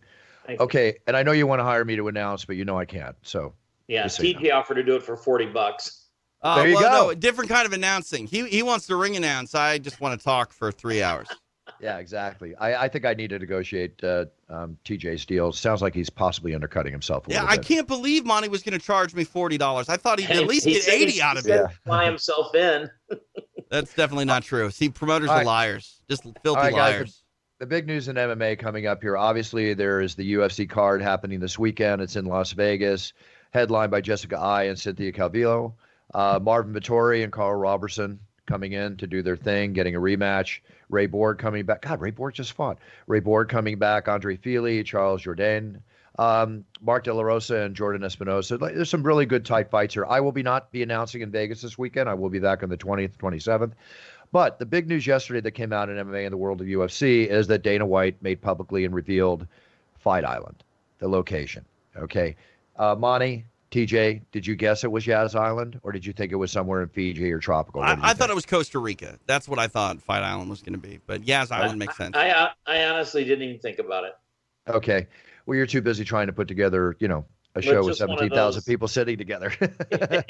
Okay, 0.60 0.98
and 1.08 1.16
I 1.16 1.24
know 1.24 1.32
you 1.32 1.48
want 1.48 1.60
to 1.60 1.64
hire 1.64 1.86
me 1.86 1.96
to 1.96 2.08
announce, 2.08 2.46
but 2.46 2.56
you 2.56 2.66
know 2.66 2.78
I 2.78 2.86
can't. 2.86 3.16
So 3.22 3.54
yeah, 3.88 4.06
TJ 4.06 4.52
offered 4.52 4.76
to 4.76 4.84
do 4.84 4.96
it 4.96 5.04
for 5.04 5.16
forty 5.16 5.46
bucks. 5.46 6.08
Uh, 6.42 6.58
there 6.58 6.68
you 6.68 6.76
well, 6.76 7.06
go. 7.06 7.10
No, 7.10 7.16
different 7.16 7.50
kind 7.50 7.66
of 7.66 7.74
announcing. 7.74 8.28
He 8.28 8.48
he 8.50 8.64
wants 8.64 8.88
to 8.88 8.96
ring 8.96 9.16
announce. 9.16 9.56
I 9.56 9.78
just 9.78 10.02
want 10.02 10.20
to 10.20 10.24
talk 10.24 10.52
for 10.52 10.72
three 10.72 11.02
hours. 11.02 11.28
Yeah, 11.82 11.98
exactly. 11.98 12.56
I, 12.58 12.84
I 12.84 12.88
think 12.88 13.06
I 13.06 13.16
need 13.16 13.32
to 13.32 13.40
negotiate 13.40 14.04
uh, 14.04 14.26
um, 14.50 14.78
TJ's 14.86 15.26
deal. 15.26 15.52
Sounds 15.52 15.82
like 15.82 15.96
he's 15.96 16.12
possibly 16.12 16.54
undercutting 16.54 16.92
himself. 16.92 17.26
yeah, 17.28 17.44
I 17.44 17.58
can't 17.58 17.88
believe 17.88 18.24
Monte 18.24 18.50
was 18.50 18.62
going 18.62 18.80
to 18.80 18.86
charge 18.86 19.16
me 19.16 19.24
forty 19.24 19.58
dollars. 19.58 19.90
I 19.90 19.98
thought 19.98 20.20
he'd 20.20 20.30
at 20.30 20.46
least 20.46 20.66
he 20.66 20.74
get 20.74 20.88
eighty 20.88 21.22
out 21.22 21.38
of 21.38 21.48
it. 21.48 21.66
Fly 21.84 22.06
himself 22.06 22.54
in. 22.54 22.90
That's 23.72 23.94
definitely 23.96 24.26
not 24.26 24.44
true. 24.44 24.70
See, 24.70 24.90
promoters 24.90 25.30
right. 25.30 25.42
are 25.42 25.46
liars, 25.46 26.02
just 26.08 26.24
filthy 26.44 26.60
right, 26.62 26.74
liars. 26.74 27.04
Guys, 27.04 27.24
the, 27.60 27.66
the 27.66 27.70
big 27.70 27.88
news 27.88 28.08
in 28.08 28.16
MMA 28.16 28.60
coming 28.60 28.86
up 28.86 29.02
here. 29.02 29.18
Obviously, 29.18 29.74
there 29.74 30.02
is 30.02 30.14
the 30.14 30.34
UFC 30.34 30.70
card 30.70 31.02
happening 31.02 31.40
this 31.40 31.58
weekend. 31.58 32.02
It's 32.02 32.16
in 32.16 32.26
Las 32.26 32.52
Vegas, 32.52 33.14
headlined 33.52 33.90
by 33.90 34.02
Jessica 34.02 34.38
Eye 34.38 34.64
and 34.64 34.78
Cynthia 34.78 35.12
Calvillo. 35.12 35.74
Uh, 36.14 36.38
Marvin 36.42 36.74
Vettori 36.74 37.24
and 37.24 37.32
Karl 37.32 37.56
Roberson 37.56 38.20
coming 38.48 38.74
in 38.74 38.98
to 38.98 39.08
do 39.08 39.22
their 39.22 39.38
thing, 39.38 39.74
getting 39.74 39.96
a 39.96 40.00
rematch. 40.00 40.60
Ray 40.90 41.06
Borg 41.06 41.38
coming 41.38 41.66
back. 41.66 41.82
God, 41.82 42.02
Ray 42.02 42.12
Borg 42.12 42.34
just 42.34 42.54
fought. 42.54 42.78
Ray 43.08 43.20
Borg 43.20 43.50
coming 43.50 43.78
back. 43.78 44.08
Andre 44.08 44.36
Fili, 44.36 44.84
Charles 44.84 45.24
Jourdain, 45.24 45.80
um, 46.20 46.66
Mark 46.82 47.06
De 47.06 47.14
La 47.14 47.22
Rosa, 47.22 47.58
and 47.58 47.76
Jordan 47.76 48.04
Espinosa. 48.04 48.58
There's 48.58 48.90
some 48.90 49.04
really 49.04 49.26
good 49.26 49.46
tight 49.46 49.70
fights 49.70 49.94
here. 49.94 50.06
I 50.06 50.20
will 50.20 50.32
be 50.32 50.44
not 50.44 50.72
be 50.72 50.84
announcing 50.84 51.22
in 51.22 51.32
Vegas 51.32 51.62
this 51.62 51.78
weekend. 51.78 52.10
I 52.10 52.14
will 52.14 52.30
be 52.30 52.40
back 52.40 52.64
on 52.64 52.70
the 52.70 52.78
20th, 52.78 53.16
27th. 53.18 53.72
But 54.32 54.60
the 54.60 54.66
big 54.66 54.88
news 54.88 55.06
yesterday 55.06 55.42
that 55.42 55.52
came 55.52 55.74
out 55.74 55.90
in 55.90 55.98
MMA 55.98 56.26
in 56.26 56.32
the 56.32 56.38
world 56.38 56.62
of 56.62 56.68
UFC 56.68 57.28
is 57.28 57.48
that 57.48 57.64
Dana 57.64 57.86
White 57.86 58.22
made 58.22 58.42
publicly 58.42 58.86
and 58.86 58.94
revealed 58.94 59.46
Fight 60.00 60.24
Island, 60.24 60.64
the 61.00 61.08
location. 61.08 61.66
Okay. 61.98 62.36
Uh, 62.78 62.96
Monte, 62.98 63.46
TJ, 63.72 64.22
did 64.34 64.46
you 64.46 64.56
guess 64.56 64.84
it 64.84 64.92
was 64.92 65.08
Yas 65.08 65.34
Island, 65.34 65.80
or 65.82 65.94
did 65.94 66.06
you 66.06 66.12
think 66.12 66.34
it 66.34 66.36
was 66.36 66.52
somewhere 66.52 66.82
in 66.82 66.90
Fiji 66.90 67.32
or 67.32 67.40
tropical? 67.40 67.82
I, 67.82 67.98
I 68.02 68.14
thought 68.14 68.30
it 68.30 68.36
was 68.36 68.46
Costa 68.46 68.80
Rica. 68.80 69.18
That's 69.28 69.48
what 69.48 69.60
I 69.60 69.68
thought 69.68 70.02
Fight 70.02 70.24
Island 70.24 70.50
was 70.50 70.62
going 70.62 70.74
to 70.74 70.80
be. 70.80 71.00
But 71.08 71.26
Yas 71.26 71.52
Island 71.52 71.80
makes 71.80 71.96
sense. 71.96 72.16
I, 72.16 72.32
I, 72.32 72.50
I 72.68 72.86
honestly 72.86 73.24
didn't 73.24 73.48
even 73.48 73.60
think 73.62 73.80
about 73.80 74.04
it. 74.04 74.14
Okay, 74.68 75.08
well, 75.46 75.56
you're 75.56 75.66
too 75.66 75.82
busy 75.82 76.04
trying 76.04 76.28
to 76.28 76.34
put 76.34 76.50
together, 76.50 76.98
you 77.00 77.08
know, 77.08 77.26
a 77.56 77.62
show 77.62 77.84
with 77.84 77.96
seventeen 77.96 78.30
thousand 78.30 78.64
people 78.64 78.90
sitting 78.90 79.18
together. 79.18 79.54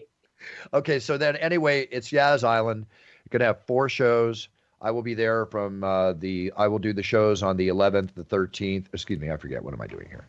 okay, 0.74 0.98
so 0.98 1.16
then 1.16 1.36
anyway, 1.36 1.88
it's 1.90 2.12
Yas 2.12 2.44
Island. 2.44 2.86
You're 3.24 3.38
gonna 3.38 3.46
have 3.46 3.64
four 3.64 3.88
shows. 3.88 4.48
I 4.82 4.90
will 4.90 5.02
be 5.02 5.14
there 5.14 5.46
from 5.46 5.82
uh, 5.82 6.12
the. 6.12 6.52
I 6.56 6.68
will 6.68 6.78
do 6.78 6.92
the 6.92 7.02
shows 7.02 7.42
on 7.42 7.56
the 7.56 7.68
11th, 7.68 8.14
the 8.14 8.24
13th. 8.24 8.86
Excuse 8.92 9.18
me, 9.18 9.30
I 9.30 9.36
forget. 9.36 9.62
What 9.62 9.74
am 9.74 9.80
I 9.80 9.86
doing 9.86 10.06
here? 10.08 10.26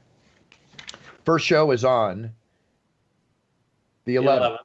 First 1.25 1.45
show 1.45 1.71
is 1.71 1.83
on 1.85 2.31
the 4.05 4.15
11th. 4.15 4.23
The 4.23 4.23
11th. 4.23 4.57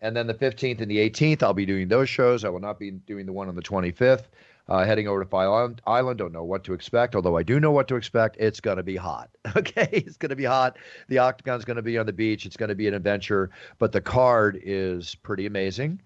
And 0.00 0.14
then 0.14 0.26
the 0.26 0.34
15th 0.34 0.82
and 0.82 0.90
the 0.90 0.98
18th, 0.98 1.42
I'll 1.42 1.54
be 1.54 1.64
doing 1.64 1.88
those 1.88 2.10
shows. 2.10 2.44
I 2.44 2.50
will 2.50 2.60
not 2.60 2.78
be 2.78 2.90
doing 2.90 3.24
the 3.24 3.32
one 3.32 3.48
on 3.48 3.54
the 3.54 3.62
25th. 3.62 4.24
Uh, 4.68 4.84
heading 4.84 5.08
over 5.08 5.22
to 5.22 5.28
Fight 5.28 5.46
Island. 5.86 6.18
Don't 6.18 6.32
know 6.32 6.44
what 6.44 6.64
to 6.64 6.74
expect, 6.74 7.14
although 7.14 7.36
I 7.36 7.42
do 7.42 7.60
know 7.60 7.70
what 7.70 7.88
to 7.88 7.96
expect. 7.96 8.36
It's 8.38 8.60
going 8.60 8.78
to 8.78 8.82
be 8.82 8.96
hot. 8.96 9.30
Okay. 9.56 9.88
It's 9.92 10.16
going 10.16 10.30
to 10.30 10.36
be 10.36 10.44
hot. 10.44 10.78
The 11.08 11.18
Octagon's 11.20 11.64
going 11.64 11.76
to 11.76 11.82
be 11.82 11.96
on 11.96 12.06
the 12.06 12.12
beach. 12.12 12.44
It's 12.44 12.56
going 12.56 12.70
to 12.70 12.74
be 12.74 12.88
an 12.88 12.94
adventure. 12.94 13.50
But 13.78 13.92
the 13.92 14.00
card 14.00 14.60
is 14.62 15.14
pretty 15.14 15.46
amazing, 15.46 16.00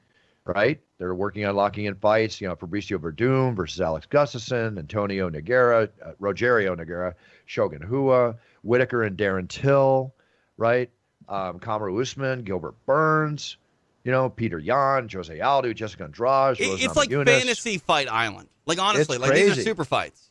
right? 0.49 0.81
They're 0.99 1.15
working 1.15 1.45
on 1.45 1.55
locking 1.55 1.85
in 1.85 1.95
fights. 1.95 2.41
You 2.41 2.49
know, 2.49 2.57
Fabricio 2.57 2.99
Werdum 2.99 3.55
versus 3.55 3.81
Alex 3.81 4.07
Gustafsson, 4.11 4.79
Antonio 4.79 5.31
Nogueira, 5.31 5.89
uh, 6.05 6.13
Rogerio 6.21 6.77
Nogueira, 6.77 7.15
Shogun 7.47 7.87
Rua, 7.87 8.37
Whittaker 8.63 9.05
and 9.05 9.17
Darren 9.17 9.49
Till, 9.49 10.15
right? 10.57 10.91
Um, 11.29 11.61
Kamaru 11.61 12.01
Usman, 12.01 12.43
Gilbert 12.43 12.75
Burns, 12.87 13.59
you 14.05 14.11
know, 14.11 14.31
Petr 14.31 14.65
Yan, 14.65 15.09
Jose 15.09 15.39
Aldo, 15.41 15.73
Jessica 15.75 16.05
Andrade. 16.05 16.57
it's 16.59 16.97
like 16.97 17.11
fantasy 17.11 17.79
fight 17.79 18.09
island. 18.09 18.49
Like 18.67 18.79
honestly, 18.79 19.17
it's 19.17 19.23
like 19.23 19.31
crazy. 19.31 19.49
these 19.51 19.59
are 19.59 19.63
super 19.63 19.85
fights. 19.85 20.28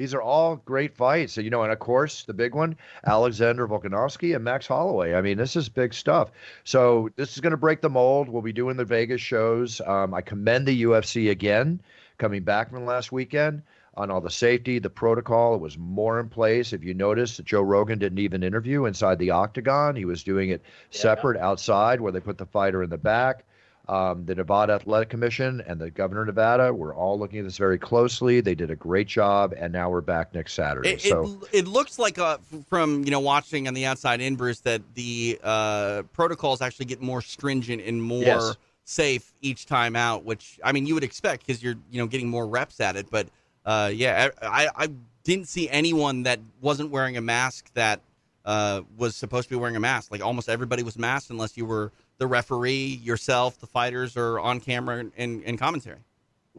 These 0.00 0.14
are 0.14 0.22
all 0.22 0.56
great 0.56 0.96
fights. 0.96 1.36
You 1.36 1.50
know, 1.50 1.62
and 1.62 1.70
of 1.70 1.78
course, 1.78 2.22
the 2.24 2.32
big 2.32 2.54
one, 2.54 2.74
Alexander 3.04 3.68
Volkanovski 3.68 4.34
and 4.34 4.42
Max 4.42 4.66
Holloway. 4.66 5.12
I 5.12 5.20
mean, 5.20 5.36
this 5.36 5.56
is 5.56 5.68
big 5.68 5.92
stuff. 5.92 6.30
So, 6.64 7.10
this 7.16 7.34
is 7.34 7.40
going 7.40 7.50
to 7.50 7.58
break 7.58 7.82
the 7.82 7.90
mold. 7.90 8.30
We'll 8.30 8.40
be 8.40 8.54
doing 8.54 8.78
the 8.78 8.84
Vegas 8.86 9.20
shows. 9.20 9.78
Um, 9.82 10.14
I 10.14 10.22
commend 10.22 10.64
the 10.64 10.84
UFC 10.84 11.30
again, 11.30 11.82
coming 12.16 12.44
back 12.44 12.70
from 12.70 12.86
last 12.86 13.12
weekend. 13.12 13.60
on 13.94 14.10
all 14.10 14.22
the 14.22 14.30
safety, 14.30 14.78
the 14.78 14.88
protocol. 14.88 15.54
It 15.54 15.60
was 15.60 15.76
more 15.76 16.18
in 16.18 16.30
place. 16.30 16.72
If 16.72 16.82
you 16.82 16.94
notice, 16.94 17.36
Joe 17.38 17.60
Rogan 17.60 17.98
didn't 17.98 18.20
even 18.20 18.42
interview 18.42 18.86
inside 18.86 19.18
the 19.18 19.32
octagon. 19.32 19.96
He 19.96 20.06
was 20.06 20.24
doing 20.24 20.48
it 20.48 20.62
separate 20.88 21.38
outside 21.38 22.00
where 22.00 22.12
they 22.12 22.20
put 22.20 22.38
the 22.38 22.46
fighter 22.46 22.82
in 22.82 22.88
the 22.88 22.96
back. 22.96 23.44
Um, 23.90 24.24
the 24.24 24.36
Nevada 24.36 24.74
Athletic 24.74 25.08
Commission 25.08 25.64
and 25.66 25.80
the 25.80 25.90
governor 25.90 26.20
of 26.20 26.28
Nevada 26.28 26.72
were 26.72 26.94
all 26.94 27.18
looking 27.18 27.40
at 27.40 27.44
this 27.44 27.58
very 27.58 27.76
closely. 27.76 28.40
They 28.40 28.54
did 28.54 28.70
a 28.70 28.76
great 28.76 29.08
job, 29.08 29.52
and 29.56 29.72
now 29.72 29.90
we're 29.90 30.00
back 30.00 30.32
next 30.32 30.52
Saturday. 30.52 30.90
It, 30.90 31.00
so 31.00 31.40
it, 31.50 31.64
it 31.64 31.66
looks 31.66 31.98
like 31.98 32.16
uh, 32.16 32.38
from 32.68 33.02
you 33.02 33.10
know 33.10 33.18
watching 33.18 33.66
on 33.66 33.74
the 33.74 33.86
outside 33.86 34.20
in, 34.20 34.36
Bruce, 34.36 34.60
that 34.60 34.82
the 34.94 35.40
uh, 35.42 36.02
protocols 36.12 36.60
actually 36.60 36.84
get 36.84 37.02
more 37.02 37.20
stringent 37.20 37.82
and 37.82 38.00
more 38.00 38.22
yes. 38.22 38.56
safe 38.84 39.32
each 39.40 39.66
time 39.66 39.96
out. 39.96 40.24
Which 40.24 40.60
I 40.62 40.70
mean, 40.70 40.86
you 40.86 40.94
would 40.94 41.02
expect 41.02 41.44
because 41.44 41.60
you're 41.60 41.74
you 41.90 42.00
know 42.00 42.06
getting 42.06 42.28
more 42.28 42.46
reps 42.46 42.78
at 42.78 42.94
it. 42.94 43.10
But 43.10 43.26
uh, 43.66 43.90
yeah, 43.92 44.28
I, 44.40 44.68
I 44.76 44.88
didn't 45.24 45.48
see 45.48 45.68
anyone 45.68 46.22
that 46.22 46.38
wasn't 46.60 46.92
wearing 46.92 47.16
a 47.16 47.20
mask 47.20 47.68
that 47.74 48.02
uh, 48.44 48.82
was 48.96 49.16
supposed 49.16 49.48
to 49.48 49.56
be 49.56 49.58
wearing 49.58 49.74
a 49.74 49.80
mask. 49.80 50.12
Like 50.12 50.22
almost 50.22 50.48
everybody 50.48 50.84
was 50.84 50.96
masked 50.96 51.30
unless 51.30 51.56
you 51.56 51.66
were 51.66 51.90
the 52.20 52.26
referee, 52.26 53.00
yourself, 53.02 53.58
the 53.58 53.66
fighters 53.66 54.16
are 54.16 54.38
on 54.38 54.60
camera 54.60 55.04
and, 55.16 55.42
and 55.42 55.58
commentary. 55.58 55.98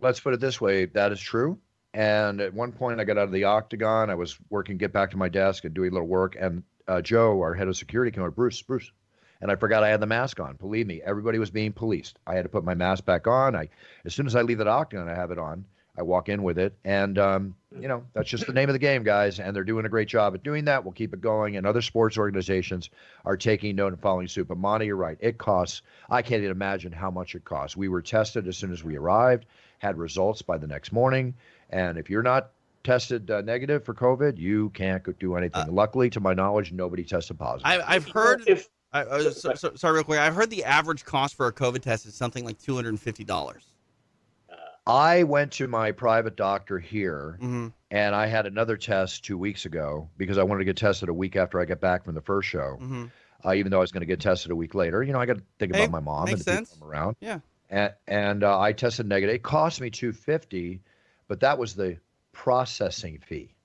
Let's 0.01 0.19
put 0.19 0.33
it 0.33 0.39
this 0.39 0.59
way 0.59 0.85
that 0.85 1.11
is 1.11 1.21
true. 1.21 1.57
And 1.93 2.41
at 2.41 2.53
one 2.53 2.71
point, 2.71 2.99
I 2.99 3.03
got 3.03 3.17
out 3.17 3.25
of 3.25 3.31
the 3.31 3.43
octagon. 3.43 4.09
I 4.09 4.15
was 4.15 4.37
working, 4.49 4.77
get 4.77 4.91
back 4.91 5.11
to 5.11 5.17
my 5.17 5.29
desk 5.29 5.63
and 5.63 5.73
doing 5.73 5.91
a 5.91 5.93
little 5.93 6.07
work. 6.07 6.35
And 6.39 6.63
uh, 6.87 7.01
Joe, 7.01 7.39
our 7.41 7.53
head 7.53 7.67
of 7.67 7.77
security, 7.77 8.11
came 8.11 8.23
over, 8.23 8.31
Bruce, 8.31 8.61
Bruce. 8.61 8.91
And 9.39 9.51
I 9.51 9.55
forgot 9.55 9.83
I 9.83 9.89
had 9.89 9.99
the 9.99 10.07
mask 10.07 10.39
on. 10.39 10.55
Believe 10.55 10.87
me, 10.87 11.01
everybody 11.05 11.37
was 11.37 11.51
being 11.51 11.73
policed. 11.73 12.17
I 12.25 12.35
had 12.35 12.43
to 12.43 12.49
put 12.49 12.63
my 12.63 12.73
mask 12.73 13.05
back 13.05 13.27
on. 13.27 13.55
I, 13.55 13.69
as 14.05 14.15
soon 14.15 14.25
as 14.25 14.35
I 14.35 14.41
leave 14.41 14.57
the 14.57 14.67
octagon, 14.67 15.09
I 15.09 15.15
have 15.15 15.31
it 15.31 15.37
on. 15.37 15.65
I 15.97 16.03
walk 16.03 16.29
in 16.29 16.41
with 16.41 16.57
it, 16.57 16.73
and 16.85 17.19
um, 17.19 17.55
you 17.77 17.87
know 17.87 18.05
that's 18.13 18.29
just 18.29 18.47
the 18.47 18.53
name 18.53 18.69
of 18.69 18.73
the 18.73 18.79
game, 18.79 19.03
guys. 19.03 19.39
And 19.39 19.53
they're 19.55 19.65
doing 19.65 19.85
a 19.85 19.89
great 19.89 20.07
job 20.07 20.33
at 20.33 20.43
doing 20.43 20.65
that. 20.65 20.83
We'll 20.83 20.93
keep 20.93 21.13
it 21.13 21.19
going, 21.19 21.57
and 21.57 21.67
other 21.67 21.81
sports 21.81 22.17
organizations 22.17 22.89
are 23.25 23.35
taking 23.35 23.75
note 23.75 23.91
and 23.91 24.01
following 24.01 24.27
suit. 24.27 24.47
But 24.47 24.57
Monte, 24.57 24.85
you're 24.85 24.95
right. 24.95 25.17
It 25.19 25.37
costs. 25.37 25.81
I 26.09 26.21
can't 26.21 26.41
even 26.41 26.51
imagine 26.51 26.93
how 26.93 27.11
much 27.11 27.35
it 27.35 27.43
costs. 27.43 27.75
We 27.75 27.89
were 27.89 28.01
tested 28.01 28.47
as 28.47 28.57
soon 28.57 28.71
as 28.71 28.83
we 28.83 28.95
arrived, 28.95 29.45
had 29.79 29.97
results 29.97 30.41
by 30.41 30.57
the 30.57 30.67
next 30.67 30.93
morning, 30.93 31.33
and 31.69 31.97
if 31.97 32.09
you're 32.09 32.23
not 32.23 32.51
tested 32.83 33.29
uh, 33.29 33.41
negative 33.41 33.83
for 33.83 33.93
COVID, 33.93 34.37
you 34.37 34.69
can't 34.69 35.03
do 35.19 35.35
anything. 35.35 35.63
Uh, 35.63 35.71
Luckily, 35.71 36.09
to 36.11 36.19
my 36.19 36.33
knowledge, 36.33 36.71
nobody 36.71 37.03
tested 37.03 37.37
positive. 37.37 37.83
I, 37.85 37.93
have 37.93 38.07
heard. 38.07 38.43
If 38.47 38.69
I, 38.93 39.01
uh, 39.01 39.31
so, 39.31 39.53
so, 39.55 39.75
sorry, 39.75 39.95
real 39.95 40.03
quick. 40.03 40.19
I've 40.19 40.35
heard 40.35 40.49
the 40.49 40.63
average 40.63 41.05
cost 41.05 41.35
for 41.35 41.47
a 41.47 41.53
COVID 41.53 41.81
test 41.81 42.05
is 42.05 42.15
something 42.15 42.45
like 42.45 42.59
two 42.59 42.75
hundred 42.75 42.89
and 42.89 42.99
fifty 42.99 43.23
dollars. 43.23 43.63
I 44.85 45.23
went 45.23 45.51
to 45.53 45.67
my 45.67 45.91
private 45.91 46.35
doctor 46.35 46.79
here 46.79 47.37
mm-hmm. 47.41 47.67
and 47.91 48.15
I 48.15 48.25
had 48.25 48.45
another 48.45 48.77
test 48.77 49.23
two 49.23 49.37
weeks 49.37 49.65
ago 49.65 50.09
because 50.17 50.37
I 50.37 50.43
wanted 50.43 50.59
to 50.59 50.65
get 50.65 50.77
tested 50.77 51.09
a 51.09 51.13
week 51.13 51.35
after 51.35 51.59
I 51.59 51.65
get 51.65 51.79
back 51.79 52.03
from 52.03 52.15
the 52.15 52.21
first 52.21 52.49
show. 52.49 52.77
Mm-hmm. 52.81 53.05
Uh, 53.43 53.53
even 53.53 53.71
though 53.71 53.77
I 53.77 53.81
was 53.81 53.91
going 53.91 54.01
to 54.01 54.07
get 54.07 54.19
tested 54.19 54.51
a 54.51 54.55
week 54.55 54.75
later, 54.75 55.01
you 55.01 55.13
know, 55.13 55.19
I 55.19 55.25
got 55.25 55.37
to 55.37 55.43
think 55.59 55.75
hey, 55.75 55.85
about 55.85 55.91
my 55.91 55.99
mom 55.99 56.27
and 56.27 56.37
the 56.37 56.43
sense. 56.43 56.73
people 56.73 56.87
around. 56.87 57.15
Yeah. 57.19 57.39
And, 57.69 57.93
and 58.07 58.43
uh, 58.43 58.59
I 58.59 58.73
tested 58.73 59.07
negative. 59.07 59.35
It 59.35 59.43
cost 59.43 59.81
me 59.81 59.89
250 59.89 60.81
but 61.31 61.39
that 61.39 61.57
was 61.57 61.75
the 61.75 61.97
processing 62.33 63.17
fee. 63.25 63.55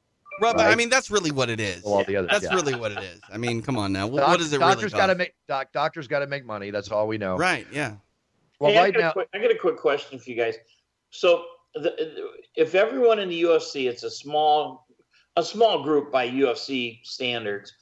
Well, 0.41 0.55
right? 0.55 0.71
I 0.71 0.77
mean, 0.77 0.89
that's 0.89 1.11
really 1.11 1.33
what 1.33 1.51
it 1.51 1.59
is. 1.59 1.83
Well, 1.83 1.95
all 1.95 2.05
the 2.05 2.15
other, 2.15 2.29
that's 2.31 2.45
yeah. 2.45 2.55
really 2.55 2.77
what 2.77 2.93
it 2.93 3.03
is. 3.03 3.21
I 3.29 3.39
mean, 3.39 3.61
come 3.61 3.77
on 3.77 3.93
now. 3.93 4.07
What, 4.07 4.21
Doc, 4.21 4.29
what 4.29 4.41
is 4.41 4.53
it 4.53 4.61
doctors 4.61 4.93
really? 4.93 5.01
Got 5.01 5.07
to 5.09 5.15
make 5.17 5.35
doc, 5.49 5.73
doctors 5.73 6.07
got 6.07 6.21
to 6.21 6.29
make 6.29 6.47
money. 6.47 6.71
That's 6.71 6.93
all 6.93 7.09
we 7.09 7.19
know. 7.19 7.37
Right. 7.37 7.67
Yeah. 7.73 7.97
Well, 8.61 8.71
hey, 8.71 8.79
right 8.79 8.97
I 8.97 9.01
now, 9.01 9.11
quick, 9.11 9.29
I 9.35 9.39
got 9.39 9.51
a 9.51 9.59
quick 9.59 9.79
question 9.79 10.21
for 10.21 10.31
you 10.31 10.37
guys. 10.37 10.59
So 11.11 11.45
the, 11.75 12.31
if 12.55 12.75
everyone 12.75 13.19
in 13.19 13.29
the 13.29 13.42
UFC, 13.42 13.88
it's 13.88 14.03
a 14.03 14.11
small, 14.11 14.87
a 15.37 15.45
small 15.45 15.83
group 15.83 16.11
by 16.11 16.29
UFC 16.29 17.05
standards. 17.05 17.73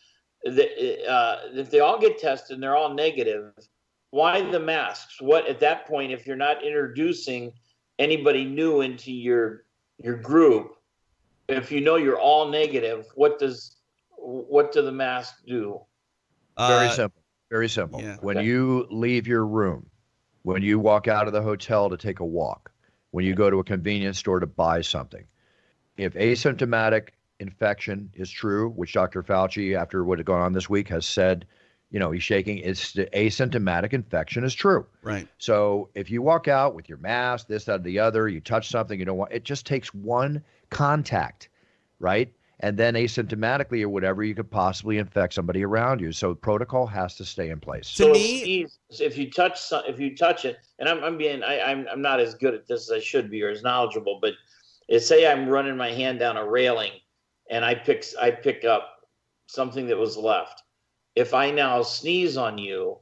The, 0.44 1.08
uh, 1.08 1.36
if 1.54 1.70
they 1.70 1.80
all 1.80 1.98
get 1.98 2.18
tested 2.18 2.54
and 2.54 2.62
they're 2.62 2.76
all 2.76 2.92
negative, 2.92 3.52
why 4.10 4.48
the 4.48 4.60
masks? 4.60 5.20
What 5.20 5.48
at 5.48 5.58
that 5.60 5.86
point, 5.86 6.12
if 6.12 6.26
you're 6.26 6.36
not 6.36 6.62
introducing 6.62 7.52
anybody 7.98 8.44
new 8.44 8.80
into 8.82 9.12
your 9.12 9.64
your 9.98 10.16
group, 10.16 10.76
if 11.48 11.72
you 11.72 11.80
know 11.80 11.96
you're 11.96 12.18
all 12.18 12.48
negative, 12.48 13.06
what 13.14 13.38
does 13.38 13.76
what 14.16 14.72
do 14.72 14.82
the 14.82 14.92
masks 14.92 15.42
do? 15.46 15.80
Very 16.56 16.86
uh, 16.86 16.92
simple. 16.92 17.22
Very 17.50 17.68
simple. 17.68 18.00
Yeah. 18.00 18.16
When 18.20 18.38
okay. 18.38 18.46
you 18.46 18.86
leave 18.90 19.26
your 19.26 19.46
room, 19.46 19.86
when 20.42 20.62
you 20.62 20.78
walk 20.78 21.08
out 21.08 21.26
of 21.26 21.32
the 21.32 21.42
hotel 21.42 21.90
to 21.90 21.96
take 21.96 22.20
a 22.20 22.24
walk, 22.24 22.70
when 23.14 23.24
you 23.24 23.32
go 23.32 23.48
to 23.48 23.60
a 23.60 23.64
convenience 23.64 24.18
store 24.18 24.40
to 24.40 24.46
buy 24.46 24.80
something. 24.80 25.24
If 25.96 26.14
asymptomatic 26.14 27.10
infection 27.38 28.10
is 28.14 28.28
true, 28.28 28.70
which 28.70 28.92
Dr. 28.92 29.22
Fauci, 29.22 29.80
after 29.80 30.02
what 30.02 30.18
had 30.18 30.26
gone 30.26 30.40
on 30.40 30.52
this 30.52 30.68
week, 30.68 30.88
has 30.88 31.06
said, 31.06 31.46
you 31.92 32.00
know, 32.00 32.10
he's 32.10 32.24
shaking, 32.24 32.58
it's 32.58 32.92
the 32.92 33.06
asymptomatic 33.14 33.92
infection 33.92 34.42
is 34.42 34.52
true. 34.52 34.84
Right. 35.00 35.28
So 35.38 35.90
if 35.94 36.10
you 36.10 36.22
walk 36.22 36.48
out 36.48 36.74
with 36.74 36.88
your 36.88 36.98
mask, 36.98 37.46
this, 37.46 37.66
that, 37.66 37.82
or 37.82 37.82
the 37.84 38.00
other, 38.00 38.26
you 38.26 38.40
touch 38.40 38.68
something, 38.68 38.98
you 38.98 39.04
don't 39.04 39.16
want, 39.16 39.30
it 39.30 39.44
just 39.44 39.64
takes 39.64 39.94
one 39.94 40.42
contact, 40.70 41.50
right? 42.00 42.32
And 42.64 42.78
then 42.78 42.94
asymptomatically 42.94 43.82
or 43.82 43.90
whatever, 43.90 44.24
you 44.24 44.34
could 44.34 44.50
possibly 44.50 44.96
infect 44.96 45.34
somebody 45.34 45.62
around 45.62 46.00
you. 46.00 46.12
So 46.12 46.34
protocol 46.34 46.86
has 46.86 47.14
to 47.16 47.24
stay 47.26 47.50
in 47.50 47.60
place. 47.60 47.86
So 47.86 48.06
to 48.06 48.14
me, 48.14 48.66
if 48.88 49.18
you 49.18 49.30
touch 49.30 49.60
some, 49.60 49.82
if 49.86 50.00
you 50.00 50.16
touch 50.16 50.46
it, 50.46 50.56
and 50.78 50.88
I'm, 50.88 51.04
I'm 51.04 51.18
being, 51.18 51.42
I, 51.42 51.60
I'm, 51.60 51.86
I'm 51.92 52.00
not 52.00 52.20
as 52.20 52.34
good 52.34 52.54
at 52.54 52.66
this 52.66 52.90
as 52.90 52.96
I 52.96 53.00
should 53.00 53.30
be 53.30 53.42
or 53.42 53.50
as 53.50 53.62
knowledgeable, 53.62 54.18
but 54.18 54.32
say 55.02 55.30
I'm 55.30 55.46
running 55.46 55.76
my 55.76 55.90
hand 55.90 56.18
down 56.18 56.38
a 56.38 56.48
railing, 56.48 56.92
and 57.50 57.66
I 57.66 57.74
pick, 57.74 58.02
I 58.18 58.30
pick 58.30 58.64
up 58.64 59.08
something 59.46 59.86
that 59.88 59.98
was 59.98 60.16
left. 60.16 60.62
If 61.14 61.34
I 61.34 61.50
now 61.50 61.82
sneeze 61.82 62.38
on 62.38 62.56
you, 62.56 62.96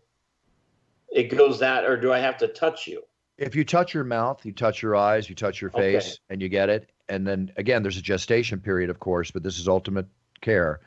it 1.13 1.29
goes 1.37 1.61
that, 1.61 1.85
or 1.85 1.97
do 1.97 2.13
I 2.13 2.19
have 2.19 2.37
to 2.39 2.49
touch 2.49 2.89
you? 2.89 3.05
If 3.39 3.55
you 3.55 3.65
touch 3.65 3.95
your 3.95 4.05
mouth, 4.05 4.45
you 4.45 4.51
touch 4.51 4.83
your 4.83 4.97
eyes, 4.97 5.29
you 5.29 5.37
touch 5.37 5.61
your 5.61 5.71
face, 5.71 6.05
okay. 6.05 6.17
and 6.31 6.43
you 6.43 6.49
get 6.49 6.69
it, 6.69 6.91
and 7.09 7.27
then 7.27 7.53
again, 7.57 7.83
there's 7.83 7.99
a 7.99 8.03
gestation 8.03 8.61
period, 8.61 8.91
of 8.91 8.99
course, 8.99 9.31
but 9.31 9.43
this 9.43 9.59
is 9.59 9.69
ultimate 9.69 10.07
care. 10.41 10.81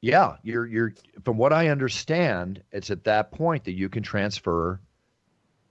Yeah, 0.00 0.36
you're 0.42 0.66
you're 0.66 0.94
from 1.24 1.36
what 1.36 1.52
I 1.52 1.68
understand, 1.68 2.62
it's 2.72 2.90
at 2.90 3.04
that 3.04 3.32
point 3.32 3.64
that 3.64 3.72
you 3.72 3.88
can 3.88 4.02
transfer, 4.02 4.80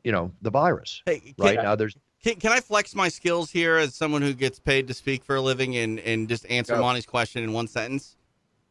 you 0.04 0.12
know, 0.12 0.32
the 0.42 0.52
virus. 0.52 1.02
Hey, 1.06 1.34
right 1.38 1.62
now 1.62 1.76
there's 1.76 1.96
can, 2.24 2.36
can 2.36 2.52
I 2.52 2.60
flex 2.60 2.94
my 2.96 3.08
skills 3.08 3.50
here 3.50 3.78
as 3.78 3.96
someone 3.96 4.22
who 4.22 4.34
gets 4.34 4.60
paid 4.60 4.88
to 4.90 4.94
speak 4.94 5.24
for 5.24 5.38
a 5.38 5.42
living 5.42 5.78
and, 5.78 6.00
and 6.00 6.28
just 6.28 6.46
answer 6.50 6.76
Go. 6.76 6.82
Monte's 6.82 7.06
question 7.06 7.44
in 7.44 7.54
one 7.54 7.68
sentence? 7.68 8.18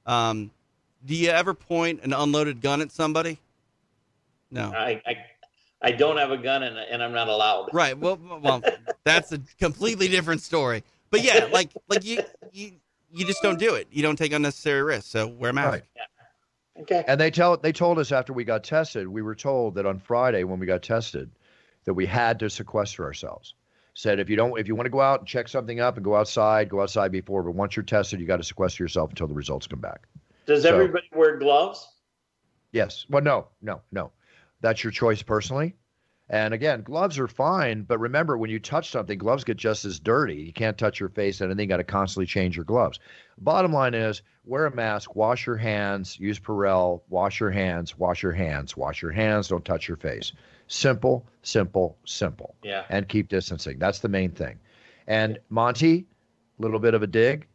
Um, 0.05 0.51
do 1.05 1.15
you 1.15 1.31
ever 1.31 1.55
point 1.55 2.01
an 2.03 2.13
unloaded 2.13 2.61
gun 2.61 2.83
at 2.83 2.93
somebody? 2.93 3.41
No. 4.51 4.71
I, 4.71 5.01
I 5.07 5.17
I 5.81 5.93
don't 5.93 6.17
have 6.17 6.31
a 6.31 6.37
gun 6.37 6.63
and, 6.63 6.77
and 6.77 7.03
I'm 7.03 7.13
not 7.13 7.29
allowed. 7.29 7.69
Right. 7.73 7.97
Well, 7.97 8.19
well, 8.43 8.63
that's 9.05 9.33
a 9.33 9.41
completely 9.59 10.09
different 10.09 10.43
story. 10.43 10.83
But 11.11 11.23
yeah, 11.23 11.49
like 11.53 11.71
like 11.89 12.05
you 12.05 12.21
you 12.53 12.73
you 13.11 13.25
just 13.25 13.43
don't 13.43 13.59
do 13.59 13.75
it. 13.75 13.87
You 13.91 14.03
don't 14.03 14.17
take 14.17 14.33
unnecessary 14.33 14.83
risks. 14.83 15.11
So 15.11 15.29
wear 15.29 15.51
a 15.51 15.55
mask. 15.55 15.73
Right. 15.73 15.83
Yeah. 15.97 16.83
Okay. 16.83 17.05
And 17.07 17.21
they 17.21 17.31
tell 17.31 17.57
they 17.57 17.73
told 17.73 17.99
us 17.99 18.13
after 18.13 18.33
we 18.33 18.45
got 18.45 18.65
tested, 18.65 19.09
we 19.09 19.23
were 19.23 19.35
told 19.35 19.75
that 19.77 19.87
on 19.87 19.99
Friday 19.99 20.45
when 20.45 20.59
we 20.59 20.67
got 20.67 20.83
tested, 20.83 21.31
that 21.85 21.95
we 21.95 22.07
had 22.07 22.39
to 22.41 22.51
sequester 22.51 23.05
ourselves. 23.05 23.55
Said 23.95 24.21
if 24.21 24.29
you 24.29 24.37
don't 24.37 24.59
if 24.59 24.69
you 24.69 24.77
want 24.77 24.87
to 24.87 24.91
go 24.91 25.01
out 25.01 25.21
and 25.21 25.29
check 25.29 25.49
something 25.49 25.81
up 25.81 25.97
and 25.97 26.05
go 26.05 26.15
outside, 26.15 26.69
go 26.69 26.83
outside 26.83 27.11
before. 27.11 27.43
But 27.43 27.55
once 27.55 27.77
you're 27.77 27.85
tested, 27.85 28.21
you 28.21 28.27
got 28.27 28.37
to 28.37 28.45
sequester 28.45 28.85
yourself 28.85 29.11
until 29.11 29.27
the 29.27 29.35
results 29.35 29.67
come 29.67 29.81
back. 29.81 30.07
Does 30.47 30.63
so, 30.63 30.73
everybody 30.73 31.07
wear 31.15 31.37
gloves? 31.37 31.89
Yes. 32.73 33.07
Well, 33.09 33.23
no, 33.23 33.49
no, 33.61 33.81
no. 33.91 34.13
That's 34.61 34.83
your 34.83 34.91
choice 34.91 35.23
personally. 35.23 35.75
And 36.31 36.53
again, 36.53 36.83
gloves 36.83 37.19
are 37.19 37.29
fine, 37.29 37.85
but 37.85 37.99
remember 37.99 38.37
when 38.37 38.51
you 38.51 38.59
touch 38.59 38.91
something, 38.91 39.19
gloves 39.19 39.45
get 39.45 39.57
just 39.57 39.87
as 39.87 39.99
dirty. 39.99 40.35
You 40.35 40.53
can't 40.53 40.77
touch 40.77 41.01
your 41.01 41.09
face 41.09 41.41
and 41.41 41.51
anything, 41.51 41.71
got 41.71 41.79
to 41.79 41.85
constantly 41.85 42.27
change 42.27 42.55
your 42.55 42.67
gloves. 42.67 42.99
Bottom 43.39 43.73
line 43.73 43.95
is 43.95 44.21
wear 44.45 44.67
a 44.67 44.75
mask, 44.75 45.17
wash 45.17 45.47
your 45.47 45.57
hands, 45.57 46.21
use 46.21 46.39
Purell, 46.39 47.01
wash 47.09 47.41
your 47.41 47.51
hands, 47.51 47.99
wash 47.99 48.23
your 48.23 48.33
hands, 48.33 48.77
wash 48.77 49.01
your 49.01 49.11
hands, 49.11 49.49
don't 49.49 49.65
touch 49.65 49.89
your 49.89 49.97
face. 49.97 50.33
Simple, 50.67 51.27
simple, 51.43 51.97
simple. 52.05 52.55
Yeah. 52.63 52.85
And 52.91 53.09
keep 53.09 53.29
distancing. 53.29 53.79
That's 53.79 54.01
the 54.01 54.09
main 54.09 54.33
thing. 54.33 54.59
And 55.07 55.39
Monte, 55.49 56.07
a 56.59 56.63
little 56.63 56.79
bit 56.79 56.93
of 56.93 57.03
a 57.03 57.07
dig, 57.07 57.47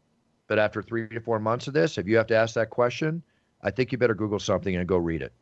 but 0.47 0.58
after 0.58 0.82
three 0.82 1.08
to 1.10 1.20
four 1.20 1.39
months 1.39 1.68
of 1.68 1.76
this, 1.76 1.99
if 1.99 2.08
you 2.08 2.18
have 2.18 2.28
to 2.28 2.36
ask 2.36 2.56
that 2.56 2.72
question, 2.72 3.22
I 3.62 3.70
think 3.70 3.91
you 3.91 3.99
better 3.99 4.16
Google 4.16 4.39
something 4.39 4.76
and 4.76 4.88
go 4.88 4.97
read 4.97 5.22
it. 5.22 5.34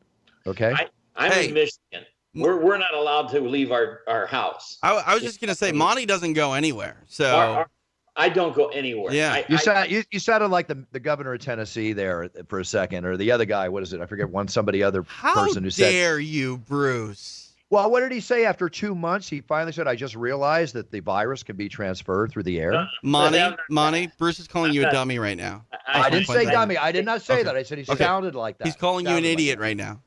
Okay? 0.46 0.74
I, 0.74 0.88
I'm 1.16 1.32
hey. 1.32 1.48
in 1.48 1.54
Michigan. 1.54 2.06
We're 2.34 2.58
we're 2.62 2.78
not 2.78 2.94
allowed 2.94 3.28
to 3.30 3.42
leave 3.42 3.72
our 3.72 4.02
our 4.08 4.26
house. 4.26 4.78
I, 4.82 4.94
I 4.94 5.14
was 5.14 5.24
just 5.24 5.42
gonna 5.42 5.56
say, 5.56 5.72
Monte 5.72 6.06
doesn't 6.06 6.34
go 6.34 6.54
anywhere. 6.54 7.04
So 7.08 7.36
our, 7.36 7.48
our, 7.48 7.70
I 8.16 8.30
don't 8.30 8.56
go 8.56 8.68
anywhere. 8.68 9.14
Yeah, 9.14 9.34
I, 9.34 9.46
you 9.50 9.58
sound 9.58 9.92
you, 9.92 10.04
you 10.12 10.20
sounded 10.20 10.48
like 10.48 10.68
the, 10.68 10.86
the 10.92 11.00
governor 11.00 11.34
of 11.34 11.42
Tennessee 11.42 11.92
there 11.92 12.30
for 12.48 12.60
a 12.60 12.66
second, 12.66 13.06
or 13.06 13.18
the 13.18 13.32
other 13.32 13.46
guy. 13.46 13.68
What 13.68 13.84
is 13.84 13.92
it? 13.92 14.00
I 14.00 14.06
forget 14.06 14.30
one 14.30 14.48
somebody 14.48 14.82
other 14.82 15.04
How 15.08 15.34
person 15.34 15.64
who 15.64 15.70
said. 15.70 15.86
How 15.86 15.92
dare 15.92 16.20
you, 16.20 16.58
Bruce? 16.58 17.54
Well, 17.70 17.90
what 17.90 18.02
did 18.02 18.12
he 18.12 18.20
say 18.20 18.44
after 18.44 18.68
two 18.68 18.94
months? 18.94 19.30
He 19.30 19.40
finally 19.40 19.72
said, 19.72 19.88
"I 19.88 19.96
just 19.96 20.16
realized 20.16 20.74
that 20.76 20.92
the 20.92 21.00
virus 21.00 21.42
can 21.42 21.56
be 21.56 21.70
transferred 21.70 22.32
through 22.32 22.44
the 22.44 22.60
air." 22.60 22.74
Uh, 22.74 22.86
Monte, 23.04 23.58
Monte, 23.70 24.12
Bruce 24.18 24.40
is 24.40 24.48
calling 24.48 24.74
you 24.74 24.86
a 24.86 24.92
dummy 24.92 25.20
right 25.20 25.38
now. 25.38 25.66
I, 25.88 26.04
I 26.04 26.10
didn't 26.10 26.28
say 26.28 26.46
dummy. 26.46 26.78
I 26.78 26.92
did 26.92 27.06
not 27.06 27.22
say 27.22 27.36
okay. 27.36 27.44
that. 27.44 27.56
I 27.56 27.64
said 27.64 27.78
he 27.78 27.86
okay. 27.90 28.04
sounded 28.04 28.36
like 28.36 28.58
that. 28.58 28.68
He's 28.68 28.76
calling 28.76 29.06
you 29.06 29.16
an 29.16 29.26
idiot 29.26 29.58
like 29.58 29.64
right 29.64 29.78
now. 29.78 30.02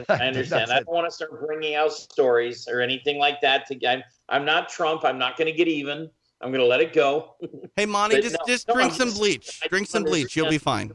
I 0.08 0.26
understand. 0.26 0.70
I 0.70 0.76
don't 0.76 0.88
want 0.88 1.06
to 1.06 1.10
start 1.10 1.40
bringing 1.46 1.74
out 1.74 1.92
stories 1.92 2.68
or 2.68 2.80
anything 2.80 3.18
like 3.18 3.40
that. 3.42 3.66
To 3.68 3.86
I'm, 3.86 4.02
I'm 4.28 4.44
not 4.44 4.68
Trump. 4.68 5.04
I'm 5.04 5.18
not 5.18 5.36
going 5.36 5.46
to 5.46 5.52
get 5.52 5.68
even. 5.68 6.10
I'm 6.40 6.50
going 6.50 6.60
to 6.60 6.66
let 6.66 6.80
it 6.80 6.92
go. 6.92 7.36
Hey, 7.76 7.86
Monte, 7.86 8.20
just 8.20 8.36
no, 8.38 8.44
just 8.46 8.68
no, 8.68 8.74
drink 8.74 8.92
I'm 8.92 8.98
some 8.98 9.08
just, 9.08 9.20
bleach. 9.20 9.60
drink 9.68 9.88
some 9.88 10.04
bleach. 10.04 10.36
You'll 10.36 10.50
be 10.50 10.58
fine. 10.58 10.92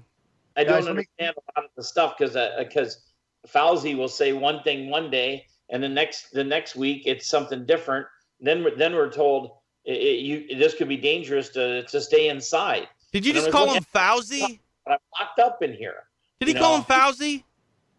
I 0.56 0.64
don't 0.64 0.82
Guys, 0.82 0.88
understand 0.88 1.36
me... 1.36 1.43
a 1.56 1.60
lot 1.60 1.66
of 1.66 1.72
the 1.76 1.84
stuff 1.84 2.16
because 2.18 2.38
because 2.58 3.06
uh, 3.45 3.47
Fauci 3.47 3.97
will 3.97 4.08
say 4.08 4.32
one 4.32 4.64
thing 4.64 4.89
one 4.89 5.10
day 5.10 5.45
and 5.70 5.84
the 5.84 5.89
next 5.89 6.32
the 6.32 6.43
next 6.43 6.76
week 6.76 7.04
it's 7.06 7.28
something 7.28 7.66
different. 7.66 8.06
Then 8.39 8.66
then 8.78 8.93
we're 8.93 9.12
told 9.12 9.52
it, 9.86 9.93
it, 9.93 10.20
you 10.20 10.58
this 10.58 10.74
could 10.74 10.88
be 10.88 10.97
dangerous 10.97 11.50
to 11.50 11.84
to 11.84 12.02
stay 12.02 12.30
inside. 12.30 12.88
Did 13.12 13.26
you 13.26 13.32
and 13.32 13.41
just 13.41 13.52
call 13.52 13.74
him 13.74 13.84
Fauci? 13.93 14.60
I'm 14.88 14.97
locked 15.20 15.39
up 15.39 15.62
in 15.62 15.74
here. 15.74 16.04
Did 16.39 16.50
he 16.50 16.54
call 16.54 16.78
him 16.78 16.84
Fauci? 16.84 17.43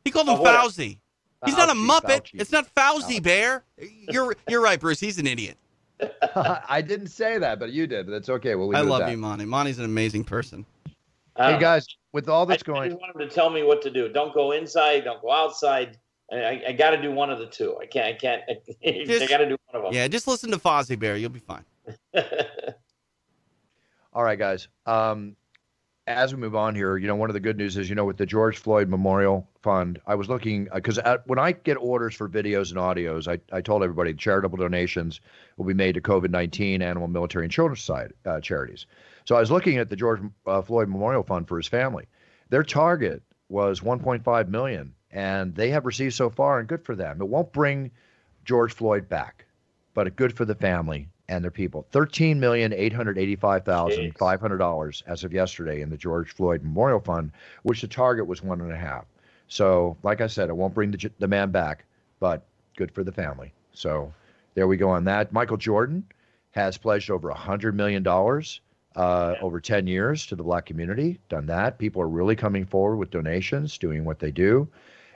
He 0.04 0.10
called 0.10 0.28
him 0.28 0.34
oh, 0.34 0.44
Fauci. 0.44 0.98
He's 1.44 1.56
not 1.56 1.70
a 1.70 1.74
Muppet. 1.74 2.22
Fauci. 2.22 2.40
It's 2.40 2.52
not 2.52 2.72
Fauci 2.74 3.18
Fauci. 3.18 3.22
Bear. 3.22 3.64
You're 4.08 4.34
you're 4.48 4.60
right, 4.60 4.78
Bruce. 4.78 5.00
He's 5.00 5.18
an 5.18 5.26
idiot. 5.26 5.56
I 6.34 6.82
didn't 6.82 7.08
say 7.08 7.38
that, 7.38 7.58
but 7.58 7.72
you 7.72 7.86
did. 7.86 8.06
But 8.06 8.14
it's 8.14 8.28
okay. 8.28 8.54
We'll 8.54 8.74
I 8.76 8.80
love 8.80 9.08
you, 9.10 9.16
Monte. 9.16 9.44
Monte's 9.44 9.78
an 9.78 9.84
amazing 9.84 10.24
person. 10.24 10.64
Hey 11.36 11.58
guys, 11.58 11.86
with 12.12 12.28
all 12.28 12.44
that's 12.44 12.62
I, 12.62 12.66
going, 12.66 12.82
I 12.82 12.88
just 12.88 13.00
want 13.00 13.14
him 13.14 13.26
to 13.26 13.34
tell 13.34 13.48
me 13.48 13.62
what 13.62 13.80
to 13.82 13.90
do. 13.90 14.08
Don't 14.10 14.34
go 14.34 14.52
inside. 14.52 15.04
Don't 15.04 15.22
go 15.22 15.30
outside. 15.30 15.98
I, 16.32 16.62
I 16.68 16.72
got 16.72 16.90
to 16.90 17.00
do 17.00 17.10
one 17.10 17.30
of 17.30 17.38
the 17.38 17.46
two. 17.46 17.76
I 17.80 17.86
can't. 17.86 18.06
I 18.06 18.12
can't. 18.12 18.42
Just, 19.06 19.24
I 19.24 19.26
got 19.26 19.38
to 19.38 19.48
do 19.48 19.56
one 19.66 19.76
of 19.76 19.82
them. 19.82 19.92
Yeah, 19.92 20.06
just 20.06 20.28
listen 20.28 20.50
to 20.52 20.58
Fozzie 20.58 20.98
Bear. 20.98 21.16
You'll 21.16 21.30
be 21.30 21.40
fine. 21.40 21.64
All 24.12 24.22
right, 24.22 24.38
guys. 24.38 24.68
Um, 24.86 25.36
as 26.10 26.34
we 26.34 26.40
move 26.40 26.54
on 26.54 26.74
here, 26.74 26.96
you 26.96 27.06
know, 27.06 27.14
one 27.14 27.30
of 27.30 27.34
the 27.34 27.40
good 27.40 27.56
news 27.56 27.76
is, 27.76 27.88
you 27.88 27.94
know, 27.94 28.04
with 28.04 28.16
the 28.16 28.26
George 28.26 28.58
Floyd 28.58 28.88
Memorial 28.88 29.48
Fund, 29.62 30.00
I 30.06 30.14
was 30.14 30.28
looking 30.28 30.68
because 30.74 30.98
uh, 30.98 31.18
when 31.26 31.38
I 31.38 31.52
get 31.52 31.74
orders 31.74 32.14
for 32.14 32.28
videos 32.28 32.70
and 32.70 32.78
audios, 32.78 33.28
I, 33.28 33.38
I 33.54 33.60
told 33.60 33.82
everybody 33.82 34.14
charitable 34.14 34.58
donations 34.58 35.20
will 35.56 35.64
be 35.64 35.74
made 35.74 35.94
to 35.94 36.00
COVID 36.00 36.30
19, 36.30 36.82
animal, 36.82 37.08
military, 37.08 37.44
and 37.44 37.52
children's 37.52 37.82
side 37.82 38.12
uh, 38.26 38.40
charities. 38.40 38.86
So 39.24 39.36
I 39.36 39.40
was 39.40 39.50
looking 39.50 39.78
at 39.78 39.88
the 39.88 39.96
George 39.96 40.20
uh, 40.46 40.62
Floyd 40.62 40.88
Memorial 40.88 41.22
Fund 41.22 41.48
for 41.48 41.56
his 41.56 41.68
family. 41.68 42.06
Their 42.48 42.64
target 42.64 43.22
was 43.48 43.80
1.5 43.80 44.48
million 44.48 44.94
and 45.10 45.54
they 45.54 45.70
have 45.70 45.86
received 45.86 46.14
so 46.14 46.30
far, 46.30 46.58
and 46.58 46.68
good 46.68 46.84
for 46.84 46.94
them. 46.94 47.20
It 47.20 47.28
won't 47.28 47.52
bring 47.52 47.90
George 48.44 48.72
Floyd 48.72 49.08
back, 49.08 49.44
but 49.94 50.14
good 50.16 50.36
for 50.36 50.44
the 50.44 50.54
family 50.54 51.08
and 51.30 51.42
their 51.42 51.50
people. 51.50 51.86
Thirteen 51.92 52.38
million 52.38 52.72
eight 52.74 52.92
hundred 52.92 53.16
eighty-five 53.16 53.64
thousand 53.64 54.18
five 54.18 54.40
hundred 54.40 54.58
dollars 54.58 55.02
as 55.06 55.24
of 55.24 55.32
yesterday 55.32 55.80
in 55.80 55.88
the 55.88 55.96
George 55.96 56.34
Floyd 56.34 56.62
Memorial 56.62 57.00
Fund, 57.00 57.30
which 57.62 57.80
the 57.80 57.88
target 57.88 58.26
was 58.26 58.42
one 58.42 58.60
and 58.60 58.72
a 58.72 58.76
half. 58.76 59.06
So, 59.48 59.96
like 60.02 60.20
I 60.20 60.26
said, 60.26 60.50
it 60.50 60.56
won't 60.56 60.74
bring 60.74 60.90
the, 60.90 61.10
the 61.18 61.28
man 61.28 61.50
back, 61.50 61.84
but 62.18 62.42
good 62.76 62.92
for 62.92 63.04
the 63.04 63.12
family. 63.12 63.52
So, 63.72 64.12
there 64.54 64.66
we 64.66 64.76
go 64.76 64.90
on 64.90 65.04
that. 65.04 65.32
Michael 65.32 65.56
Jordan 65.56 66.04
has 66.50 66.76
pledged 66.76 67.10
over 67.10 67.30
a 67.30 67.34
hundred 67.34 67.74
million 67.74 68.02
dollars 68.02 68.60
uh, 68.96 69.36
over 69.40 69.60
10 69.60 69.86
years 69.86 70.26
to 70.26 70.36
the 70.36 70.42
black 70.42 70.66
community. 70.66 71.18
Done 71.28 71.46
that. 71.46 71.78
People 71.78 72.02
are 72.02 72.08
really 72.08 72.34
coming 72.34 72.66
forward 72.66 72.96
with 72.96 73.10
donations, 73.10 73.78
doing 73.78 74.04
what 74.04 74.18
they 74.18 74.32
do. 74.32 74.68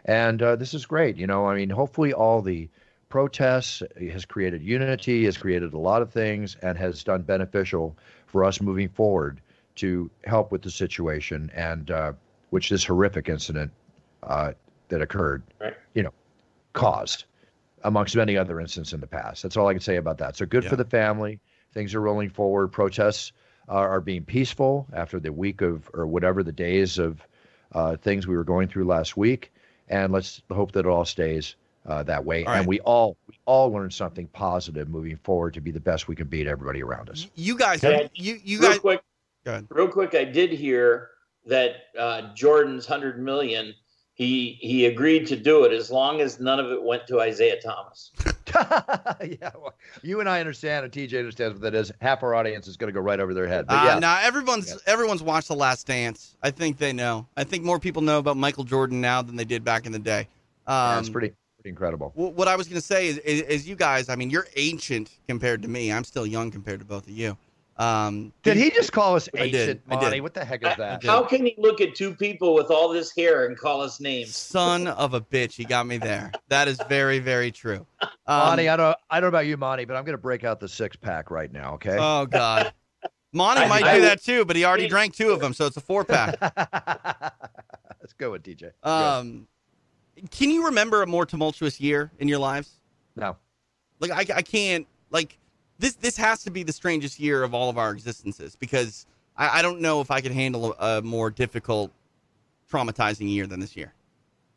And 0.05 0.41
uh, 0.43 0.57
this 0.57 0.75
is 0.75 0.87
great. 0.87 1.17
You 1.17 1.27
know, 1.27 1.47
I 1.47 1.57
mean, 1.57 1.71
hopefully 1.71 2.13
all 2.13 2.41
the 2.41 2.69
protests 3.15 3.81
has 4.11 4.25
created 4.25 4.61
unity, 4.61 5.25
has 5.25 5.39
created 5.39 5.73
a 5.73 5.79
lot 5.79 6.03
of 6.03 6.11
things, 6.11 6.57
and 6.63 6.77
has 6.77 7.05
done 7.05 7.23
beneficial 7.23 7.97
for 8.27 8.45
us 8.45 8.61
moving 8.61 8.89
forward 8.89 9.41
to 9.77 10.11
help 10.25 10.51
with 10.51 10.63
the 10.63 10.71
situation 10.71 11.49
and 11.55 11.93
uh, 11.93 12.13
which 12.51 12.71
this 12.71 12.85
horrific 12.85 13.29
incident 13.29 13.71
uh, 14.25 14.51
that 14.89 15.01
occurred, 15.01 15.45
right. 15.61 15.75
you 15.95 16.03
know, 16.03 16.13
caused 16.73 17.27
amongst 17.85 18.17
many 18.17 18.37
other 18.37 18.59
incidents 18.59 18.93
in 18.93 18.99
the 18.99 19.07
past. 19.07 19.45
That's 19.45 19.57
all 19.57 19.69
I 19.69 19.75
can 19.75 19.81
say 19.81 19.95
about 19.95 20.19
that. 20.19 20.35
So 20.35 20.45
good 20.45 20.65
yeah. 20.65 20.71
for 20.71 20.77
the 20.77 20.85
family. 20.85 21.39
Things 21.73 21.95
are 21.95 22.01
rolling 22.01 22.31
forward. 22.31 22.73
Protests 22.73 23.31
are, 23.69 23.91
are 23.91 24.01
being 24.01 24.25
peaceful 24.25 24.89
after 24.93 25.21
the 25.21 25.33
week 25.33 25.61
of, 25.61 25.89
or 25.95 26.05
whatever 26.09 26.43
the 26.43 26.51
days 26.51 26.99
of 26.99 27.25
uh, 27.71 27.95
things 27.95 28.27
we 28.27 28.37
were 28.37 28.43
going 28.43 28.67
through 28.67 28.87
last 28.87 29.17
week 29.17 29.53
and 29.89 30.13
let's 30.13 30.43
hope 30.51 30.73
that 30.73 30.81
it 30.81 30.87
all 30.87 31.05
stays 31.05 31.57
uh, 31.87 32.03
that 32.05 32.25
way. 32.25 32.45
and 32.45 32.67
we 32.67 32.81
all 32.81 33.17
we 33.29 33.35
all 33.47 33.71
learn 33.71 33.91
something 33.91 34.27
positive 34.29 34.89
moving 34.89 35.17
forward 35.19 35.55
to 35.55 35.61
be 35.61 35.71
the 35.71 35.81
best 35.81 36.09
we 36.09 36.17
can 36.17 36.27
be 36.27 36.45
to 36.45 36.51
everybody 36.51 36.83
around 36.83 37.11
us. 37.11 37.29
You 37.35 37.57
guys, 37.57 37.83
you 38.15 38.39
you 38.43 38.61
real 38.61 38.71
guys, 38.71 38.79
quick, 38.79 39.03
real 39.69 39.89
quick. 39.89 40.15
I 40.15 40.25
did 40.25 40.51
hear 40.51 41.11
that 41.47 41.77
uh, 41.99 42.35
Jordan's 42.35 42.87
hundred 42.87 43.21
million. 43.21 43.75
He 44.15 44.59
he 44.61 44.87
agreed 44.87 45.27
to 45.27 45.37
do 45.37 45.65
it 45.65 45.73
as 45.73 45.91
long 45.91 46.21
as 46.21 46.39
none 46.39 46.61
of 46.61 46.71
it 46.71 46.83
went 46.83 47.07
to 47.09 47.21
Isiah 47.21 47.61
Thomas. 47.61 48.13
yeah, 48.55 49.51
well, 49.55 49.75
you 50.03 50.21
and 50.21 50.29
I 50.29 50.39
understand, 50.39 50.85
and 50.85 50.93
TJ 50.93 51.19
understands 51.19 51.55
what 51.55 51.63
that 51.63 51.75
is. 51.75 51.91
Half 52.01 52.23
our 52.23 52.33
audience 52.33 52.69
is 52.69 52.77
going 52.77 52.87
to 52.87 52.93
go 52.93 53.01
right 53.01 53.19
over 53.19 53.35
their 53.35 53.49
head. 53.49 53.67
But 53.67 53.75
uh, 53.75 53.85
yeah, 53.87 53.99
now 53.99 54.21
everyone's 54.23 54.71
yeah. 54.71 54.77
everyone's 54.87 55.23
watched 55.23 55.49
The 55.49 55.57
Last 55.57 55.89
Dance. 55.89 56.37
I 56.45 56.53
think 56.53 56.79
they 56.79 56.93
know. 56.93 57.27
I 57.37 57.43
think 57.43 57.65
more 57.65 57.81
people 57.81 58.03
know 58.03 58.21
about 58.21 58.37
Michael 58.37 58.63
Jordan 58.63 59.01
now 59.01 59.21
than 59.21 59.35
they 59.35 59.45
did 59.45 59.65
back 59.65 59.85
in 59.85 59.91
the 59.91 59.99
day. 59.99 60.29
Um, 60.69 60.95
That's 60.95 61.11
pretty 61.11 61.33
pretty 61.65 61.73
incredible. 61.73 62.13
What 62.15 62.47
I 62.47 62.57
was 62.57 62.69
going 62.69 62.81
to 62.81 62.87
say 62.87 63.09
is, 63.09 63.19
is, 63.19 63.41
is, 63.43 63.69
you 63.69 63.75
guys. 63.75 64.09
I 64.11 64.17
mean, 64.17 64.29
you're 64.29 64.47
ancient 64.57 65.11
compared 65.27 65.63
to 65.63 65.69
me. 65.69 65.91
I'm 65.91 66.05
still 66.05 66.27
young 66.27 66.51
compared 66.51 66.81
to 66.81 66.85
both 66.85 67.05
of 67.05 67.11
you. 67.11 67.37
Um, 67.77 68.33
did 68.43 68.57
he 68.57 68.71
just 68.71 68.93
call 68.93 69.17
us 69.17 69.29
ancient, 69.35 69.81
I 69.89 69.97
did. 69.97 70.03
Monte? 70.03 70.21
What 70.21 70.35
the 70.35 70.45
heck 70.45 70.63
is 70.63 70.77
that? 70.77 71.03
How 71.03 71.25
can 71.25 71.45
he 71.45 71.55
look 71.59 71.81
at 71.81 71.95
two 71.95 72.15
people 72.15 72.55
with 72.55 72.71
all 72.71 72.89
this 72.89 73.13
hair 73.17 73.47
and 73.47 73.59
call 73.59 73.81
us 73.81 73.99
names? 73.99 74.37
Son 74.37 74.87
of 74.87 75.15
a 75.15 75.21
bitch, 75.21 75.55
he 75.55 75.65
got 75.65 75.87
me 75.87 75.97
there. 75.99 76.31
That 76.49 76.69
is 76.69 76.79
very, 76.89 77.19
very 77.19 77.51
true. 77.51 77.85
Um, 78.03 78.11
Monte, 78.27 78.69
I 78.69 78.77
don't, 78.77 78.97
I 79.11 79.19
don't 79.19 79.23
know 79.23 79.39
about 79.39 79.47
you, 79.47 79.57
Monte, 79.57 79.87
but 79.87 79.97
I'm 79.97 80.05
going 80.05 80.17
to 80.17 80.23
break 80.23 80.45
out 80.45 80.61
the 80.61 80.69
six 80.69 80.97
pack 80.97 81.31
right 81.33 81.53
now. 81.53 81.75
Okay. 81.75 81.97
Oh 81.99 82.27
God, 82.27 82.73
Monte 83.33 83.63
I, 83.63 83.69
might 83.69 83.85
I, 83.85 83.97
do 83.97 84.03
that 84.03 84.23
too, 84.23 84.45
but 84.45 84.55
he 84.55 84.65
already 84.65 84.87
drank 84.87 85.17
two 85.17 85.31
of 85.31 85.41
them, 85.41 85.53
so 85.53 85.67
it's 85.67 85.77
a 85.77 85.81
four 85.81 86.05
pack. 86.05 86.37
Let's 88.01 88.13
go 88.13 88.31
with 88.31 88.45
TJ. 88.45 88.71
Um, 88.85 89.49
can 90.31 90.51
you 90.51 90.67
remember 90.67 91.03
a 91.03 91.07
more 91.07 91.27
tumultuous 91.27 91.81
year 91.81 92.11
in 92.19 92.29
your 92.29 92.39
lives? 92.39 92.79
No. 93.17 93.37
Like 94.01 94.11
I, 94.11 94.37
I 94.37 94.43
can't 94.43 94.87
like 95.11 95.39
this 95.79 95.95
this 95.95 96.17
has 96.17 96.45
to 96.45 96.51
be 96.51 96.63
the 96.63 96.73
strangest 96.73 97.19
year 97.19 97.43
of 97.43 97.55
all 97.55 97.71
of 97.71 97.79
our 97.79 97.93
existences 97.93 98.57
because 98.57 99.07
I, 99.37 99.59
I 99.59 99.63
don't 99.63 99.81
know 99.81 100.01
if 100.01 100.11
I 100.11 100.21
could 100.21 100.33
handle 100.33 100.75
a, 100.79 100.99
a, 100.99 101.03
more 101.03 101.31
difficult, 101.31 101.93
traumatizing 102.71 103.29
year 103.29 103.47
than 103.47 103.61
this 103.61 103.77
year. 103.77 103.93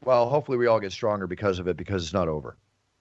Well, 0.03 0.29
hopefully 0.29 0.57
we 0.57 0.67
all 0.67 0.79
get 0.79 0.91
stronger 0.91 1.27
because 1.27 1.59
of 1.59 1.67
it 1.67 1.77
because 1.77 2.03
it's 2.03 2.13
not 2.13 2.27
over. 2.27 2.55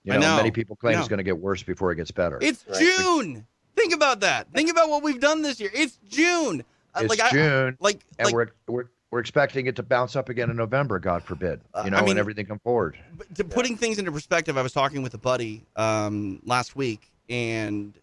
You 0.05 0.13
know, 0.13 0.21
know. 0.21 0.37
many 0.37 0.51
people 0.51 0.77
claim 0.77 0.99
it's 0.99 1.09
going 1.09 1.19
to 1.19 1.25
get 1.25 1.37
worse 1.37 1.63
before 1.63 1.91
it 1.91 1.97
gets 1.97 2.13
better. 2.13 2.39
It's 2.41 2.65
right? 2.69 2.79
June. 2.79 3.47
Think 3.75 3.93
about 3.93 4.21
that. 4.21 4.47
Think 4.53 4.71
about 4.71 4.89
what 4.89 5.03
we've 5.03 5.21
done 5.21 5.43
this 5.43 5.61
year. 5.61 5.71
It's 5.75 5.99
June. 6.09 6.65
Uh, 6.95 7.01
it's 7.03 7.19
like, 7.19 7.31
June. 7.33 7.77
I, 7.81 7.85
like, 7.85 8.07
and 8.19 8.27
like, 8.27 8.35
we're 8.35 8.49
we're 8.69 8.85
we're 9.11 9.21
expecting 9.21 9.67
it 9.67 9.77
to 9.77 9.83
bounce 9.83 10.17
up 10.17 10.29
again 10.29 10.51
in 10.51 10.57
November, 10.57 10.99
God 10.99 11.23
forbid. 11.23 11.61
Uh, 11.73 11.83
you 11.85 11.91
know, 11.91 11.99
I 11.99 12.01
mean, 12.01 12.11
and 12.11 12.19
everything 12.19 12.47
come 12.47 12.59
forward. 12.59 12.99
To, 13.35 13.45
putting 13.45 13.77
things 13.77 13.99
into 13.99 14.11
perspective, 14.11 14.59
I 14.59 14.63
was 14.63 14.73
talking 14.73 15.03
with 15.03 15.15
a 15.15 15.19
buddy 15.19 15.65
um, 15.77 16.41
last 16.45 16.77
week, 16.77 17.13
and 17.29 17.95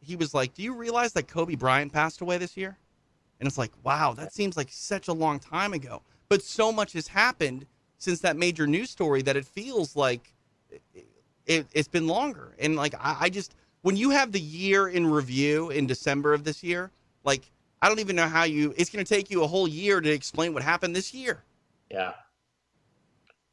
he 0.00 0.16
was 0.16 0.34
like, 0.34 0.54
"Do 0.54 0.62
you 0.62 0.74
realize 0.74 1.12
that 1.14 1.28
Kobe 1.28 1.56
Bryant 1.56 1.92
passed 1.92 2.20
away 2.20 2.38
this 2.38 2.56
year?" 2.56 2.78
And 3.40 3.46
it's 3.46 3.58
like, 3.58 3.72
"Wow, 3.82 4.14
that 4.14 4.32
seems 4.32 4.56
like 4.56 4.68
such 4.70 5.08
a 5.08 5.12
long 5.12 5.40
time 5.40 5.72
ago." 5.72 6.02
But 6.28 6.42
so 6.42 6.72
much 6.72 6.92
has 6.92 7.08
happened 7.08 7.66
since 7.98 8.20
that 8.20 8.36
major 8.36 8.66
news 8.66 8.90
story 8.90 9.22
that 9.22 9.36
it 9.36 9.44
feels 9.44 9.96
like 9.96 10.32
it, 11.46 11.66
has 11.74 11.88
been 11.88 12.06
longer. 12.06 12.54
And 12.58 12.76
like, 12.76 12.94
I, 12.94 13.16
I 13.20 13.28
just 13.30 13.54
when 13.82 13.96
you 13.96 14.10
have 14.10 14.32
the 14.32 14.40
year 14.40 14.88
in 14.88 15.06
review 15.06 15.70
in 15.70 15.86
December 15.86 16.32
of 16.34 16.44
this 16.44 16.62
year, 16.62 16.90
like, 17.24 17.50
I 17.82 17.88
don't 17.88 17.98
even 17.98 18.14
know 18.14 18.28
how 18.28 18.44
you. 18.44 18.72
It's 18.76 18.90
going 18.90 19.04
to 19.04 19.14
take 19.14 19.28
you 19.28 19.42
a 19.42 19.46
whole 19.46 19.66
year 19.66 20.00
to 20.00 20.10
explain 20.10 20.54
what 20.54 20.62
happened 20.62 20.94
this 20.94 21.12
year. 21.12 21.42
Yeah. 21.90 22.12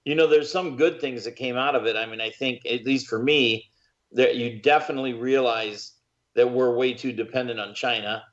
You 0.05 0.13
know, 0.13 0.27
there's 0.27 0.51
some 0.51 0.77
good 0.77 1.01
things 1.01 1.23
that 1.25 1.35
came 1.35 1.57
out 1.57 1.75
of 1.75 1.87
it. 1.87 1.95
I 1.95 2.05
mean, 2.05 2.21
I 2.21 2.29
think 2.29 2.65
at 2.65 2.85
least 2.85 3.07
for 3.07 3.21
me, 3.21 3.69
that 4.11 4.35
you 4.35 4.59
definitely 4.59 5.13
realize 5.13 5.93
that 6.35 6.51
we're 6.51 6.75
way 6.75 6.93
too 6.93 7.11
dependent 7.11 7.59
on 7.59 7.73
China, 7.73 8.23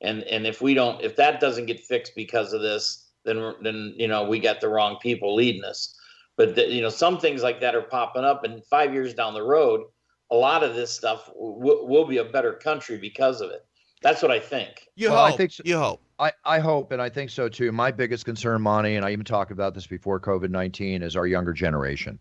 and 0.00 0.22
and 0.24 0.46
if 0.46 0.60
we 0.60 0.74
don't, 0.74 1.02
if 1.02 1.16
that 1.16 1.40
doesn't 1.40 1.66
get 1.66 1.80
fixed 1.80 2.14
because 2.14 2.52
of 2.52 2.60
this, 2.60 3.10
then 3.24 3.54
then 3.62 3.94
you 3.96 4.08
know 4.08 4.24
we 4.24 4.38
got 4.38 4.60
the 4.60 4.68
wrong 4.68 4.98
people 5.02 5.34
leading 5.34 5.64
us. 5.64 5.98
But 6.36 6.54
the, 6.54 6.66
you 6.66 6.82
know 6.82 6.90
some 6.90 7.18
things 7.18 7.42
like 7.42 7.60
that 7.60 7.74
are 7.74 7.82
popping 7.82 8.24
up, 8.24 8.44
and 8.44 8.64
five 8.66 8.92
years 8.94 9.14
down 9.14 9.34
the 9.34 9.42
road, 9.42 9.82
a 10.30 10.36
lot 10.36 10.62
of 10.62 10.74
this 10.74 10.90
stuff 10.92 11.30
will 11.34 12.06
be 12.06 12.18
a 12.18 12.24
better 12.24 12.52
country 12.52 12.98
because 12.98 13.40
of 13.40 13.50
it. 13.50 13.66
That's 14.02 14.22
what 14.22 14.30
I 14.30 14.38
think. 14.38 14.88
You 14.94 15.10
well, 15.10 15.24
hope. 15.24 15.34
I 15.34 15.36
think 15.36 15.52
so. 15.52 15.62
You 15.64 15.78
hope. 15.78 16.02
I, 16.18 16.32
I 16.44 16.58
hope, 16.58 16.92
and 16.92 17.02
I 17.02 17.08
think 17.08 17.30
so 17.30 17.48
too. 17.48 17.72
My 17.72 17.90
biggest 17.90 18.24
concern, 18.24 18.62
Monte, 18.62 18.94
and 18.94 19.04
I 19.04 19.10
even 19.10 19.24
talked 19.24 19.50
about 19.50 19.74
this 19.74 19.86
before 19.86 20.18
COVID 20.20 20.50
19, 20.50 21.02
is 21.02 21.16
our 21.16 21.26
younger 21.26 21.52
generation. 21.52 22.18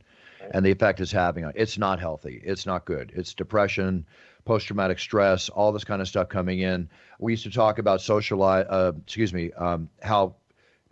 and 0.51 0.65
the 0.65 0.71
effect 0.71 0.99
it's 0.99 1.11
having 1.11 1.45
on 1.45 1.53
it's 1.55 1.77
not 1.77 1.99
healthy. 1.99 2.41
It's 2.43 2.65
not 2.65 2.85
good. 2.85 3.11
It's 3.15 3.33
depression, 3.33 4.05
post 4.45 4.67
traumatic 4.67 4.99
stress, 4.99 5.49
all 5.49 5.71
this 5.71 5.83
kind 5.83 6.01
of 6.01 6.07
stuff 6.07 6.29
coming 6.29 6.59
in. 6.59 6.89
We 7.19 7.33
used 7.33 7.43
to 7.43 7.51
talk 7.51 7.79
about 7.79 8.01
social, 8.01 8.43
uh, 8.43 8.91
excuse 9.03 9.33
me, 9.33 9.51
um, 9.53 9.89
how 10.01 10.35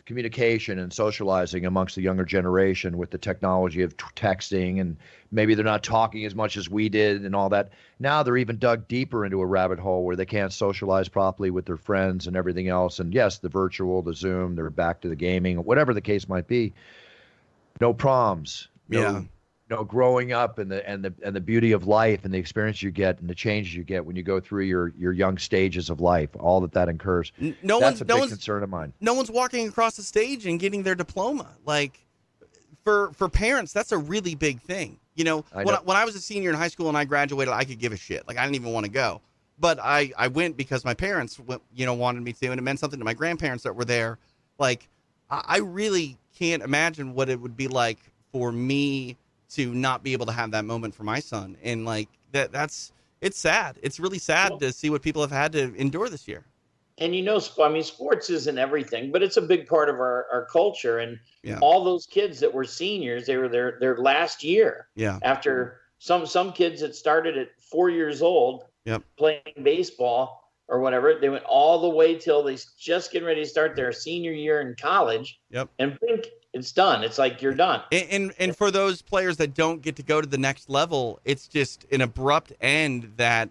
communication 0.05 0.79
and 0.79 0.91
socializing 0.91 1.65
amongst 1.65 1.95
the 1.95 2.01
younger 2.01 2.25
generation 2.25 2.97
with 2.97 3.09
the 3.09 3.17
technology 3.17 3.81
of 3.81 3.95
t- 3.95 4.05
texting 4.15 4.81
and 4.81 4.97
maybe 5.31 5.55
they're 5.55 5.63
not 5.63 5.83
talking 5.83 6.25
as 6.25 6.35
much 6.35 6.57
as 6.57 6.69
we 6.69 6.89
did 6.89 7.23
and 7.23 7.35
all 7.35 7.49
that. 7.49 7.69
Now 7.99 8.21
they're 8.21 8.37
even 8.37 8.57
dug 8.57 8.87
deeper 8.87 9.23
into 9.23 9.39
a 9.39 9.45
rabbit 9.45 9.79
hole 9.79 10.03
where 10.03 10.15
they 10.15 10.25
can't 10.25 10.51
socialize 10.51 11.07
properly 11.07 11.51
with 11.51 11.65
their 11.65 11.77
friends 11.77 12.27
and 12.27 12.35
everything 12.35 12.67
else. 12.67 12.99
And 12.99 13.13
yes 13.13 13.37
the 13.37 13.49
virtual 13.49 14.01
the 14.01 14.13
zoom 14.13 14.55
they're 14.55 14.69
back 14.69 15.01
to 15.01 15.09
the 15.09 15.15
gaming 15.15 15.57
whatever 15.57 15.93
the 15.93 16.01
case 16.01 16.27
might 16.27 16.47
be. 16.47 16.73
No 17.79 17.93
proms 17.93 18.67
no, 18.89 18.99
yeah 19.01 19.21
know, 19.69 19.83
growing 19.83 20.33
up 20.33 20.59
and 20.59 20.71
the 20.71 20.87
and 20.87 21.03
the 21.03 21.13
and 21.23 21.35
the 21.35 21.41
beauty 21.41 21.71
of 21.71 21.87
life 21.87 22.25
and 22.25 22.33
the 22.33 22.37
experience 22.37 22.81
you 22.81 22.91
get 22.91 23.19
and 23.19 23.29
the 23.29 23.35
changes 23.35 23.73
you 23.73 23.83
get 23.83 24.05
when 24.05 24.15
you 24.15 24.23
go 24.23 24.39
through 24.39 24.63
your 24.63 24.93
your 24.97 25.13
young 25.13 25.37
stages 25.37 25.89
of 25.89 26.01
life, 26.01 26.29
all 26.39 26.61
that 26.61 26.73
that 26.73 26.89
incurs. 26.89 27.31
No 27.39 27.79
That's 27.79 27.81
one's 27.81 28.01
a 28.01 28.05
no 28.05 28.15
big 28.15 28.19
one's, 28.21 28.31
concern 28.31 28.63
of 28.63 28.69
mine. 28.69 28.93
No 28.99 29.13
one's 29.13 29.31
walking 29.31 29.67
across 29.67 29.95
the 29.95 30.03
stage 30.03 30.45
and 30.45 30.59
getting 30.59 30.83
their 30.83 30.95
diploma. 30.95 31.47
Like 31.65 32.05
for 32.83 33.11
for 33.13 33.29
parents, 33.29 33.73
that's 33.73 33.91
a 33.91 33.97
really 33.97 34.35
big 34.35 34.61
thing. 34.61 34.99
You 35.15 35.23
know, 35.23 35.45
I 35.53 35.57
when 35.57 35.67
know. 35.67 35.73
I, 35.75 35.81
when 35.83 35.97
I 35.97 36.05
was 36.05 36.15
a 36.15 36.21
senior 36.21 36.49
in 36.49 36.55
high 36.55 36.67
school 36.67 36.89
and 36.89 36.97
I 36.97 37.05
graduated, 37.05 37.53
I 37.53 37.63
could 37.63 37.79
give 37.79 37.93
a 37.93 37.97
shit. 37.97 38.27
Like 38.27 38.37
I 38.37 38.43
didn't 38.43 38.55
even 38.55 38.73
want 38.73 38.85
to 38.85 38.91
go, 38.91 39.21
but 39.59 39.79
I 39.79 40.11
I 40.17 40.27
went 40.27 40.57
because 40.57 40.83
my 40.83 40.93
parents 40.93 41.39
went, 41.39 41.61
you 41.73 41.85
know 41.85 41.93
wanted 41.93 42.23
me 42.23 42.33
to, 42.33 42.47
and 42.47 42.59
it 42.59 42.63
meant 42.63 42.79
something 42.79 42.99
to 42.99 43.05
my 43.05 43.13
grandparents 43.13 43.63
that 43.63 43.75
were 43.75 43.85
there. 43.85 44.17
Like 44.59 44.89
I, 45.29 45.43
I 45.45 45.57
really 45.59 46.17
can't 46.37 46.63
imagine 46.63 47.13
what 47.13 47.29
it 47.29 47.39
would 47.39 47.55
be 47.55 47.67
like 47.67 47.99
for 48.31 48.51
me 48.51 49.15
to 49.55 49.73
not 49.73 50.03
be 50.03 50.13
able 50.13 50.25
to 50.27 50.31
have 50.31 50.51
that 50.51 50.65
moment 50.65 50.93
for 50.95 51.03
my 51.03 51.19
son, 51.19 51.57
and 51.63 51.85
like 51.85 52.09
that 52.31 52.51
that's 52.51 52.91
it's 53.21 53.37
sad. 53.37 53.77
It's 53.81 53.99
really 53.99 54.19
sad 54.19 54.51
Well- 54.51 54.59
to 54.59 54.73
see 54.73 54.89
what 54.89 55.01
people 55.01 55.21
have 55.21 55.31
had 55.31 55.51
to 55.53 55.73
endure 55.75 56.09
this 56.09 56.27
year. 56.27 56.43
and 56.99 57.15
you 57.15 57.23
know, 57.23 57.41
I 57.61 57.69
mean, 57.69 57.81
sports 57.81 58.29
isn't 58.29 58.57
everything, 58.59 59.11
but 59.11 59.23
it's 59.23 59.37
a 59.37 59.41
big 59.41 59.65
part 59.67 59.89
of 59.89 59.95
our, 59.95 60.27
our 60.31 60.45
culture. 60.45 60.99
And 60.99 61.19
Yeah. 61.41 61.57
all 61.59 61.83
those 61.83 62.05
kids 62.05 62.39
that 62.41 62.53
were 62.53 62.65
seniors, 62.65 63.25
they 63.25 63.35
were 63.37 63.49
their 63.49 63.77
their 63.79 63.97
last 63.97 64.43
year 64.43 64.87
Yeah. 64.95 65.17
after 65.23 65.79
some 65.97 66.25
some 66.27 66.51
kids 66.53 66.81
that 66.81 66.95
started 66.95 67.35
at 67.37 67.49
four 67.61 67.89
years 67.89 68.21
old 68.21 68.65
Yep. 68.85 69.01
playing 69.17 69.41
baseball 69.63 70.51
or 70.67 70.79
whatever. 70.81 71.15
They 71.19 71.29
went 71.29 71.45
all 71.45 71.79
the 71.81 71.89
way 71.89 72.15
till 72.15 72.43
they 72.43 72.57
just 72.77 73.11
getting 73.11 73.25
ready 73.27 73.43
to 73.43 73.49
start 73.49 73.75
their 73.75 73.91
senior 73.91 74.31
year 74.31 74.61
in 74.61 74.75
college. 74.75 75.39
Yep. 75.49 75.69
And 75.79 75.99
think 75.99 76.27
it's 76.53 76.71
done. 76.71 77.03
It's 77.03 77.17
like 77.17 77.41
you're 77.41 77.53
done. 77.53 77.81
And, 77.91 78.07
and 78.09 78.33
and 78.39 78.57
for 78.57 78.71
those 78.71 79.01
players 79.01 79.37
that 79.37 79.53
don't 79.53 79.81
get 79.81 79.95
to 79.97 80.03
go 80.03 80.21
to 80.21 80.27
the 80.27 80.37
next 80.37 80.69
level, 80.69 81.19
it's 81.25 81.47
just 81.47 81.85
an 81.91 82.01
abrupt 82.01 82.53
end 82.61 83.13
that 83.17 83.49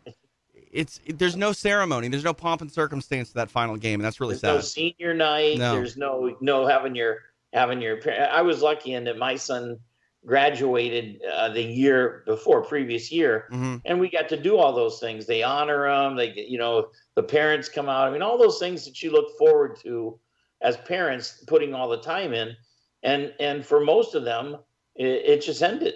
it's 0.73 1.01
there's 1.07 1.37
no 1.37 1.53
ceremony, 1.53 2.09
there's 2.09 2.25
no 2.25 2.33
pomp 2.33 2.61
and 2.61 2.71
circumstance 2.71 3.29
to 3.29 3.35
that 3.35 3.51
final 3.51 3.77
game, 3.77 4.01
and 4.01 4.05
that's 4.05 4.21
really 4.21 4.35
There's 4.35 4.43
no 4.43 4.61
sad. 4.61 4.65
senior 4.65 5.15
night. 5.15 5.59
No. 5.59 5.75
There's 5.75 5.97
no 5.97 6.37
no 6.41 6.67
having 6.67 6.95
your 6.95 7.19
having 7.53 7.83
your. 7.83 8.01
I 8.31 8.43
was 8.43 8.63
lucky 8.63 8.95
in 8.95 9.05
that 9.05 9.19
my 9.19 9.37
son 9.37 9.79
graduated 10.25 11.21
uh, 11.35 11.49
the 11.49 11.63
year 11.63 12.23
before, 12.27 12.63
previous 12.63 13.11
year, 13.11 13.47
hmm 13.51 13.77
and 13.85 13.99
we 13.99 14.09
got 14.09 14.29
to 14.29 14.41
do 14.41 14.57
all 14.57 14.73
those 14.73 15.01
things. 15.01 15.27
They 15.27 15.43
honor 15.43 15.89
them. 15.89 16.17
They 16.17 16.33
you 16.35 16.59
know, 16.59 16.89
the 17.17 17.23
parents 17.23 17.69
come 17.69 17.89
out. 17.89 18.09
I 18.09 18.11
mean, 18.13 18.23
all 18.23 18.39
those 18.39 18.59
things 18.59 18.85
that 18.85 19.03
you 19.03 19.11
look 19.11 19.37
forward 19.39 19.77
to 19.83 20.19
as 20.63 20.77
parents, 20.77 21.43
putting 21.49 21.75
all 21.75 21.89
the 21.89 22.01
time 22.01 22.33
in, 22.33 22.57
and 23.03 23.33
and 23.41 23.65
for 23.65 23.81
most 23.81 24.15
of 24.15 24.25
them, 24.25 24.57
it, 24.95 25.07
it 25.07 25.43
just 25.43 25.63
ended. 25.63 25.95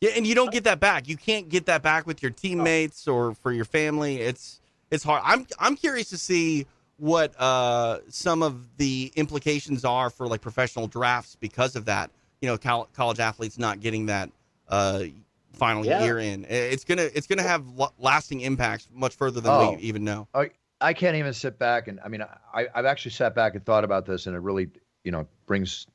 Yeah, 0.00 0.10
and 0.16 0.26
you 0.26 0.34
don't 0.34 0.52
get 0.52 0.64
that 0.64 0.78
back. 0.80 1.08
You 1.08 1.16
can't 1.16 1.48
get 1.48 1.66
that 1.66 1.82
back 1.82 2.06
with 2.06 2.22
your 2.22 2.30
teammates 2.30 3.08
or 3.08 3.34
for 3.34 3.52
your 3.52 3.64
family. 3.64 4.20
It's 4.20 4.60
it's 4.90 5.04
hard. 5.04 5.22
I'm 5.24 5.46
I'm 5.58 5.76
curious 5.76 6.10
to 6.10 6.18
see 6.18 6.66
what 6.98 7.38
uh, 7.40 7.98
some 8.08 8.42
of 8.42 8.76
the 8.78 9.12
implications 9.16 9.84
are 9.84 10.10
for 10.10 10.26
like 10.26 10.40
professional 10.40 10.86
drafts 10.86 11.36
because 11.38 11.76
of 11.76 11.86
that. 11.86 12.10
You 12.40 12.48
know, 12.48 12.58
col- 12.58 12.88
college 12.94 13.20
athletes 13.20 13.58
not 13.58 13.80
getting 13.80 14.06
that 14.06 14.30
uh, 14.68 15.04
final 15.54 15.84
Yeah. 15.84 16.04
year 16.04 16.18
in. 16.18 16.44
It's 16.48 16.84
gonna 16.84 17.08
it's 17.14 17.26
gonna 17.26 17.42
have 17.42 17.66
lo- 17.70 17.92
lasting 17.98 18.42
impacts 18.42 18.88
much 18.92 19.14
further 19.14 19.40
than 19.40 19.52
Oh. 19.52 19.72
we 19.72 19.82
even 19.82 20.04
know. 20.04 20.28
I 20.78 20.92
can't 20.92 21.16
even 21.16 21.32
sit 21.32 21.58
back 21.58 21.88
and 21.88 21.98
I 22.04 22.08
mean 22.08 22.22
I, 22.52 22.66
I've 22.74 22.84
actually 22.84 23.12
sat 23.12 23.34
back 23.34 23.54
and 23.54 23.64
thought 23.64 23.82
about 23.82 24.04
this 24.04 24.26
and 24.26 24.36
it 24.36 24.40
really 24.40 24.68
you 25.04 25.10
know 25.10 25.26
brings 25.46 25.86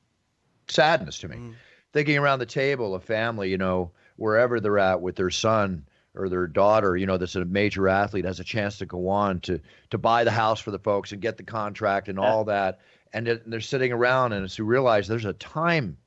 sadness 0.75 1.19
to 1.19 1.27
me. 1.27 1.35
Mm. 1.37 1.53
Thinking 1.93 2.17
around 2.17 2.39
the 2.39 2.45
table, 2.45 2.95
a 2.95 2.99
family, 2.99 3.49
you 3.49 3.57
know, 3.57 3.91
wherever 4.15 4.59
they're 4.59 4.79
at 4.79 5.01
with 5.01 5.15
their 5.15 5.29
son 5.29 5.85
or 6.15 6.29
their 6.29 6.47
daughter, 6.47 6.95
you 6.95 7.05
know, 7.05 7.17
that's 7.17 7.35
a 7.35 7.43
major 7.45 7.87
athlete 7.89 8.25
has 8.25 8.39
a 8.39 8.43
chance 8.43 8.77
to 8.77 8.85
go 8.85 9.07
on 9.09 9.39
to 9.41 9.59
to 9.89 9.97
buy 9.97 10.23
the 10.23 10.31
house 10.31 10.59
for 10.59 10.71
the 10.71 10.79
folks 10.79 11.11
and 11.11 11.21
get 11.21 11.37
the 11.37 11.43
contract 11.43 12.07
and 12.07 12.17
all 12.17 12.45
that, 12.45 12.79
and 13.13 13.27
it- 13.27 13.49
they're 13.49 13.59
sitting 13.61 13.91
around 13.91 14.31
and 14.33 14.45
it's 14.45 14.55
to 14.55 14.63
realize 14.63 15.07
there's 15.07 15.25
a 15.25 15.33
time 15.33 15.97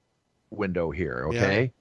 window 0.50 0.90
here. 0.90 1.26
Yeah. 1.30 1.38
Okay, 1.38 1.72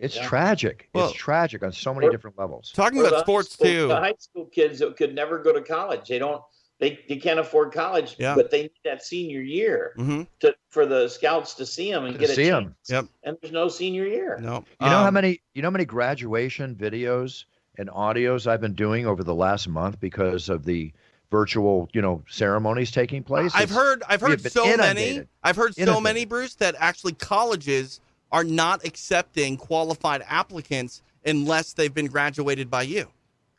it's 0.00 0.16
Yeah. 0.16 0.26
tragic. 0.26 0.88
Well- 0.94 1.08
it's 1.10 1.14
tragic 1.16 1.62
on 1.62 1.72
so 1.72 1.94
many 1.94 2.08
different 2.10 2.38
levels. 2.38 2.72
Talking 2.72 3.00
about 3.06 3.20
sports 3.20 3.52
school- 3.52 3.66
too. 3.66 3.88
The 3.88 3.96
high 3.96 4.14
school 4.18 4.46
kids 4.46 4.80
that 4.80 4.96
could 4.96 5.14
never 5.14 5.38
go 5.38 5.52
to 5.52 5.60
college. 5.60 6.08
They 6.08 6.18
don't. 6.18 6.42
They, 6.84 7.00
they 7.08 7.16
can't 7.16 7.40
afford 7.40 7.72
college, 7.72 8.16
Yeah. 8.18 8.34
but 8.34 8.50
they 8.50 8.62
need 8.62 8.70
that 8.84 9.02
senior 9.02 9.40
year 9.40 9.92
hmm 9.96 10.22
to 10.40 10.54
for 10.68 10.84
the 10.84 11.08
scouts 11.08 11.54
to 11.54 11.64
see 11.64 11.90
them 11.90 12.04
and 12.04 12.12
To 12.14 12.18
get 12.20 12.28
a 12.28 12.34
see 12.34 12.50
'em. 12.50 12.64
chance. 12.64 12.90
Yep. 12.90 13.04
And 13.22 13.36
there's 13.40 13.52
no 13.54 13.68
senior 13.68 14.06
year. 14.06 14.38
No, 14.42 14.64
You 14.82 14.90
know 14.90 14.98
how 14.98 15.06
Um, 15.08 15.14
many 15.14 15.40
you 15.54 15.62
know 15.62 15.68
how 15.68 15.72
many 15.72 15.86
graduation 15.86 16.74
videos 16.74 17.44
and 17.78 17.88
audios 17.88 18.46
I've 18.46 18.60
been 18.60 18.74
doing 18.74 19.06
over 19.06 19.24
the 19.24 19.34
last 19.34 19.66
month 19.66 19.98
because 19.98 20.50
of 20.50 20.66
the 20.66 20.92
virtual, 21.30 21.88
you 21.94 22.02
know, 22.02 22.22
ceremonies 22.28 22.90
taking 22.90 23.22
place? 23.22 23.52
I've 23.54 23.70
It's- 23.70 23.76
heard 23.78 24.02
I've 24.06 24.20
heard 24.20 24.30
have 24.32 24.42
been 24.42 24.52
so 24.52 24.76
many. 24.76 25.22
I've 25.42 25.56
heard 25.56 25.74
so 25.74 25.80
Inundated. 25.82 26.02
many 26.04 26.24
Bruce 26.26 26.54
that 26.56 26.74
actually 26.78 27.14
colleges 27.14 28.00
are 28.30 28.44
not 28.44 28.84
accepting 28.84 29.56
qualified 29.56 30.22
applicants 30.28 31.00
unless 31.24 31.72
they've 31.72 31.94
been 31.94 32.08
graduated 32.08 32.70
by 32.70 32.82
you. 32.82 33.08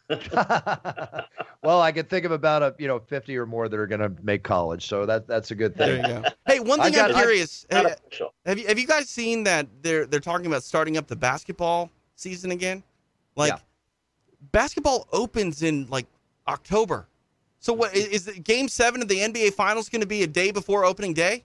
well, 1.64 1.82
I 1.82 1.92
can 1.92 2.06
think 2.06 2.26
of 2.26 2.32
about 2.32 2.62
a 2.62 2.76
you 2.78 2.88
know 2.88 3.00
fifty 3.00 3.36
or 3.38 3.46
more 3.46 3.68
that 3.68 3.80
are 3.80 3.88
going 3.88 4.02
to 4.02 4.12
make 4.22 4.44
college, 4.44 4.86
so 4.88 5.06
that 5.06 5.28
that's 5.28 5.52
a 5.52 5.56
good 5.56 5.76
There 5.76 6.02
thing. 6.02 6.16
you 6.16 6.22
go. 6.22 6.30
Hey, 6.46 6.60
one 6.60 6.80
thing 6.82 6.94
got- 6.94 7.10
I'm 7.12 7.16
I- 7.18 7.22
curious. 7.22 7.66
Not 7.72 7.86
Have, 7.86 8.00
have 8.46 8.60
you 8.60 8.68
have 8.68 8.78
you 8.80 8.86
guys 8.88 9.10
seen 9.10 9.44
that 9.46 9.68
they're 9.82 10.06
they're 10.06 10.20
talking 10.20 10.46
about 10.46 10.64
starting 10.64 10.98
up 10.98 11.08
the 11.08 11.16
basketball 11.16 11.90
season 12.16 12.52
again? 12.52 12.84
Like 13.36 13.52
Yeah. 13.52 13.58
basketball 14.52 15.08
opens 15.12 15.64
in 15.64 15.88
like 15.90 16.06
October. 16.48 17.08
So 17.60 17.74
what 17.74 17.96
is, 17.96 18.06
is 18.10 18.26
the 18.26 18.34
game 18.40 18.68
7 18.68 19.02
of 19.02 19.08
the 19.08 19.18
NBA 19.18 19.54
finals 19.56 19.90
going 19.90 20.02
to 20.02 20.06
be 20.08 20.22
a 20.22 20.28
day 20.28 20.52
before 20.52 20.86
opening 20.86 21.16
day? 21.16 21.44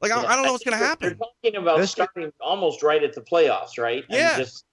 Like 0.00 0.10
I, 0.10 0.22
Yeah, 0.22 0.28
I 0.28 0.36
don't 0.36 0.46
know 0.46 0.52
what's 0.52 0.64
going 0.64 0.78
to 0.78 0.82
happen. 0.84 1.08
They're 1.08 1.28
talking 1.52 1.56
about 1.60 1.78
This- 1.78 1.90
starting 1.90 2.32
almost 2.40 2.82
right 2.82 3.02
at 3.04 3.12
the 3.12 3.20
playoffs, 3.20 3.78
right? 3.78 4.04
And 4.08 4.18
Yeah. 4.18 4.38
just 4.38 4.64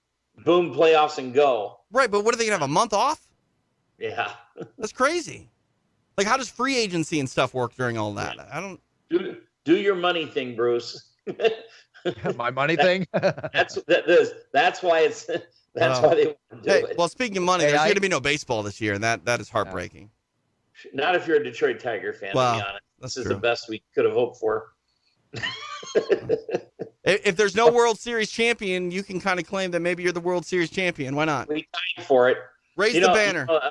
boom, 0.45 0.73
playoffs 0.73 1.17
and 1.17 1.33
go. 1.33 1.79
Right, 1.91 2.09
but 2.09 2.23
what 2.23 2.33
are 2.33 2.37
they 2.37 2.45
going 2.45 2.57
to 2.57 2.61
have 2.61 2.69
a 2.69 2.73
month 2.73 2.93
off? 2.93 3.25
Yeah. 3.97 4.31
That's 4.77 4.91
crazy. 4.93 5.49
Like, 6.17 6.27
how 6.27 6.37
does 6.37 6.49
free 6.49 6.77
agency 6.77 7.19
and 7.19 7.29
stuff 7.29 7.53
work 7.53 7.73
during 7.75 7.97
all 7.97 8.13
that? 8.15 8.37
I 8.51 8.59
don't. 8.61 8.79
Do 9.09 9.37
do 9.65 9.77
your 9.77 9.95
money 9.95 10.25
thing, 10.25 10.55
Bruce. 10.55 11.11
My 12.35 12.51
money 12.51 12.75
thing. 12.75 13.07
that's 13.13 13.75
that, 13.87 14.05
this, 14.05 14.31
that's 14.51 14.83
why 14.83 14.99
it's 15.01 15.25
that's 15.73 16.01
Wow. 16.01 16.09
why 16.09 16.15
they 16.15 16.25
want 16.25 16.37
to 16.51 16.55
do 16.61 16.69
Hey, 16.69 16.81
it. 16.91 16.97
well, 16.97 17.07
speaking 17.07 17.37
of 17.37 17.43
money, 17.43 17.63
Hey, 17.63 17.69
there's 17.71 17.81
I- 17.81 17.85
going 17.85 17.95
to 17.95 18.01
be 18.01 18.09
no 18.09 18.19
baseball 18.19 18.61
this 18.61 18.79
year, 18.81 18.93
and 18.93 19.03
that 19.03 19.25
that 19.25 19.39
is 19.39 19.49
heartbreaking. 19.49 20.09
Not 20.93 21.15
if 21.15 21.27
you're 21.27 21.37
a 21.37 21.43
Detroit 21.43 21.79
Tiger 21.79 22.13
fan, 22.13 22.31
Well, 22.35 22.55
to 22.57 22.59
be 22.63 22.67
honest. 22.67 22.83
That's 22.99 23.13
This 23.15 23.25
is 23.25 23.29
the 23.29 23.37
best 23.37 23.69
we 23.69 23.83
could 23.95 24.05
have 24.05 24.13
hoped 24.13 24.39
for. 24.39 24.73
If, 27.05 27.27
if 27.27 27.35
there's 27.35 27.53
no 27.55 27.69
World 27.69 27.99
Series 27.99 28.31
champion, 28.31 28.89
you 28.89 29.03
can 29.03 29.19
kind 29.19 29.37
of 29.37 29.45
claim 29.45 29.71
that 29.71 29.81
maybe 29.81 30.03
you're 30.03 30.13
the 30.13 30.21
World 30.21 30.45
Series 30.45 30.69
champion. 30.69 31.15
Why 31.17 31.25
not? 31.25 31.49
We 31.49 31.67
tied 31.97 32.05
for 32.05 32.29
it. 32.29 32.37
Raise 32.77 32.95
You 32.95 33.01
the 33.01 33.07
know- 33.07 33.13
banner. 33.13 33.39
you 33.41 33.45
know, 33.55 33.69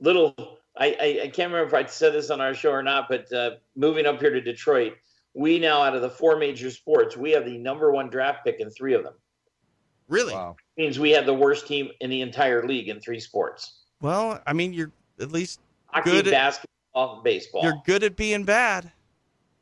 little, 0.00 0.58
I, 0.78 0.86
I 0.98 1.20
I 1.24 1.28
can't 1.28 1.52
remember 1.52 1.66
if 1.66 1.74
I 1.74 1.84
said 1.86 2.14
this 2.14 2.30
on 2.30 2.40
our 2.40 2.54
show 2.54 2.70
or 2.72 2.82
not, 2.82 3.06
but 3.10 3.30
uh, 3.34 3.56
moving 3.76 4.06
up 4.06 4.18
here 4.18 4.30
to 4.30 4.40
Detroit, 4.40 4.94
we 5.34 5.58
now 5.58 5.82
out 5.82 5.94
of 5.94 6.00
the 6.00 6.08
four 6.08 6.38
major 6.38 6.70
sports, 6.70 7.18
we 7.18 7.32
have 7.32 7.44
the 7.44 7.58
number 7.58 7.92
one 7.92 8.08
draft 8.08 8.44
pick 8.46 8.60
in 8.60 8.70
three 8.70 8.94
of 8.94 9.04
them. 9.04 9.14
really? 10.08 10.32
wow. 10.32 10.56
means 10.78 10.98
we 10.98 11.10
have 11.10 11.26
the 11.26 11.34
worst 11.34 11.66
team 11.66 11.90
in 12.00 12.08
the 12.08 12.22
entire 12.22 12.66
league 12.66 12.88
in 12.88 12.98
three 12.98 13.20
sports: 13.20 13.82
Well, 14.00 14.40
I 14.46 14.54
mean, 14.54 14.72
you're 14.72 14.90
at 15.20 15.30
least 15.32 15.60
hockey, 15.88 16.12
Good 16.12 16.28
at- 16.28 16.32
basketball, 16.32 17.20
baseball. 17.22 17.62
you're 17.62 17.82
good 17.84 18.02
at 18.04 18.16
being 18.16 18.44
bad. 18.44 18.90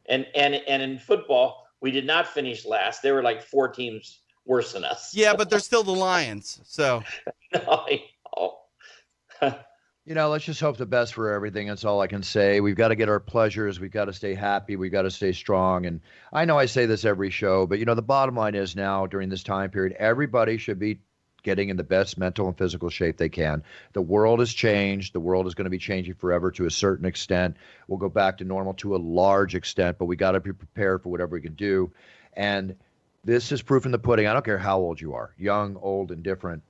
And 0.09 0.26
and 0.34 0.54
and 0.54 0.82
in 0.82 0.98
football, 0.98 1.66
we 1.80 1.90
did 1.90 2.06
not 2.06 2.26
finish 2.26 2.64
last. 2.64 3.02
There 3.02 3.14
were 3.14 3.22
like 3.22 3.42
four 3.42 3.68
teams 3.68 4.20
worse 4.46 4.72
than 4.72 4.84
us. 4.84 5.14
Yeah, 5.14 5.34
but 5.34 5.50
they're 5.50 5.59
still 5.59 5.82
the 5.82 5.92
Lions. 5.92 6.61
So 6.64 7.02
I. 7.54 8.02
You 10.09 10.14
know, 10.14 10.30
let's 10.30 10.46
just 10.46 10.62
hope 10.62 10.78
the 10.78 10.86
best 10.86 11.12
for 11.12 11.30
everything. 11.30 11.66
That's 11.66 11.84
all 11.84 12.00
I 12.00 12.06
can 12.06 12.22
say. 12.22 12.61
We've 12.61 12.74
got 12.74 12.88
to 12.88 12.94
get 12.94 13.11
our 13.11 13.20
pleasures. 13.20 13.78
We've 13.78 13.90
got 13.90 14.06
to 14.06 14.12
stay 14.14 14.32
happy. 14.32 14.74
We've 14.74 14.90
got 14.90 15.02
to 15.02 15.11
stay 15.11 15.32
strong. 15.32 15.84
And 15.84 16.00
I 16.32 16.46
know 16.46 16.59
I 16.59 16.64
say 16.64 16.86
this 16.86 17.04
every 17.04 17.28
show, 17.28 17.66
but 17.66 17.78
you 17.78 17.84
know, 17.84 17.94
the 17.94 18.00
bottom 18.00 18.34
line 18.34 18.54
is 18.54 18.74
now 18.74 19.06
during 19.06 19.28
this 19.28 19.42
time 19.42 19.68
period, 19.68 19.94
everybody 19.98 20.56
should 20.56 20.78
be 20.78 21.00
getting 21.49 21.70
in 21.70 21.76
the 21.76 21.84
best 21.84 22.18
mental 22.18 22.46
and 22.46 22.59
physical 22.59 22.90
shape 22.90 23.16
they 23.16 23.28
can. 23.28 23.62
The 23.94 24.03
world 24.03 24.40
has 24.40 24.53
changed. 24.53 25.14
The 25.14 25.20
world 25.20 25.46
is 25.46 25.55
going 25.55 25.64
to 25.64 25.70
be 25.70 25.78
changing 25.78 26.14
forever 26.14 26.51
to 26.53 26.66
a 26.66 26.70
certain 26.70 27.07
extent. 27.07 27.57
We'll 27.86 27.99
go 27.99 28.11
back 28.11 28.38
to 28.38 28.44
normal 28.44 28.74
to 28.74 28.94
a 28.94 28.99
large 28.99 29.55
extent, 29.55 29.96
but 29.99 30.05
we 30.05 30.16
got 30.16 30.32
to 30.32 30.40
be 30.40 30.53
prepared 30.53 31.03
for 31.03 31.09
whatever 31.09 31.36
we 31.36 31.40
can 31.40 31.55
do. 31.55 31.90
And 32.34 32.76
this 33.24 33.51
is 33.51 33.62
proof 33.62 33.86
in 33.86 33.92
the 33.92 33.99
pudding. 33.99 34.26
I 34.26 34.34
don't 34.34 34.44
care 34.44 34.59
how 34.59 34.78
old 34.78 35.01
you 35.01 35.14
are, 35.14 35.34
young, 35.38 35.76
old, 35.76 36.12
indifferent 36.12 36.62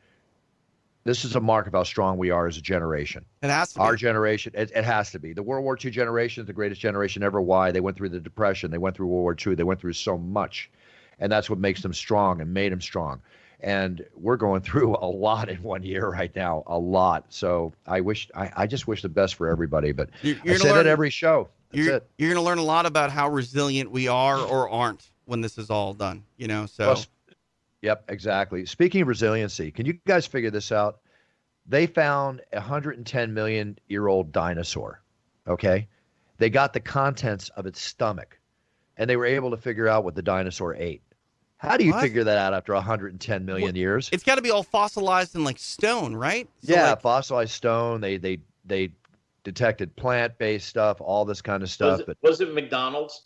this 1.09 1.25
is 1.25 1.37
a 1.37 1.41
mark 1.41 1.67
of 1.67 1.73
how 1.73 1.85
strong 1.85 2.19
we 2.19 2.31
are 2.31 2.47
as 2.47 2.59
a 2.59 2.61
generation. 2.61 3.25
It 3.43 3.49
has 3.49 3.73
to 3.73 3.81
Our 3.81 3.97
generation, 3.97 4.53
it, 4.55 4.71
it, 4.75 4.85
has 4.85 5.11
to 5.13 5.19
be. 5.19 5.33
The 5.33 5.43
World 5.43 5.65
War 5.65 5.79
II 5.83 5.91
generation 5.91 6.43
is 6.43 6.47
the 6.47 6.53
greatest 6.53 6.83
generation 6.83 7.23
ever. 7.23 7.41
Why? 7.41 7.71
They 7.71 7.81
went 7.81 7.97
through 7.97 8.11
the 8.11 8.21
Depression. 8.21 8.71
They 8.71 8.77
went 8.77 8.95
through 8.95 9.07
World 9.07 9.23
War 9.23 9.35
II. 9.35 9.55
They 9.55 9.65
went 9.65 9.81
through 9.81 9.95
so 9.95 10.19
much. 10.19 10.71
And 11.19 11.33
that's 11.33 11.49
what 11.49 11.59
makes 11.59 11.81
them 11.81 11.95
strong 11.95 12.43
and 12.43 12.53
made 12.53 12.73
them 12.73 12.83
strong. 12.83 13.23
And 13.61 14.05
we're 14.15 14.37
going 14.37 14.61
through 14.63 14.97
a 14.97 15.07
lot 15.07 15.49
in 15.49 15.63
one 15.63 15.83
year 15.83 16.09
right 16.09 16.35
now, 16.35 16.63
a 16.67 16.79
lot. 16.79 17.27
So 17.29 17.73
I 17.87 18.01
wish, 18.01 18.31
I, 18.35 18.51
I 18.57 18.67
just 18.67 18.87
wish 18.87 19.03
the 19.03 19.09
best 19.09 19.35
for 19.35 19.49
everybody. 19.49 19.93
But 19.93 20.11
you're, 20.23 20.37
you're 20.45 20.55
I 20.55 20.59
say 20.59 20.69
learn, 20.69 20.85
that 20.85 20.87
every 20.87 21.11
show. 21.11 21.49
That's 21.71 21.85
you're, 21.85 21.97
it. 21.97 22.09
You're 22.19 22.31
going 22.33 22.43
to 22.43 22.47
learn 22.47 22.59
a 22.59 22.63
lot 22.63 22.87
about 22.87 23.11
how 23.11 23.29
resilient 23.29 23.91
we 23.91 24.09
are 24.09 24.39
or 24.39 24.71
aren't 24.71 25.11
when 25.25 25.41
this 25.41 25.59
is 25.59 25.71
all 25.71 25.93
done, 25.93 26.25
you 26.37 26.49
know? 26.49 26.67
So. 26.67 26.85
Plus, 26.85 27.09
Yep, 27.83 28.05
exactly. 28.09 28.67
Speaking 28.67 29.03
of 29.03 29.09
resiliency, 29.09 29.71
can 29.71 29.87
you 29.87 29.95
guys 30.07 30.27
figure 30.27 30.51
this 30.51 30.73
out? 30.73 30.99
They 31.67 31.87
found 31.87 32.41
a 32.53 32.57
110 32.57 33.35
million 33.35 33.79
year 33.89 34.09
old 34.09 34.33
dinosaur. 34.33 35.03
Okay. 35.47 35.87
They 36.39 36.51
got 36.51 36.73
the 36.73 36.81
contents 36.81 37.51
of 37.51 37.67
its 37.67 37.81
stomach 37.81 38.39
and 38.97 39.09
they 39.09 39.17
were 39.17 39.27
able 39.27 39.51
to 39.51 39.57
figure 39.57 39.87
out 39.87 40.05
what 40.05 40.15
the 40.15 40.23
dinosaur 40.23 40.75
ate. 40.75 41.03
How 41.59 41.77
do 41.77 41.85
you 41.85 41.93
what? 41.93 42.03
figure 42.03 42.25
that 42.25 42.39
out 42.39 42.55
after 42.55 42.73
110 42.73 43.45
million 43.45 43.67
well, 43.67 43.77
years? 43.77 44.09
It's 44.13 44.23
got 44.23 44.37
to 44.37 44.43
be 44.43 44.51
all 44.51 44.63
fossilized 44.63 45.35
in 45.35 45.45
like 45.45 45.59
stone, 45.59 46.15
right? 46.15 46.49
So 46.63 46.73
yeah, 46.73 46.91
like... 46.91 47.03
fossilized 47.03 47.53
stone. 47.53 48.01
They 48.01 48.17
they 48.17 48.39
they 48.65 48.93
detected 49.43 49.95
plant-based 49.97 50.67
stuff, 50.67 51.01
all 51.01 51.25
this 51.25 51.43
kind 51.43 51.63
of 51.63 51.71
stuff. 51.71 51.93
Was 51.93 52.01
it, 52.01 52.07
but 52.07 52.17
was 52.23 52.41
it 52.41 52.55
McDonald's? 52.55 53.23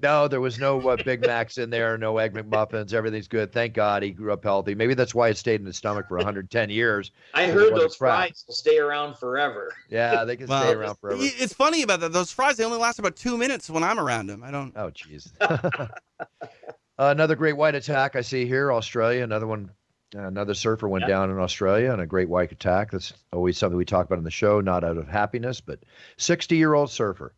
No, 0.00 0.26
there 0.26 0.40
was 0.40 0.58
no 0.58 0.80
uh, 0.88 0.96
Big 0.96 1.20
Macs 1.20 1.58
in 1.58 1.68
there, 1.68 1.98
no 1.98 2.16
Egg 2.16 2.32
McMuffins. 2.32 2.94
Everything's 2.94 3.28
good. 3.28 3.52
Thank 3.52 3.74
God 3.74 4.02
he 4.02 4.10
grew 4.10 4.32
up 4.32 4.42
healthy. 4.42 4.74
Maybe 4.74 4.94
that's 4.94 5.14
why 5.14 5.28
it 5.28 5.36
stayed 5.36 5.60
in 5.60 5.66
his 5.66 5.76
stomach 5.76 6.08
for 6.08 6.16
110 6.16 6.70
years. 6.70 7.10
I 7.34 7.46
heard 7.46 7.74
those 7.74 7.96
fries 7.96 8.44
will 8.46 8.54
stay 8.54 8.78
around 8.78 9.18
forever. 9.18 9.74
Yeah, 9.90 10.24
they 10.24 10.36
can 10.36 10.46
well, 10.46 10.62
stay 10.62 10.72
around 10.72 10.96
forever. 10.96 11.20
It's 11.20 11.52
funny 11.52 11.82
about 11.82 12.00
that. 12.00 12.12
Those 12.12 12.32
fries, 12.32 12.56
they 12.56 12.64
only 12.64 12.78
last 12.78 12.98
about 12.98 13.16
two 13.16 13.36
minutes 13.36 13.68
when 13.68 13.82
I'm 13.82 14.00
around 14.00 14.28
them. 14.28 14.42
I 14.42 14.50
don't. 14.50 14.72
Oh, 14.76 14.90
jeez. 14.90 15.30
uh, 16.98 17.10
another 17.10 17.36
great 17.36 17.56
white 17.56 17.74
attack 17.74 18.16
I 18.16 18.20
see 18.20 18.46
here, 18.46 18.72
Australia. 18.72 19.22
Another 19.22 19.46
one, 19.46 19.70
another 20.14 20.54
surfer 20.54 20.88
went 20.88 21.06
down 21.06 21.30
in 21.30 21.38
Australia, 21.38 21.92
and 21.92 22.00
a 22.00 22.06
great 22.06 22.28
white 22.28 22.52
attack. 22.52 22.90
That's 22.90 23.12
always 23.32 23.58
something 23.58 23.76
we 23.76 23.84
talk 23.84 24.06
about 24.06 24.18
in 24.18 24.24
the 24.24 24.30
show, 24.30 24.60
not 24.60 24.84
out 24.84 24.96
of 24.96 25.08
happiness, 25.08 25.60
but 25.60 25.80
60 26.18 26.56
year 26.56 26.74
old 26.74 26.90
surfer. 26.90 27.32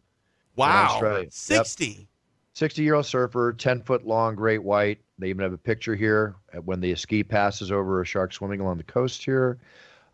Wow, 0.57 1.25
60. 1.29 1.87
Yep. 1.87 2.07
60 2.55 2.83
year 2.83 2.95
old 2.95 3.07
surfer, 3.07 3.53
10 3.53 3.83
foot 3.83 4.07
long 4.07 4.37
great 4.37 4.63
white. 4.63 4.99
They 5.19 5.29
even 5.29 5.43
have 5.43 5.53
a 5.53 5.59
picture 5.59 5.95
here 5.95 6.37
when 6.65 6.81
the 6.81 6.95
ski 6.95 7.23
passes 7.23 7.71
over 7.71 8.01
a 8.01 8.05
shark 8.05 8.33
swimming 8.33 8.61
along 8.61 8.79
the 8.79 8.85
coast 8.85 9.25
here. 9.25 9.59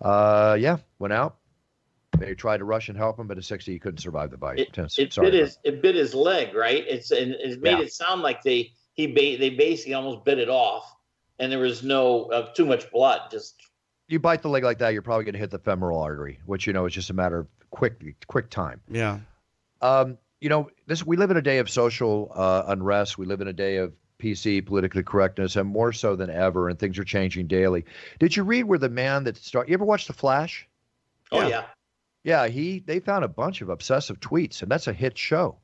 Uh, 0.01 0.57
yeah, 0.59 0.79
went 0.99 1.13
out. 1.13 1.37
They 2.19 2.35
tried 2.35 2.59
to 2.59 2.65
rush 2.65 2.89
and 2.89 2.99
help 2.99 3.19
him, 3.19 3.27
but 3.27 3.39
at 3.39 3.45
60, 3.45 3.73
he 3.73 3.79
couldn't 3.79 3.99
survive 3.99 4.31
the 4.31 4.37
bite. 4.37 4.59
It, 4.59 4.79
it 4.99 5.15
bit 5.17 5.33
his 5.33 5.59
it 5.65 5.81
bit 5.81 5.95
his 5.95 6.15
leg, 6.15 6.55
right? 6.55 6.85
It's 6.87 7.11
and 7.13 7.33
it 7.33 7.63
made 7.63 7.79
yeah. 7.79 7.85
it 7.85 7.93
sound 7.93 8.23
like 8.23 8.43
they 8.43 8.73
he 9.01 9.07
ba- 9.07 9.39
they 9.39 9.51
basically 9.51 9.95
almost 9.95 10.25
bit 10.25 10.39
it 10.39 10.49
off, 10.49 10.97
and 11.39 11.51
there 11.51 11.59
was 11.59 11.83
no 11.83 12.25
uh, 12.27 12.53
too 12.53 12.67
much 12.67 12.91
blood. 12.91 13.23
Just 13.31 13.61
you 14.09 14.19
bite 14.19 14.43
the 14.43 14.49
leg 14.49 14.65
like 14.65 14.79
that, 14.79 14.93
you're 14.93 15.03
probably 15.03 15.25
going 15.25 15.35
to 15.35 15.39
hit 15.39 15.51
the 15.51 15.59
femoral 15.59 16.01
artery, 16.01 16.41
which 16.47 16.67
you 16.67 16.73
know 16.73 16.87
is 16.87 16.93
just 16.93 17.11
a 17.11 17.15
matter 17.15 17.39
of 17.39 17.47
quick 17.71 18.27
quick 18.27 18.51
time. 18.51 18.81
Yeah. 18.91 19.21
Um, 19.81 20.19
you 20.41 20.49
know, 20.49 20.71
this 20.87 21.05
we 21.05 21.17
live 21.17 21.31
in 21.31 21.37
a 21.37 21.43
day 21.43 21.59
of 21.59 21.71
social 21.71 22.31
uh, 22.35 22.65
unrest. 22.69 23.19
We 23.19 23.27
live 23.27 23.41
in 23.41 23.49
a 23.49 23.53
day 23.53 23.77
of 23.77 23.93
PC 24.19 24.65
politically 24.65 25.03
correctness, 25.03 25.57
and 25.57 25.69
more 25.69 25.93
so 25.93 26.17
than 26.17 26.31
ever. 26.31 26.69
And 26.69 26.79
things 26.79 26.99
are 26.99 27.05
changing 27.05 27.47
daily. 27.47 27.85
Did 28.19 28.37
you 28.37 28.43
read 28.43 28.65
where 28.65 28.79
the 28.79 28.89
man 28.89 29.25
that 29.25 29.37
start? 29.37 29.69
You 29.69 29.75
ever 29.75 29.85
watch 29.85 30.07
The 30.07 30.13
Flash? 30.13 30.69
Oh 31.33 31.41
yeah. 31.41 31.49
yeah. 31.49 31.65
Yeah, 32.23 32.49
he 32.49 32.81
they 32.81 33.01
found 33.01 33.25
a 33.25 33.29
bunch 33.29 33.63
of 33.63 33.71
obsessive 33.71 34.21
tweets, 34.21 34.61
and 34.61 34.71
that's 34.71 34.89
a 34.89 34.93
hit 34.93 35.17
show. 35.17 35.57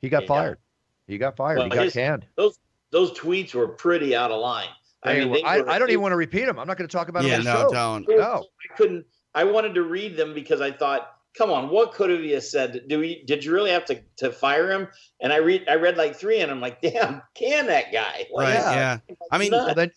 He 0.00 0.08
got 0.08 0.22
yeah. 0.22 0.28
fired. 0.28 0.58
He 1.06 1.18
got 1.18 1.36
fired. 1.36 1.58
Well, 1.58 1.66
he 1.66 1.74
got 1.74 1.84
his, 1.84 1.92
canned. 1.92 2.26
Those 2.36 2.58
those 2.92 3.12
tweets 3.12 3.54
were 3.54 3.68
pretty 3.68 4.14
out 4.14 4.30
of 4.30 4.40
line. 4.40 4.68
I 5.02 5.18
mean, 5.18 5.30
were, 5.30 5.38
I, 5.44 5.62
I, 5.62 5.78
don't 5.80 5.90
even 5.90 6.02
want 6.02 6.12
to 6.12 6.16
repeat 6.16 6.44
them. 6.44 6.60
I'm 6.60 6.68
not 6.68 6.78
going 6.78 6.88
to 6.88 6.92
talk 6.96 7.08
about 7.08 7.24
yeah, 7.24 7.38
them. 7.38 7.46
Yeah, 7.46 7.52
no, 7.54 7.58
show. 7.60 7.72
don't. 7.72 8.08
No, 8.08 8.44
I 8.70 8.76
couldn't. 8.76 9.04
I 9.34 9.44
wanted 9.44 9.74
to 9.74 9.82
read 9.82 10.16
them 10.16 10.32
because 10.32 10.60
I 10.60 10.70
thought 10.70 11.08
come 11.36 11.50
on, 11.50 11.70
what 11.70 11.92
could 11.92 12.10
have 12.10 12.20
you 12.20 12.40
said? 12.40 12.84
Do 12.88 12.98
we 12.98 13.24
did 13.24 13.44
you 13.44 13.52
really 13.52 13.70
have 13.70 13.84
to, 13.86 14.02
to 14.18 14.32
fire 14.32 14.70
him? 14.70 14.88
And 15.20 15.32
I 15.32 15.38
read 15.38 15.64
I 15.68 15.76
read 15.76 15.96
like 15.96 16.16
three, 16.16 16.40
and 16.40 16.50
I'm 16.50 16.60
like, 16.60 16.80
damn, 16.80 17.22
can 17.34 17.66
that 17.66 17.92
guy? 17.92 18.26
Like, 18.32 18.48
right? 18.48 18.54
Yeah. 18.54 18.98
yeah. 19.08 19.14
I 19.30 19.38
mean, 19.38 19.52
well, 19.52 19.74
then, 19.74 19.90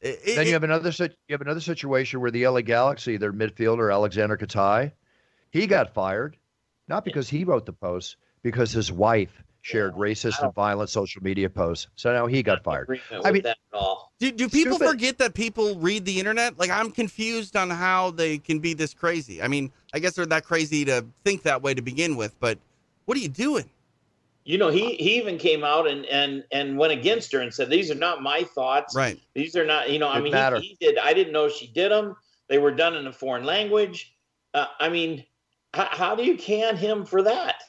it, 0.00 0.36
then 0.36 0.46
you 0.46 0.52
have 0.52 0.64
another 0.64 0.90
you 0.98 1.32
have 1.32 1.40
another 1.40 1.60
situation 1.60 2.20
where 2.20 2.30
the 2.30 2.46
LA 2.46 2.60
Galaxy, 2.62 3.16
their 3.16 3.32
midfielder 3.32 3.90
Aleksandar 3.90 4.38
Katai, 4.38 4.92
he 5.50 5.66
got 5.66 5.94
fired, 5.94 6.36
not 6.88 7.04
because 7.04 7.28
he 7.28 7.44
wrote 7.44 7.66
the 7.66 7.72
post, 7.72 8.16
because 8.42 8.72
his 8.72 8.90
wife 8.90 9.42
shared 9.62 9.94
racist 9.94 10.42
and 10.42 10.52
violent 10.54 10.90
social 10.90 11.22
media 11.22 11.48
posts. 11.48 11.86
So 11.94 12.12
now 12.12 12.26
he 12.26 12.42
got 12.42 12.62
fired. 12.62 13.00
I 13.24 13.30
mean, 13.30 13.44
do, 14.18 14.30
do 14.30 14.48
people 14.48 14.76
Stupid. 14.76 14.90
forget 14.90 15.18
that 15.18 15.34
people 15.34 15.76
read 15.76 16.04
the 16.04 16.18
internet? 16.18 16.58
Like, 16.58 16.70
I'm 16.70 16.90
confused 16.90 17.56
on 17.56 17.70
how 17.70 18.10
they 18.10 18.38
can 18.38 18.58
be 18.58 18.74
this 18.74 18.92
crazy. 18.92 19.40
I 19.40 19.48
mean, 19.48 19.72
I 19.94 20.00
guess 20.00 20.14
they're 20.14 20.26
that 20.26 20.44
crazy 20.44 20.84
to 20.86 21.04
think 21.24 21.42
that 21.44 21.62
way 21.62 21.74
to 21.74 21.82
begin 21.82 22.16
with, 22.16 22.38
but 22.40 22.58
what 23.06 23.16
are 23.16 23.20
you 23.20 23.28
doing? 23.28 23.68
You 24.44 24.58
know, 24.58 24.70
he 24.70 24.96
he 24.96 25.18
even 25.18 25.38
came 25.38 25.62
out 25.62 25.88
and 25.88 26.04
and 26.06 26.44
and 26.50 26.76
went 26.76 26.92
against 26.92 27.30
her 27.30 27.40
and 27.40 27.54
said, 27.54 27.70
"These 27.70 27.92
are 27.92 27.96
not 27.96 28.22
my 28.22 28.42
thoughts. 28.42 28.96
Right? 28.96 29.20
These 29.34 29.54
are 29.54 29.64
not. 29.64 29.88
You 29.88 30.00
know, 30.00 30.08
I 30.08 30.20
mean, 30.20 30.34
he, 30.60 30.68
he, 30.68 30.76
did. 30.80 30.98
I 30.98 31.14
didn't 31.14 31.32
know 31.32 31.48
she 31.48 31.68
did 31.68 31.92
them. 31.92 32.16
They 32.48 32.58
were 32.58 32.72
done 32.72 32.96
in 32.96 33.06
a 33.06 33.12
foreign 33.12 33.44
language. 33.44 34.16
Uh, 34.52 34.66
I 34.80 34.88
mean, 34.88 35.24
how, 35.72 35.86
how 35.90 36.14
do 36.16 36.24
you 36.24 36.36
can 36.36 36.76
him 36.76 37.06
for 37.06 37.22
that? 37.22 37.62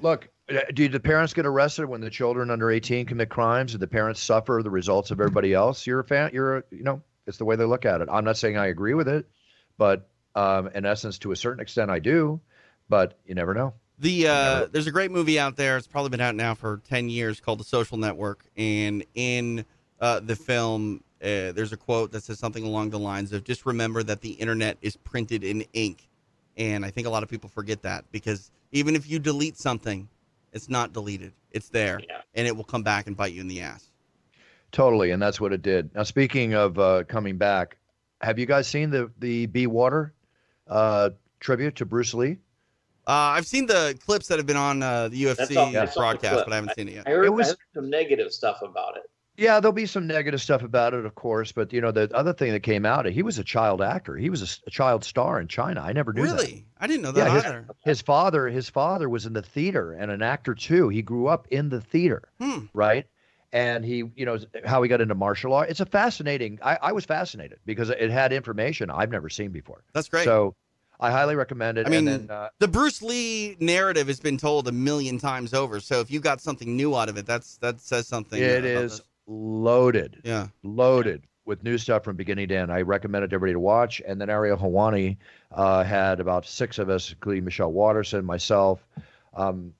Look, 0.00 0.30
do 0.72 0.88
the 0.88 1.00
parents 1.00 1.34
get 1.34 1.46
arrested 1.46 1.86
when 1.86 2.00
the 2.00 2.10
children 2.10 2.50
under 2.50 2.70
18 2.70 3.06
commit 3.06 3.28
crimes? 3.28 3.72
Do 3.72 3.78
the 3.78 3.86
parents 3.86 4.20
suffer 4.20 4.60
the 4.62 4.70
results 4.70 5.10
of 5.10 5.20
everybody 5.20 5.52
else? 5.52 5.86
You're 5.86 6.00
a 6.00 6.04
fan. 6.04 6.30
You're 6.32 6.58
a, 6.58 6.62
you 6.70 6.82
know, 6.82 7.02
it's 7.26 7.38
the 7.38 7.44
way 7.44 7.56
they 7.56 7.64
look 7.64 7.84
at 7.84 8.00
it. 8.00 8.08
I'm 8.10 8.24
not 8.24 8.36
saying 8.36 8.56
I 8.56 8.66
agree 8.66 8.94
with 8.94 9.08
it, 9.08 9.28
but 9.76 10.08
um, 10.34 10.68
in 10.68 10.86
essence, 10.86 11.18
to 11.18 11.32
a 11.32 11.36
certain 11.36 11.60
extent, 11.60 11.90
I 11.90 11.98
do. 11.98 12.40
But 12.88 13.18
you 13.26 13.34
never 13.34 13.52
know. 13.52 13.74
The 13.98 14.28
uh, 14.28 14.66
there's 14.70 14.86
a 14.86 14.92
great 14.92 15.10
movie 15.10 15.38
out 15.38 15.56
there. 15.56 15.76
It's 15.76 15.86
probably 15.86 16.10
been 16.10 16.20
out 16.20 16.36
now 16.36 16.54
for 16.54 16.80
10 16.88 17.08
years 17.08 17.40
called 17.40 17.60
The 17.60 17.64
Social 17.64 17.98
Network, 17.98 18.44
and 18.56 19.04
in 19.14 19.64
uh, 20.00 20.20
the 20.20 20.36
film, 20.36 21.02
uh, 21.20 21.52
there's 21.52 21.72
a 21.72 21.76
quote 21.76 22.12
that 22.12 22.22
says 22.22 22.38
something 22.38 22.64
along 22.64 22.90
the 22.90 22.98
lines 22.98 23.32
of 23.32 23.44
"Just 23.44 23.66
remember 23.66 24.02
that 24.04 24.20
the 24.20 24.30
internet 24.30 24.78
is 24.80 24.96
printed 24.96 25.42
in 25.42 25.64
ink," 25.72 26.08
and 26.56 26.86
I 26.86 26.90
think 26.90 27.06
a 27.06 27.10
lot 27.10 27.24
of 27.24 27.28
people 27.28 27.50
forget 27.50 27.82
that 27.82 28.04
because 28.12 28.50
even 28.70 28.94
if 28.94 29.10
you 29.10 29.18
delete 29.18 29.58
something 29.58 30.08
it's 30.58 30.68
not 30.68 30.92
deleted. 30.92 31.32
It's 31.52 31.68
there, 31.68 32.00
yeah. 32.06 32.20
and 32.34 32.46
it 32.46 32.56
will 32.56 32.64
come 32.64 32.82
back 32.82 33.06
and 33.06 33.16
bite 33.16 33.32
you 33.32 33.40
in 33.40 33.48
the 33.48 33.62
ass. 33.62 33.90
Totally, 34.72 35.12
and 35.12 35.22
that's 35.22 35.40
what 35.40 35.52
it 35.52 35.62
did. 35.62 35.94
Now, 35.94 36.02
speaking 36.02 36.54
of 36.54 36.78
uh, 36.78 37.04
coming 37.04 37.38
back, 37.38 37.76
have 38.20 38.38
you 38.38 38.44
guys 38.44 38.66
seen 38.66 38.90
the 38.90 39.10
the 39.18 39.46
Be 39.46 39.68
Water 39.68 40.12
uh, 40.66 41.10
tribute 41.38 41.76
to 41.76 41.86
Bruce 41.86 42.12
Lee? 42.12 42.38
Uh, 43.06 43.32
I've 43.36 43.46
seen 43.46 43.66
the 43.66 43.96
clips 44.04 44.26
that 44.26 44.38
have 44.38 44.46
been 44.46 44.56
on 44.56 44.82
uh, 44.82 45.08
the 45.08 45.22
UFC 45.22 45.94
broadcast, 45.94 46.44
but 46.44 46.52
I 46.52 46.56
haven't 46.56 46.74
seen 46.74 46.88
it 46.88 46.96
yet. 46.96 47.08
I 47.08 47.12
heard, 47.12 47.24
it 47.24 47.32
was, 47.32 47.46
I 47.46 47.50
heard 47.50 47.58
some 47.74 47.88
negative 47.88 48.32
stuff 48.32 48.60
about 48.60 48.98
it. 48.98 49.08
Yeah, 49.38 49.60
there'll 49.60 49.72
be 49.72 49.86
some 49.86 50.08
negative 50.08 50.42
stuff 50.42 50.64
about 50.64 50.94
it, 50.94 51.06
of 51.06 51.14
course. 51.14 51.52
But 51.52 51.72
you 51.72 51.80
know, 51.80 51.92
the 51.92 52.10
other 52.12 52.32
thing 52.32 52.50
that 52.50 52.60
came 52.60 52.84
out, 52.84 53.06
he 53.06 53.22
was 53.22 53.38
a 53.38 53.44
child 53.44 53.80
actor. 53.80 54.16
He 54.16 54.30
was 54.30 54.42
a, 54.42 54.66
a 54.66 54.70
child 54.70 55.04
star 55.04 55.40
in 55.40 55.46
China. 55.46 55.80
I 55.80 55.92
never 55.92 56.12
knew 56.12 56.22
really? 56.22 56.36
that. 56.36 56.42
Really, 56.42 56.66
I 56.80 56.86
didn't 56.88 57.02
know 57.02 57.12
that 57.12 57.26
yeah, 57.26 57.38
either. 57.38 57.66
His, 57.84 57.98
his, 57.98 58.02
father, 58.02 58.48
his 58.48 58.68
father 58.68 59.08
was 59.08 59.26
in 59.26 59.34
the 59.34 59.42
theater 59.42 59.92
and 59.92 60.10
an 60.10 60.22
actor 60.22 60.56
too. 60.56 60.88
He 60.88 61.02
grew 61.02 61.28
up 61.28 61.46
in 61.52 61.68
the 61.68 61.80
theater, 61.80 62.28
hmm. 62.40 62.64
right? 62.74 63.06
And 63.52 63.84
he, 63.84 64.02
you 64.16 64.26
know, 64.26 64.38
how 64.66 64.82
he 64.82 64.88
got 64.88 65.00
into 65.00 65.14
martial 65.14 65.54
art. 65.54 65.70
It's 65.70 65.80
a 65.80 65.86
fascinating. 65.86 66.58
I, 66.60 66.76
I 66.82 66.92
was 66.92 67.04
fascinated 67.04 67.60
because 67.64 67.90
it 67.90 68.10
had 68.10 68.32
information 68.32 68.90
I've 68.90 69.10
never 69.10 69.30
seen 69.30 69.52
before. 69.52 69.84
That's 69.94 70.08
great. 70.08 70.24
So 70.24 70.56
I 70.98 71.12
highly 71.12 71.36
recommend 71.36 71.78
it. 71.78 71.86
I 71.86 71.90
mean, 71.90 72.06
then, 72.06 72.28
uh, 72.28 72.48
the 72.58 72.66
Bruce 72.66 73.02
Lee 73.02 73.56
narrative 73.60 74.08
has 74.08 74.18
been 74.18 74.36
told 74.36 74.66
a 74.66 74.72
million 74.72 75.16
times 75.16 75.54
over. 75.54 75.78
So 75.78 76.00
if 76.00 76.10
you 76.10 76.18
got 76.18 76.40
something 76.40 76.76
new 76.76 76.96
out 76.96 77.08
of 77.08 77.16
it, 77.16 77.24
that's 77.24 77.56
that 77.58 77.80
says 77.80 78.08
something. 78.08 78.42
It 78.42 78.64
is 78.64 79.00
loaded. 79.28 80.20
Yeah. 80.24 80.48
Loaded 80.62 81.22
with 81.44 81.62
new 81.62 81.78
stuff 81.78 82.04
from 82.04 82.16
beginning 82.16 82.48
to 82.48 82.56
end. 82.56 82.72
I 82.72 82.82
recommended 82.82 83.32
everybody 83.32 83.54
to 83.54 83.60
watch. 83.60 84.02
And 84.06 84.20
then 84.20 84.28
Ariel 84.28 84.58
Helwani 84.58 85.16
uh, 85.52 85.84
had 85.84 86.20
about 86.20 86.46
six 86.46 86.78
of 86.78 86.90
us, 86.90 87.10
including 87.12 87.44
Michelle 87.44 87.72
Waterson, 87.72 88.24
myself, 88.24 88.86
um, 89.34 89.72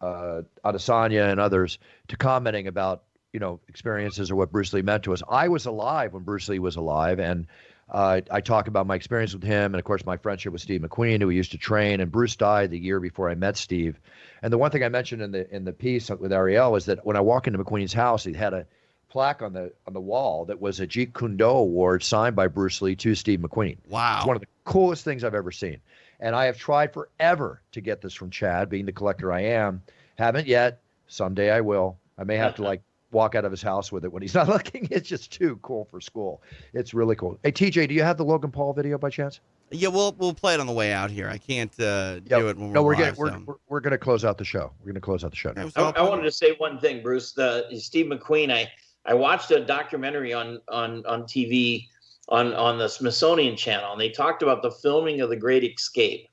uh, 0.00 0.42
Adesanya, 0.64 1.30
and 1.30 1.40
others, 1.40 1.78
to 2.08 2.16
commenting 2.16 2.66
about 2.66 3.04
you 3.32 3.40
know 3.40 3.58
experiences 3.68 4.30
or 4.30 4.36
what 4.36 4.52
Bruce 4.52 4.72
Lee 4.72 4.82
meant 4.82 5.02
to 5.04 5.12
us. 5.12 5.22
I 5.28 5.48
was 5.48 5.66
alive 5.66 6.12
when 6.12 6.22
Bruce 6.22 6.48
Lee 6.48 6.60
was 6.60 6.76
alive, 6.76 7.18
and 7.18 7.46
uh, 7.94 8.20
I 8.28 8.40
talk 8.40 8.66
about 8.66 8.88
my 8.88 8.96
experience 8.96 9.32
with 9.34 9.44
him, 9.44 9.72
and 9.72 9.76
of 9.76 9.84
course 9.84 10.04
my 10.04 10.16
friendship 10.16 10.52
with 10.52 10.60
Steve 10.60 10.80
McQueen, 10.80 11.20
who 11.20 11.28
we 11.28 11.36
used 11.36 11.52
to 11.52 11.58
train. 11.58 12.00
And 12.00 12.10
Bruce 12.10 12.34
died 12.34 12.72
the 12.72 12.78
year 12.78 12.98
before 12.98 13.30
I 13.30 13.36
met 13.36 13.56
Steve. 13.56 14.00
And 14.42 14.52
the 14.52 14.58
one 14.58 14.72
thing 14.72 14.82
I 14.82 14.88
mentioned 14.88 15.22
in 15.22 15.30
the 15.30 15.48
in 15.54 15.64
the 15.64 15.72
piece 15.72 16.10
with 16.10 16.32
Ariel 16.32 16.72
was 16.72 16.86
that 16.86 17.06
when 17.06 17.16
I 17.16 17.20
walk 17.20 17.46
into 17.46 17.62
McQueen's 17.62 17.92
house, 17.92 18.24
he 18.24 18.32
had 18.32 18.52
a 18.52 18.66
plaque 19.08 19.42
on 19.42 19.52
the 19.52 19.72
on 19.86 19.92
the 19.92 20.00
wall 20.00 20.44
that 20.46 20.60
was 20.60 20.80
a 20.80 20.88
Jeet 20.88 21.14
Kune 21.16 21.36
Do 21.36 21.46
award 21.46 22.02
signed 22.02 22.34
by 22.34 22.48
Bruce 22.48 22.82
Lee 22.82 22.96
to 22.96 23.14
Steve 23.14 23.38
McQueen. 23.38 23.78
Wow, 23.88 24.16
it's 24.18 24.26
one 24.26 24.34
of 24.34 24.42
the 24.42 24.48
coolest 24.64 25.04
things 25.04 25.22
I've 25.22 25.36
ever 25.36 25.52
seen. 25.52 25.78
And 26.18 26.34
I 26.34 26.46
have 26.46 26.58
tried 26.58 26.92
forever 26.92 27.62
to 27.70 27.80
get 27.80 28.00
this 28.00 28.14
from 28.14 28.30
Chad, 28.30 28.70
being 28.70 28.86
the 28.86 28.92
collector 28.92 29.32
I 29.32 29.42
am. 29.42 29.82
Haven't 30.18 30.48
yet. 30.48 30.80
Someday 31.06 31.48
I 31.52 31.60
will. 31.60 31.98
I 32.18 32.24
may 32.24 32.38
have 32.38 32.56
to 32.56 32.62
like 32.62 32.82
walk 33.14 33.34
out 33.34 33.44
of 33.44 33.50
his 33.50 33.62
house 33.62 33.90
with 33.90 34.04
it 34.04 34.12
when 34.12 34.22
he's 34.22 34.34
not 34.40 34.48
looking. 34.48 34.88
It's 34.90 35.08
just 35.08 35.32
too 35.32 35.58
cool 35.62 35.86
for 35.90 36.00
school. 36.00 36.42
It's 36.74 36.92
really 36.92 37.16
cool. 37.16 37.38
Hey, 37.42 37.52
TJ, 37.52 37.88
do 37.88 37.94
you 37.94 38.02
have 38.02 38.16
the 38.16 38.24
Logan 38.24 38.50
Paul 38.50 38.72
video 38.74 38.98
by 38.98 39.10
chance? 39.10 39.40
Yeah, 39.70 39.88
we'll 39.88 40.14
we'll 40.18 40.34
play 40.34 40.54
it 40.54 40.60
on 40.60 40.66
the 40.66 40.72
way 40.72 40.92
out 40.92 41.10
here. 41.10 41.28
I 41.28 41.38
can't 41.38 41.72
uh, 41.80 42.20
yep. 42.26 42.40
do 42.40 42.48
it 42.48 42.56
when 42.56 42.68
we're 42.68 42.74
no, 42.74 42.82
we're 42.82 42.96
live, 42.96 43.16
gonna, 43.16 43.30
so. 43.30 43.42
we're, 43.46 43.54
we're, 43.68 43.80
going 43.80 43.92
to 43.92 43.98
close 43.98 44.24
out 44.24 44.38
the 44.38 44.44
show. 44.44 44.70
We're 44.80 44.92
going 44.92 44.94
to 44.94 45.00
close 45.00 45.24
out 45.24 45.30
the 45.30 45.36
show. 45.36 45.52
Now. 45.52 45.70
I, 45.76 45.90
I, 45.90 46.02
wanted 46.02 46.24
to 46.24 46.30
say 46.30 46.54
one 46.58 46.78
thing, 46.78 47.02
Bruce. 47.02 47.32
The 47.32 47.66
Steve 47.78 48.06
McQueen. 48.06 48.52
I 48.52 48.70
I 49.06 49.14
watched 49.14 49.50
a 49.50 49.64
documentary 49.64 50.32
on 50.32 50.60
on 50.68 51.04
on 51.06 51.22
TV 51.22 51.88
on 52.28 52.54
on 52.54 52.78
the 52.78 52.88
Smithsonian 52.88 53.56
Channel, 53.56 53.92
and 53.92 54.00
they 54.00 54.10
talked 54.10 54.42
about 54.42 54.62
the 54.62 54.70
filming 54.70 55.20
of 55.20 55.30
The 55.30 55.36
Great 55.36 55.64
Escape. 55.64 56.28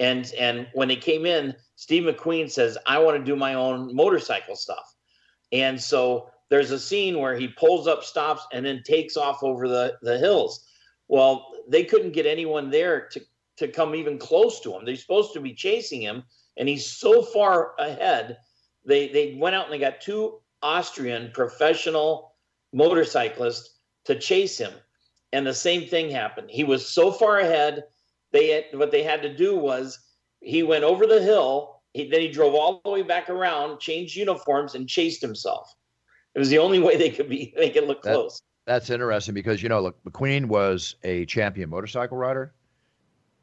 And 0.00 0.32
and 0.38 0.66
when 0.72 0.88
they 0.88 0.96
came 0.96 1.26
in, 1.26 1.54
Steve 1.76 2.04
McQueen 2.04 2.50
says, 2.50 2.76
"I 2.86 2.98
want 2.98 3.18
to 3.18 3.24
do 3.24 3.36
my 3.36 3.54
own 3.54 3.94
motorcycle 3.94 4.56
stuff," 4.56 4.93
and 5.52 5.80
so 5.80 6.30
there's 6.50 6.70
a 6.70 6.78
scene 6.78 7.18
where 7.18 7.36
he 7.36 7.48
pulls 7.48 7.86
up, 7.86 8.04
stops, 8.04 8.46
and 8.52 8.64
then 8.64 8.82
takes 8.84 9.16
off 9.16 9.42
over 9.42 9.66
the, 9.68 9.96
the 10.02 10.18
hills. 10.18 10.64
Well, 11.08 11.46
they 11.68 11.84
couldn't 11.84 12.12
get 12.12 12.26
anyone 12.26 12.70
there 12.70 13.08
to, 13.08 13.20
to 13.56 13.68
come 13.68 13.94
even 13.94 14.18
close 14.18 14.60
to 14.60 14.74
him. 14.74 14.84
They're 14.84 14.96
supposed 14.96 15.32
to 15.34 15.40
be 15.40 15.54
chasing 15.54 16.00
him, 16.00 16.22
and 16.56 16.68
he's 16.68 16.86
so 16.86 17.22
far 17.22 17.74
ahead. 17.78 18.38
They 18.86 19.08
they 19.08 19.36
went 19.40 19.54
out 19.56 19.64
and 19.64 19.72
they 19.72 19.78
got 19.78 20.00
two 20.00 20.40
Austrian 20.62 21.30
professional 21.32 22.34
motorcyclists 22.72 23.78
to 24.04 24.18
chase 24.18 24.58
him. 24.58 24.72
And 25.32 25.46
the 25.46 25.54
same 25.54 25.88
thing 25.88 26.10
happened. 26.10 26.50
He 26.50 26.64
was 26.64 26.86
so 26.86 27.10
far 27.10 27.38
ahead. 27.38 27.84
They 28.32 28.48
had, 28.48 28.64
what 28.78 28.90
they 28.90 29.02
had 29.02 29.22
to 29.22 29.34
do 29.34 29.56
was 29.56 29.98
he 30.40 30.62
went 30.62 30.84
over 30.84 31.06
the 31.06 31.22
hill. 31.22 31.73
He, 31.94 32.08
then 32.08 32.20
he 32.20 32.28
drove 32.28 32.54
all 32.54 32.82
the 32.84 32.90
way 32.90 33.02
back 33.02 33.30
around, 33.30 33.78
changed 33.78 34.16
uniforms, 34.16 34.74
and 34.74 34.88
chased 34.88 35.22
himself. 35.22 35.74
It 36.34 36.40
was 36.40 36.50
the 36.50 36.58
only 36.58 36.80
way 36.80 36.96
they 36.96 37.10
could 37.10 37.28
be 37.28 37.54
make 37.58 37.76
it 37.76 37.86
look 37.86 38.02
that, 38.02 38.14
close. 38.14 38.42
That's 38.66 38.90
interesting 38.90 39.34
because 39.34 39.62
you 39.62 39.68
know, 39.68 39.80
look, 39.80 40.02
McQueen 40.04 40.46
was 40.46 40.96
a 41.04 41.24
champion 41.26 41.70
motorcycle 41.70 42.18
rider, 42.18 42.52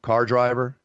car 0.01 0.25
driver, 0.25 0.77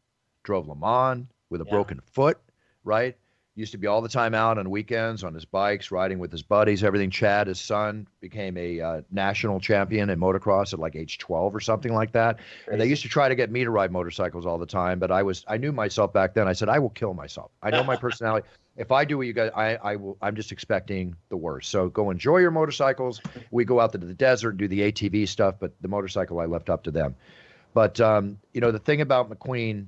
drove 0.45 0.69
Le 0.69 0.77
Mans 0.77 1.27
with 1.51 1.61
a 1.61 1.65
yeah. 1.65 1.73
broken 1.73 2.01
foot, 2.13 2.39
right? 2.85 3.17
Used 3.57 3.73
to 3.73 3.79
be 3.79 3.87
all 3.87 4.03
the 4.03 4.09
time 4.09 4.35
out 4.35 4.59
on 4.59 4.71
weekends 4.71 5.25
on 5.25 5.33
his 5.33 5.47
bikes, 5.47 5.91
riding 5.91 6.19
with 6.19 6.31
his 6.31 6.43
buddies, 6.43 6.85
everything. 6.85 7.11
Chad, 7.11 7.47
his 7.47 7.59
son, 7.59 8.07
became 8.21 8.57
a 8.59 8.81
uh, 8.81 9.01
national 9.11 9.61
champion 9.61 10.11
in 10.11 10.21
motocross 10.21 10.73
at 10.75 10.79
like 10.79 10.95
age 10.95 11.17
12 11.19 11.55
or 11.55 11.61
something 11.61 11.95
like 11.95 12.13
that. 12.13 12.37
Crazy. 12.37 12.71
And 12.71 12.81
they 12.81 12.87
used 12.87 13.03
to 13.03 13.09
try 13.09 13.29
to 13.29 13.35
get 13.35 13.51
me 13.51 13.65
to 13.65 13.71
ride 13.71 13.91
motorcycles 13.91 14.45
all 14.45 14.59
the 14.59 14.67
time, 14.67 14.99
but 14.99 15.11
I 15.11 15.23
was 15.23 15.45
I 15.49 15.57
knew 15.57 15.73
myself 15.73 16.13
back 16.13 16.35
then. 16.35 16.47
I 16.47 16.53
said 16.53 16.69
I 16.69 16.79
will 16.79 16.91
kill 16.91 17.15
myself. 17.15 17.51
I 17.63 17.71
know 17.71 17.83
my 17.83 17.97
personality 17.97 18.47
if 18.77 18.93
I 18.93 19.05
do 19.05 19.17
what 19.17 19.27
you 19.27 19.33
guys, 19.33 19.51
I, 19.55 19.77
I 19.77 19.97
will. 19.97 20.19
I'm 20.21 20.37
just 20.37 20.53
expecting 20.53 21.17
the 21.31 21.37
worst. 21.37 21.71
So 21.71 21.89
go 21.89 22.11
enjoy 22.11 22.39
your 22.39 22.51
motorcycles. 22.51 23.21
We 23.51 23.65
go 23.65 23.81
out 23.81 23.93
to 23.93 23.99
the 23.99 24.15
desert 24.15 24.51
and 24.51 24.59
do 24.59 24.69
the 24.69 24.93
ATV 24.93 25.29
stuff, 25.29 25.57
but 25.59 25.73
the 25.81 25.89
motorcycle 25.89 26.41
I 26.41 26.45
left 26.45 26.69
up 26.69 26.85
to 26.85 26.91
them. 26.91 27.17
But 27.73 28.01
um, 28.01 28.39
you 28.53 28.61
know, 28.61 28.71
the 28.71 28.79
thing 28.79 29.01
about 29.01 29.31
McQueen 29.31 29.87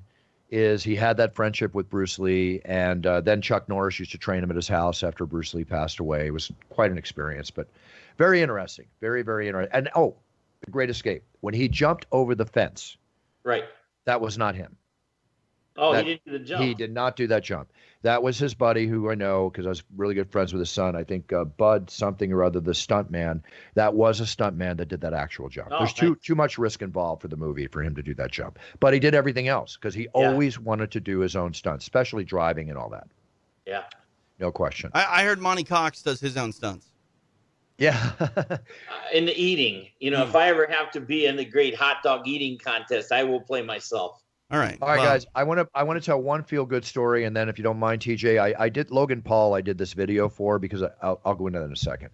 is 0.50 0.82
he 0.82 0.96
had 0.96 1.16
that 1.18 1.34
friendship 1.34 1.74
with 1.74 1.90
Bruce 1.90 2.18
Lee, 2.18 2.60
and 2.64 3.06
uh, 3.06 3.20
then 3.20 3.42
Chuck 3.42 3.68
Norris 3.68 3.98
used 3.98 4.12
to 4.12 4.18
train 4.18 4.42
him 4.42 4.50
at 4.50 4.56
his 4.56 4.68
house 4.68 5.02
after 5.02 5.26
Bruce 5.26 5.52
Lee 5.54 5.64
passed 5.64 6.00
away. 6.00 6.26
It 6.26 6.32
was 6.32 6.50
quite 6.70 6.90
an 6.90 6.98
experience, 6.98 7.50
but 7.50 7.68
very 8.16 8.40
interesting, 8.40 8.86
very 9.00 9.22
very 9.22 9.46
interesting. 9.46 9.74
And 9.74 9.90
oh, 9.94 10.16
the 10.64 10.70
Great 10.70 10.90
Escape 10.90 11.22
when 11.40 11.54
he 11.54 11.68
jumped 11.68 12.06
over 12.12 12.34
the 12.34 12.46
fence. 12.46 12.96
Right. 13.44 13.64
That 14.04 14.20
was 14.20 14.38
not 14.38 14.54
him. 14.54 14.76
Oh, 15.78 15.92
that, 15.92 16.04
he 16.04 16.10
didn't 16.12 16.24
do 16.24 16.32
the 16.32 16.44
jump. 16.44 16.64
He 16.64 16.74
did 16.74 16.92
not 16.92 17.16
do 17.16 17.28
that 17.28 17.44
jump. 17.44 17.70
That 18.02 18.22
was 18.22 18.38
his 18.38 18.54
buddy, 18.54 18.86
who 18.86 19.10
I 19.10 19.14
know 19.14 19.48
because 19.50 19.66
I 19.66 19.68
was 19.68 19.82
really 19.96 20.14
good 20.14 20.30
friends 20.30 20.52
with 20.52 20.60
his 20.60 20.70
son. 20.70 20.96
I 20.96 21.04
think 21.04 21.32
uh, 21.32 21.44
Bud 21.44 21.90
something 21.90 22.32
or 22.32 22.44
other, 22.44 22.60
the 22.60 22.74
stunt 22.74 23.10
man. 23.10 23.42
That 23.74 23.94
was 23.94 24.20
a 24.20 24.26
stunt 24.26 24.56
man 24.56 24.76
that 24.76 24.88
did 24.88 25.00
that 25.00 25.14
actual 25.14 25.48
jump. 25.48 25.68
Oh, 25.72 25.78
There's 25.78 25.92
too 25.92 26.16
too 26.16 26.34
much 26.34 26.58
risk 26.58 26.82
involved 26.82 27.22
for 27.22 27.28
the 27.28 27.36
movie 27.36 27.66
for 27.68 27.82
him 27.82 27.94
to 27.94 28.02
do 28.02 28.14
that 28.14 28.30
jump. 28.30 28.58
But 28.80 28.92
he 28.92 29.00
did 29.00 29.14
everything 29.14 29.48
else 29.48 29.76
because 29.76 29.94
he 29.94 30.02
yeah. 30.02 30.08
always 30.14 30.58
wanted 30.58 30.90
to 30.92 31.00
do 31.00 31.20
his 31.20 31.36
own 31.36 31.54
stunts, 31.54 31.84
especially 31.84 32.24
driving 32.24 32.70
and 32.70 32.78
all 32.78 32.90
that. 32.90 33.06
Yeah. 33.66 33.84
No 34.38 34.52
question. 34.52 34.90
I, 34.94 35.22
I 35.22 35.24
heard 35.24 35.40
Monte 35.40 35.64
Cox 35.64 36.02
does 36.02 36.20
his 36.20 36.36
own 36.36 36.52
stunts. 36.52 36.86
Yeah. 37.78 38.10
uh, 38.20 38.58
in 39.12 39.24
the 39.24 39.40
eating, 39.40 39.88
you 40.00 40.10
know, 40.10 40.24
if 40.24 40.34
I 40.34 40.48
ever 40.48 40.66
have 40.68 40.90
to 40.92 41.00
be 41.00 41.26
in 41.26 41.36
the 41.36 41.44
great 41.44 41.74
hot 41.74 42.02
dog 42.02 42.26
eating 42.26 42.58
contest, 42.58 43.12
I 43.12 43.24
will 43.24 43.40
play 43.40 43.62
myself. 43.62 44.22
All 44.50 44.58
right. 44.58 44.78
All 44.80 44.88
right, 44.88 44.98
well, 44.98 45.06
guys. 45.06 45.26
I 45.34 45.42
want 45.44 45.60
to 45.60 45.68
I 45.74 45.82
want 45.82 46.00
to 46.00 46.04
tell 46.04 46.22
one 46.22 46.42
feel 46.42 46.64
good 46.64 46.84
story, 46.84 47.24
and 47.24 47.36
then 47.36 47.50
if 47.50 47.58
you 47.58 47.64
don't 47.64 47.78
mind, 47.78 48.00
TJ, 48.00 48.40
I, 48.40 48.54
I 48.64 48.68
did 48.70 48.90
Logan 48.90 49.20
Paul. 49.20 49.54
I 49.54 49.60
did 49.60 49.76
this 49.76 49.92
video 49.92 50.28
for 50.30 50.58
because 50.58 50.82
I, 50.82 50.90
will 51.02 51.20
I'll 51.24 51.34
go 51.34 51.48
into 51.48 51.58
that 51.58 51.66
in 51.66 51.72
a 51.72 51.76
second. 51.76 52.10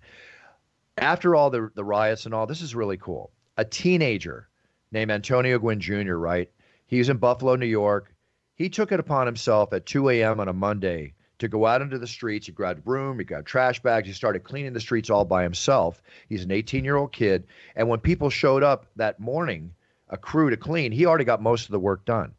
After 0.99 1.37
all 1.37 1.51
the 1.51 1.71
the 1.77 1.85
riots 1.85 2.25
and 2.25 2.35
all, 2.35 2.47
this 2.47 2.61
is 2.61 2.75
really 2.75 2.97
cool. 2.97 3.31
A 3.57 3.65
teenager 3.65 4.49
named 4.91 5.13
Antonio 5.13 5.59
Gwynn 5.61 5.79
Jr. 5.79 6.15
Right? 6.15 6.51
He's 6.89 7.09
in 7.09 7.19
Buffalo, 7.19 7.55
New 7.55 7.67
York. 7.67 8.13
He 8.57 8.69
took 8.69 8.91
it 8.91 9.01
upon 9.01 9.27
himself 9.27 9.73
at 9.73 9.87
2 9.87 10.11
a.m. 10.11 10.41
on 10.41 10.49
a 10.49 10.53
Monday 10.53 11.15
to 11.39 11.49
go 11.49 11.67
out 11.67 11.83
into 11.83 11.99
the 11.99 12.07
streets. 12.07 12.47
He 12.47 12.53
grabbed 12.53 12.81
a 12.81 12.83
broom, 12.83 13.19
he 13.19 13.25
grabbed 13.25 13.47
trash 13.47 13.81
bags, 13.81 14.09
he 14.09 14.15
started 14.15 14.45
cleaning 14.45 14.73
the 14.73 14.81
streets 14.81 15.11
all 15.11 15.25
by 15.25 15.43
himself. 15.45 16.03
He's 16.29 16.45
an 16.45 16.51
18 16.51 16.85
year 16.85 16.97
old 16.97 17.13
kid. 17.13 17.47
And 17.77 17.89
when 17.89 18.01
people 18.01 18.31
showed 18.31 18.65
up 18.65 18.87
that 18.97 19.21
morning 19.21 19.73
a 20.09 20.17
crew 20.17 20.51
to 20.51 20.57
clean, 20.57 20.93
he 20.93 21.07
already 21.07 21.25
got 21.25 21.43
most 21.43 21.65
of 21.65 21.73
the 21.73 21.79
work 21.79 22.05
done. 22.05 22.35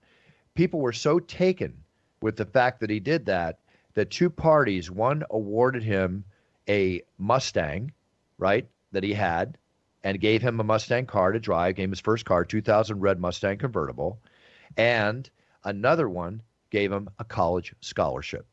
People 0.53 0.79
were 0.79 0.93
so 0.93 1.19
taken 1.19 1.73
with 2.21 2.35
the 2.37 2.45
fact 2.45 2.79
that 2.79 2.89
he 2.89 2.99
did 2.99 3.25
that 3.25 3.59
that 3.95 4.11
two 4.11 4.29
parties, 4.29 4.91
one 4.91 5.23
awarded 5.29 5.81
him 5.81 6.23
a 6.69 7.01
Mustang, 7.17 7.91
right, 8.37 8.67
that 8.91 9.03
he 9.03 9.13
had, 9.13 9.57
and 10.03 10.19
gave 10.19 10.41
him 10.41 10.59
a 10.59 10.63
Mustang 10.63 11.05
car 11.05 11.31
to 11.31 11.39
drive, 11.39 11.75
gave 11.75 11.85
him 11.85 11.91
his 11.91 11.99
first 11.99 12.25
car, 12.25 12.45
2000 12.45 12.99
red 12.99 13.19
Mustang 13.19 13.57
convertible, 13.57 14.19
and 14.77 15.29
another 15.63 16.09
one 16.09 16.41
gave 16.69 16.91
him 16.91 17.09
a 17.19 17.23
college 17.23 17.73
scholarship. 17.79 18.45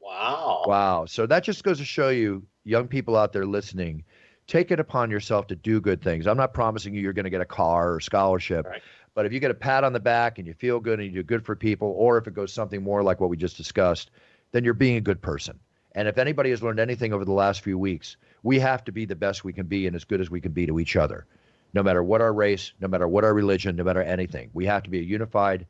Wow. 0.00 0.64
Wow. 0.66 1.04
So 1.04 1.26
that 1.26 1.44
just 1.44 1.64
goes 1.64 1.78
to 1.78 1.84
show 1.84 2.08
you, 2.08 2.42
young 2.64 2.88
people 2.88 3.16
out 3.16 3.32
there 3.32 3.46
listening, 3.46 4.04
take 4.48 4.70
it 4.70 4.80
upon 4.80 5.10
yourself 5.10 5.46
to 5.46 5.54
do 5.54 5.80
good 5.80 6.02
things. 6.02 6.26
I'm 6.26 6.36
not 6.36 6.52
promising 6.52 6.94
you 6.94 7.00
you're 7.00 7.12
going 7.12 7.24
to 7.24 7.30
get 7.30 7.42
a 7.42 7.46
car 7.46 7.94
or 7.94 8.00
scholarship, 8.00 8.66
right. 8.66 8.82
but 9.14 9.26
if 9.26 9.32
you 9.32 9.38
get 9.38 9.50
a 9.50 9.54
pat 9.54 9.84
on 9.84 9.92
the 9.92 10.00
back 10.00 10.38
and 10.38 10.46
you 10.46 10.54
feel 10.54 10.80
good 10.80 10.98
and 10.98 11.08
you 11.08 11.22
do 11.22 11.22
good 11.22 11.44
for 11.44 11.54
people, 11.54 11.94
or 11.96 12.18
if 12.18 12.26
it 12.26 12.34
goes 12.34 12.52
something 12.52 12.82
more 12.82 13.02
like 13.02 13.20
what 13.20 13.30
we 13.30 13.36
just 13.36 13.56
discussed, 13.56 14.10
then 14.50 14.64
you're 14.64 14.74
being 14.74 14.96
a 14.96 15.00
good 15.00 15.20
person. 15.20 15.60
And 15.92 16.08
if 16.08 16.18
anybody 16.18 16.50
has 16.50 16.62
learned 16.62 16.80
anything 16.80 17.12
over 17.12 17.24
the 17.24 17.32
last 17.32 17.60
few 17.60 17.78
weeks, 17.78 18.16
we 18.42 18.58
have 18.58 18.84
to 18.84 18.92
be 18.92 19.04
the 19.04 19.16
best 19.16 19.44
we 19.44 19.52
can 19.52 19.66
be 19.66 19.86
and 19.86 19.94
as 19.94 20.04
good 20.04 20.20
as 20.20 20.30
we 20.30 20.40
can 20.40 20.52
be 20.52 20.66
to 20.66 20.80
each 20.80 20.96
other, 20.96 21.26
no 21.74 21.82
matter 21.82 22.02
what 22.02 22.20
our 22.20 22.32
race, 22.32 22.72
no 22.80 22.88
matter 22.88 23.06
what 23.06 23.24
our 23.24 23.34
religion, 23.34 23.76
no 23.76 23.84
matter 23.84 24.02
anything. 24.02 24.50
We 24.54 24.64
have 24.66 24.82
to 24.84 24.90
be 24.90 25.00
a 25.00 25.02
unified 25.02 25.66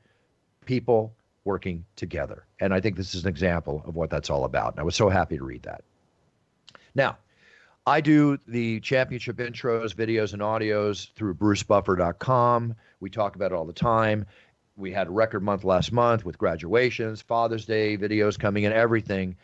people 0.66 1.14
working 1.45 1.85
together. 1.97 2.45
And 2.61 2.74
I 2.74 2.81
think 2.81 2.97
this 2.97 3.14
is 3.14 3.24
an 3.24 3.29
example 3.29 3.83
of 3.87 3.97
what 3.97 4.11
that's 4.11 4.31
all 4.31 4.45
about. 4.45 4.74
And 4.74 4.81
I 4.81 4.83
was 4.83 4.95
so 4.95 5.09
happy 5.09 5.39
to 5.39 5.45
read 5.45 5.62
that. 5.62 5.83
Now, 6.95 7.16
I 7.89 8.03
do 8.03 8.39
the 8.47 8.80
championship 8.80 9.39
intros, 9.39 9.95
videos, 9.95 10.34
and 10.34 10.43
audios 10.43 11.11
through 11.14 11.36
brucebuffer.com. 11.36 12.74
We 13.01 13.09
talk 13.09 13.34
about 13.34 13.51
it 13.51 13.55
all 13.55 13.64
the 13.64 13.72
time. 13.72 14.26
We 14.76 14.93
had 14.93 15.07
a 15.07 15.11
record 15.11 15.43
month 15.43 15.64
last 15.64 15.91
month 15.91 16.22
with 16.22 16.36
graduations, 16.36 17.22
Father's 17.22 17.64
Day 17.64 17.97
videos 17.97 18.39
coming 18.39 18.64
in, 18.64 18.72
everything, 18.74 19.36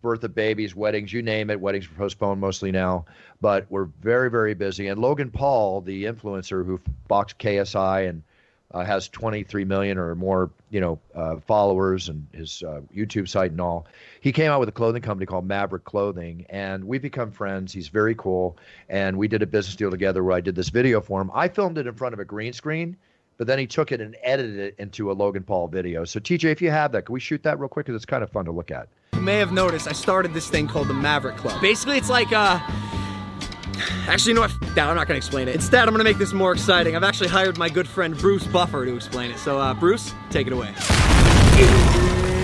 birth 0.00 0.24
of 0.24 0.34
babies, 0.34 0.74
weddings, 0.74 1.12
you 1.12 1.20
name 1.20 1.50
it. 1.50 1.60
Weddings 1.60 1.88
are 1.88 1.94
postponed 1.94 2.40
mostly 2.40 2.72
now, 2.72 3.04
but 3.42 3.66
we're 3.68 3.90
very, 4.00 4.30
very 4.30 4.54
busy. 4.54 4.86
And 4.86 4.98
Logan 4.98 5.30
Paul, 5.30 5.82
the 5.82 6.04
influencer 6.04 6.64
who 6.64 6.80
boxed 7.06 7.38
KSI 7.38 8.08
and 8.08 8.22
uh, 8.72 8.84
has 8.84 9.08
23 9.08 9.64
million 9.64 9.98
or 9.98 10.14
more, 10.14 10.50
you 10.70 10.80
know, 10.80 10.98
uh, 11.14 11.36
followers 11.46 12.08
and 12.08 12.26
his 12.32 12.62
uh, 12.62 12.80
YouTube 12.94 13.28
site 13.28 13.50
and 13.50 13.60
all. 13.60 13.86
He 14.20 14.32
came 14.32 14.50
out 14.50 14.60
with 14.60 14.68
a 14.68 14.72
clothing 14.72 15.02
company 15.02 15.26
called 15.26 15.46
Maverick 15.46 15.84
Clothing, 15.84 16.46
and 16.48 16.84
we've 16.84 17.02
become 17.02 17.32
friends. 17.32 17.72
He's 17.72 17.88
very 17.88 18.14
cool, 18.14 18.56
and 18.88 19.16
we 19.16 19.28
did 19.28 19.42
a 19.42 19.46
business 19.46 19.76
deal 19.76 19.90
together 19.90 20.22
where 20.22 20.36
I 20.36 20.40
did 20.40 20.54
this 20.54 20.68
video 20.68 21.00
for 21.00 21.20
him. 21.20 21.30
I 21.34 21.48
filmed 21.48 21.78
it 21.78 21.86
in 21.86 21.94
front 21.94 22.14
of 22.14 22.20
a 22.20 22.24
green 22.24 22.52
screen, 22.52 22.96
but 23.38 23.46
then 23.46 23.58
he 23.58 23.66
took 23.66 23.90
it 23.90 24.00
and 24.00 24.16
edited 24.22 24.58
it 24.58 24.74
into 24.78 25.10
a 25.10 25.14
Logan 25.14 25.42
Paul 25.42 25.66
video. 25.66 26.04
So 26.04 26.20
TJ, 26.20 26.52
if 26.52 26.62
you 26.62 26.70
have 26.70 26.92
that, 26.92 27.06
can 27.06 27.12
we 27.12 27.20
shoot 27.20 27.42
that 27.42 27.58
real 27.58 27.68
quick? 27.68 27.86
Because 27.86 27.96
it's 27.96 28.06
kind 28.06 28.22
of 28.22 28.30
fun 28.30 28.44
to 28.44 28.52
look 28.52 28.70
at. 28.70 28.88
You 29.14 29.22
may 29.22 29.38
have 29.38 29.52
noticed 29.52 29.88
I 29.88 29.92
started 29.92 30.32
this 30.32 30.48
thing 30.48 30.68
called 30.68 30.88
the 30.88 30.94
Maverick 30.94 31.36
Club. 31.36 31.60
Basically, 31.60 31.98
it's 31.98 32.10
like 32.10 32.32
uh 32.32 32.60
Actually, 34.08 34.38
what? 34.38 34.54
That, 34.74 34.88
I'm 34.88 34.96
not 34.96 35.06
gonna 35.06 35.18
explain 35.18 35.48
it. 35.48 35.54
Instead, 35.54 35.86
I'm 35.86 35.94
gonna 35.94 36.04
make 36.04 36.18
this 36.18 36.32
more 36.32 36.52
exciting. 36.52 36.96
I've 36.96 37.04
actually 37.04 37.28
hired 37.28 37.58
my 37.58 37.68
good 37.68 37.88
friend 37.88 38.16
Bruce 38.16 38.46
Buffer 38.46 38.84
to 38.84 38.96
explain 38.96 39.30
it. 39.30 39.38
So, 39.38 39.58
uh, 39.58 39.74
Bruce, 39.74 40.14
take 40.30 40.46
it 40.46 40.52
away. 40.52 40.74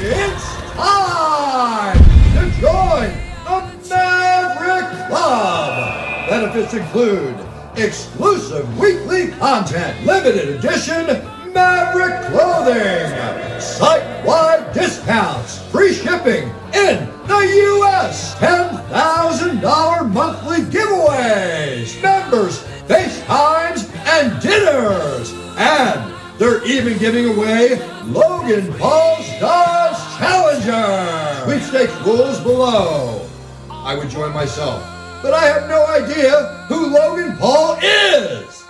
It's 0.09 0.45
time 0.75 1.99
to 1.99 2.61
join 2.61 3.11
the 3.45 3.89
Maverick 3.89 5.09
Club. 5.09 6.29
Benefits 6.29 6.75
include 6.75 7.37
exclusive 7.77 8.79
weekly 8.79 9.29
content, 9.33 10.05
limited 10.07 10.49
edition 10.49 11.07
Maverick 11.57 12.21
clothing, 12.27 13.59
site-wide 13.59 14.75
discounts, 14.75 15.63
free 15.71 15.95
shipping 15.95 16.53
in 16.77 17.09
the 17.27 17.41
U.S., 17.81 18.35
$10,000 18.37 20.13
monthly 20.13 20.59
giveaways, 20.59 22.01
members, 22.03 22.63
FaceTimes, 22.87 23.89
and 24.07 24.41
dinners. 24.43 25.33
And 25.57 26.15
they're 26.39 26.65
even 26.67 26.99
giving 26.99 27.27
away 27.37 27.79
Logan 28.05 28.73
Paul's 28.75 29.27
Dodge 29.41 29.97
Challenger. 30.19 31.45
Sweepstakes 31.45 32.07
rules 32.07 32.41
below. 32.41 33.27
I 33.71 33.97
would 33.97 34.11
join 34.11 34.33
myself, 34.35 34.83
but 35.23 35.33
I 35.33 35.47
have 35.47 35.69
no 35.69 35.87
idea 35.87 36.67
who 36.69 36.89
Logan 36.89 37.37
Paul 37.39 37.79
is. 37.83 38.66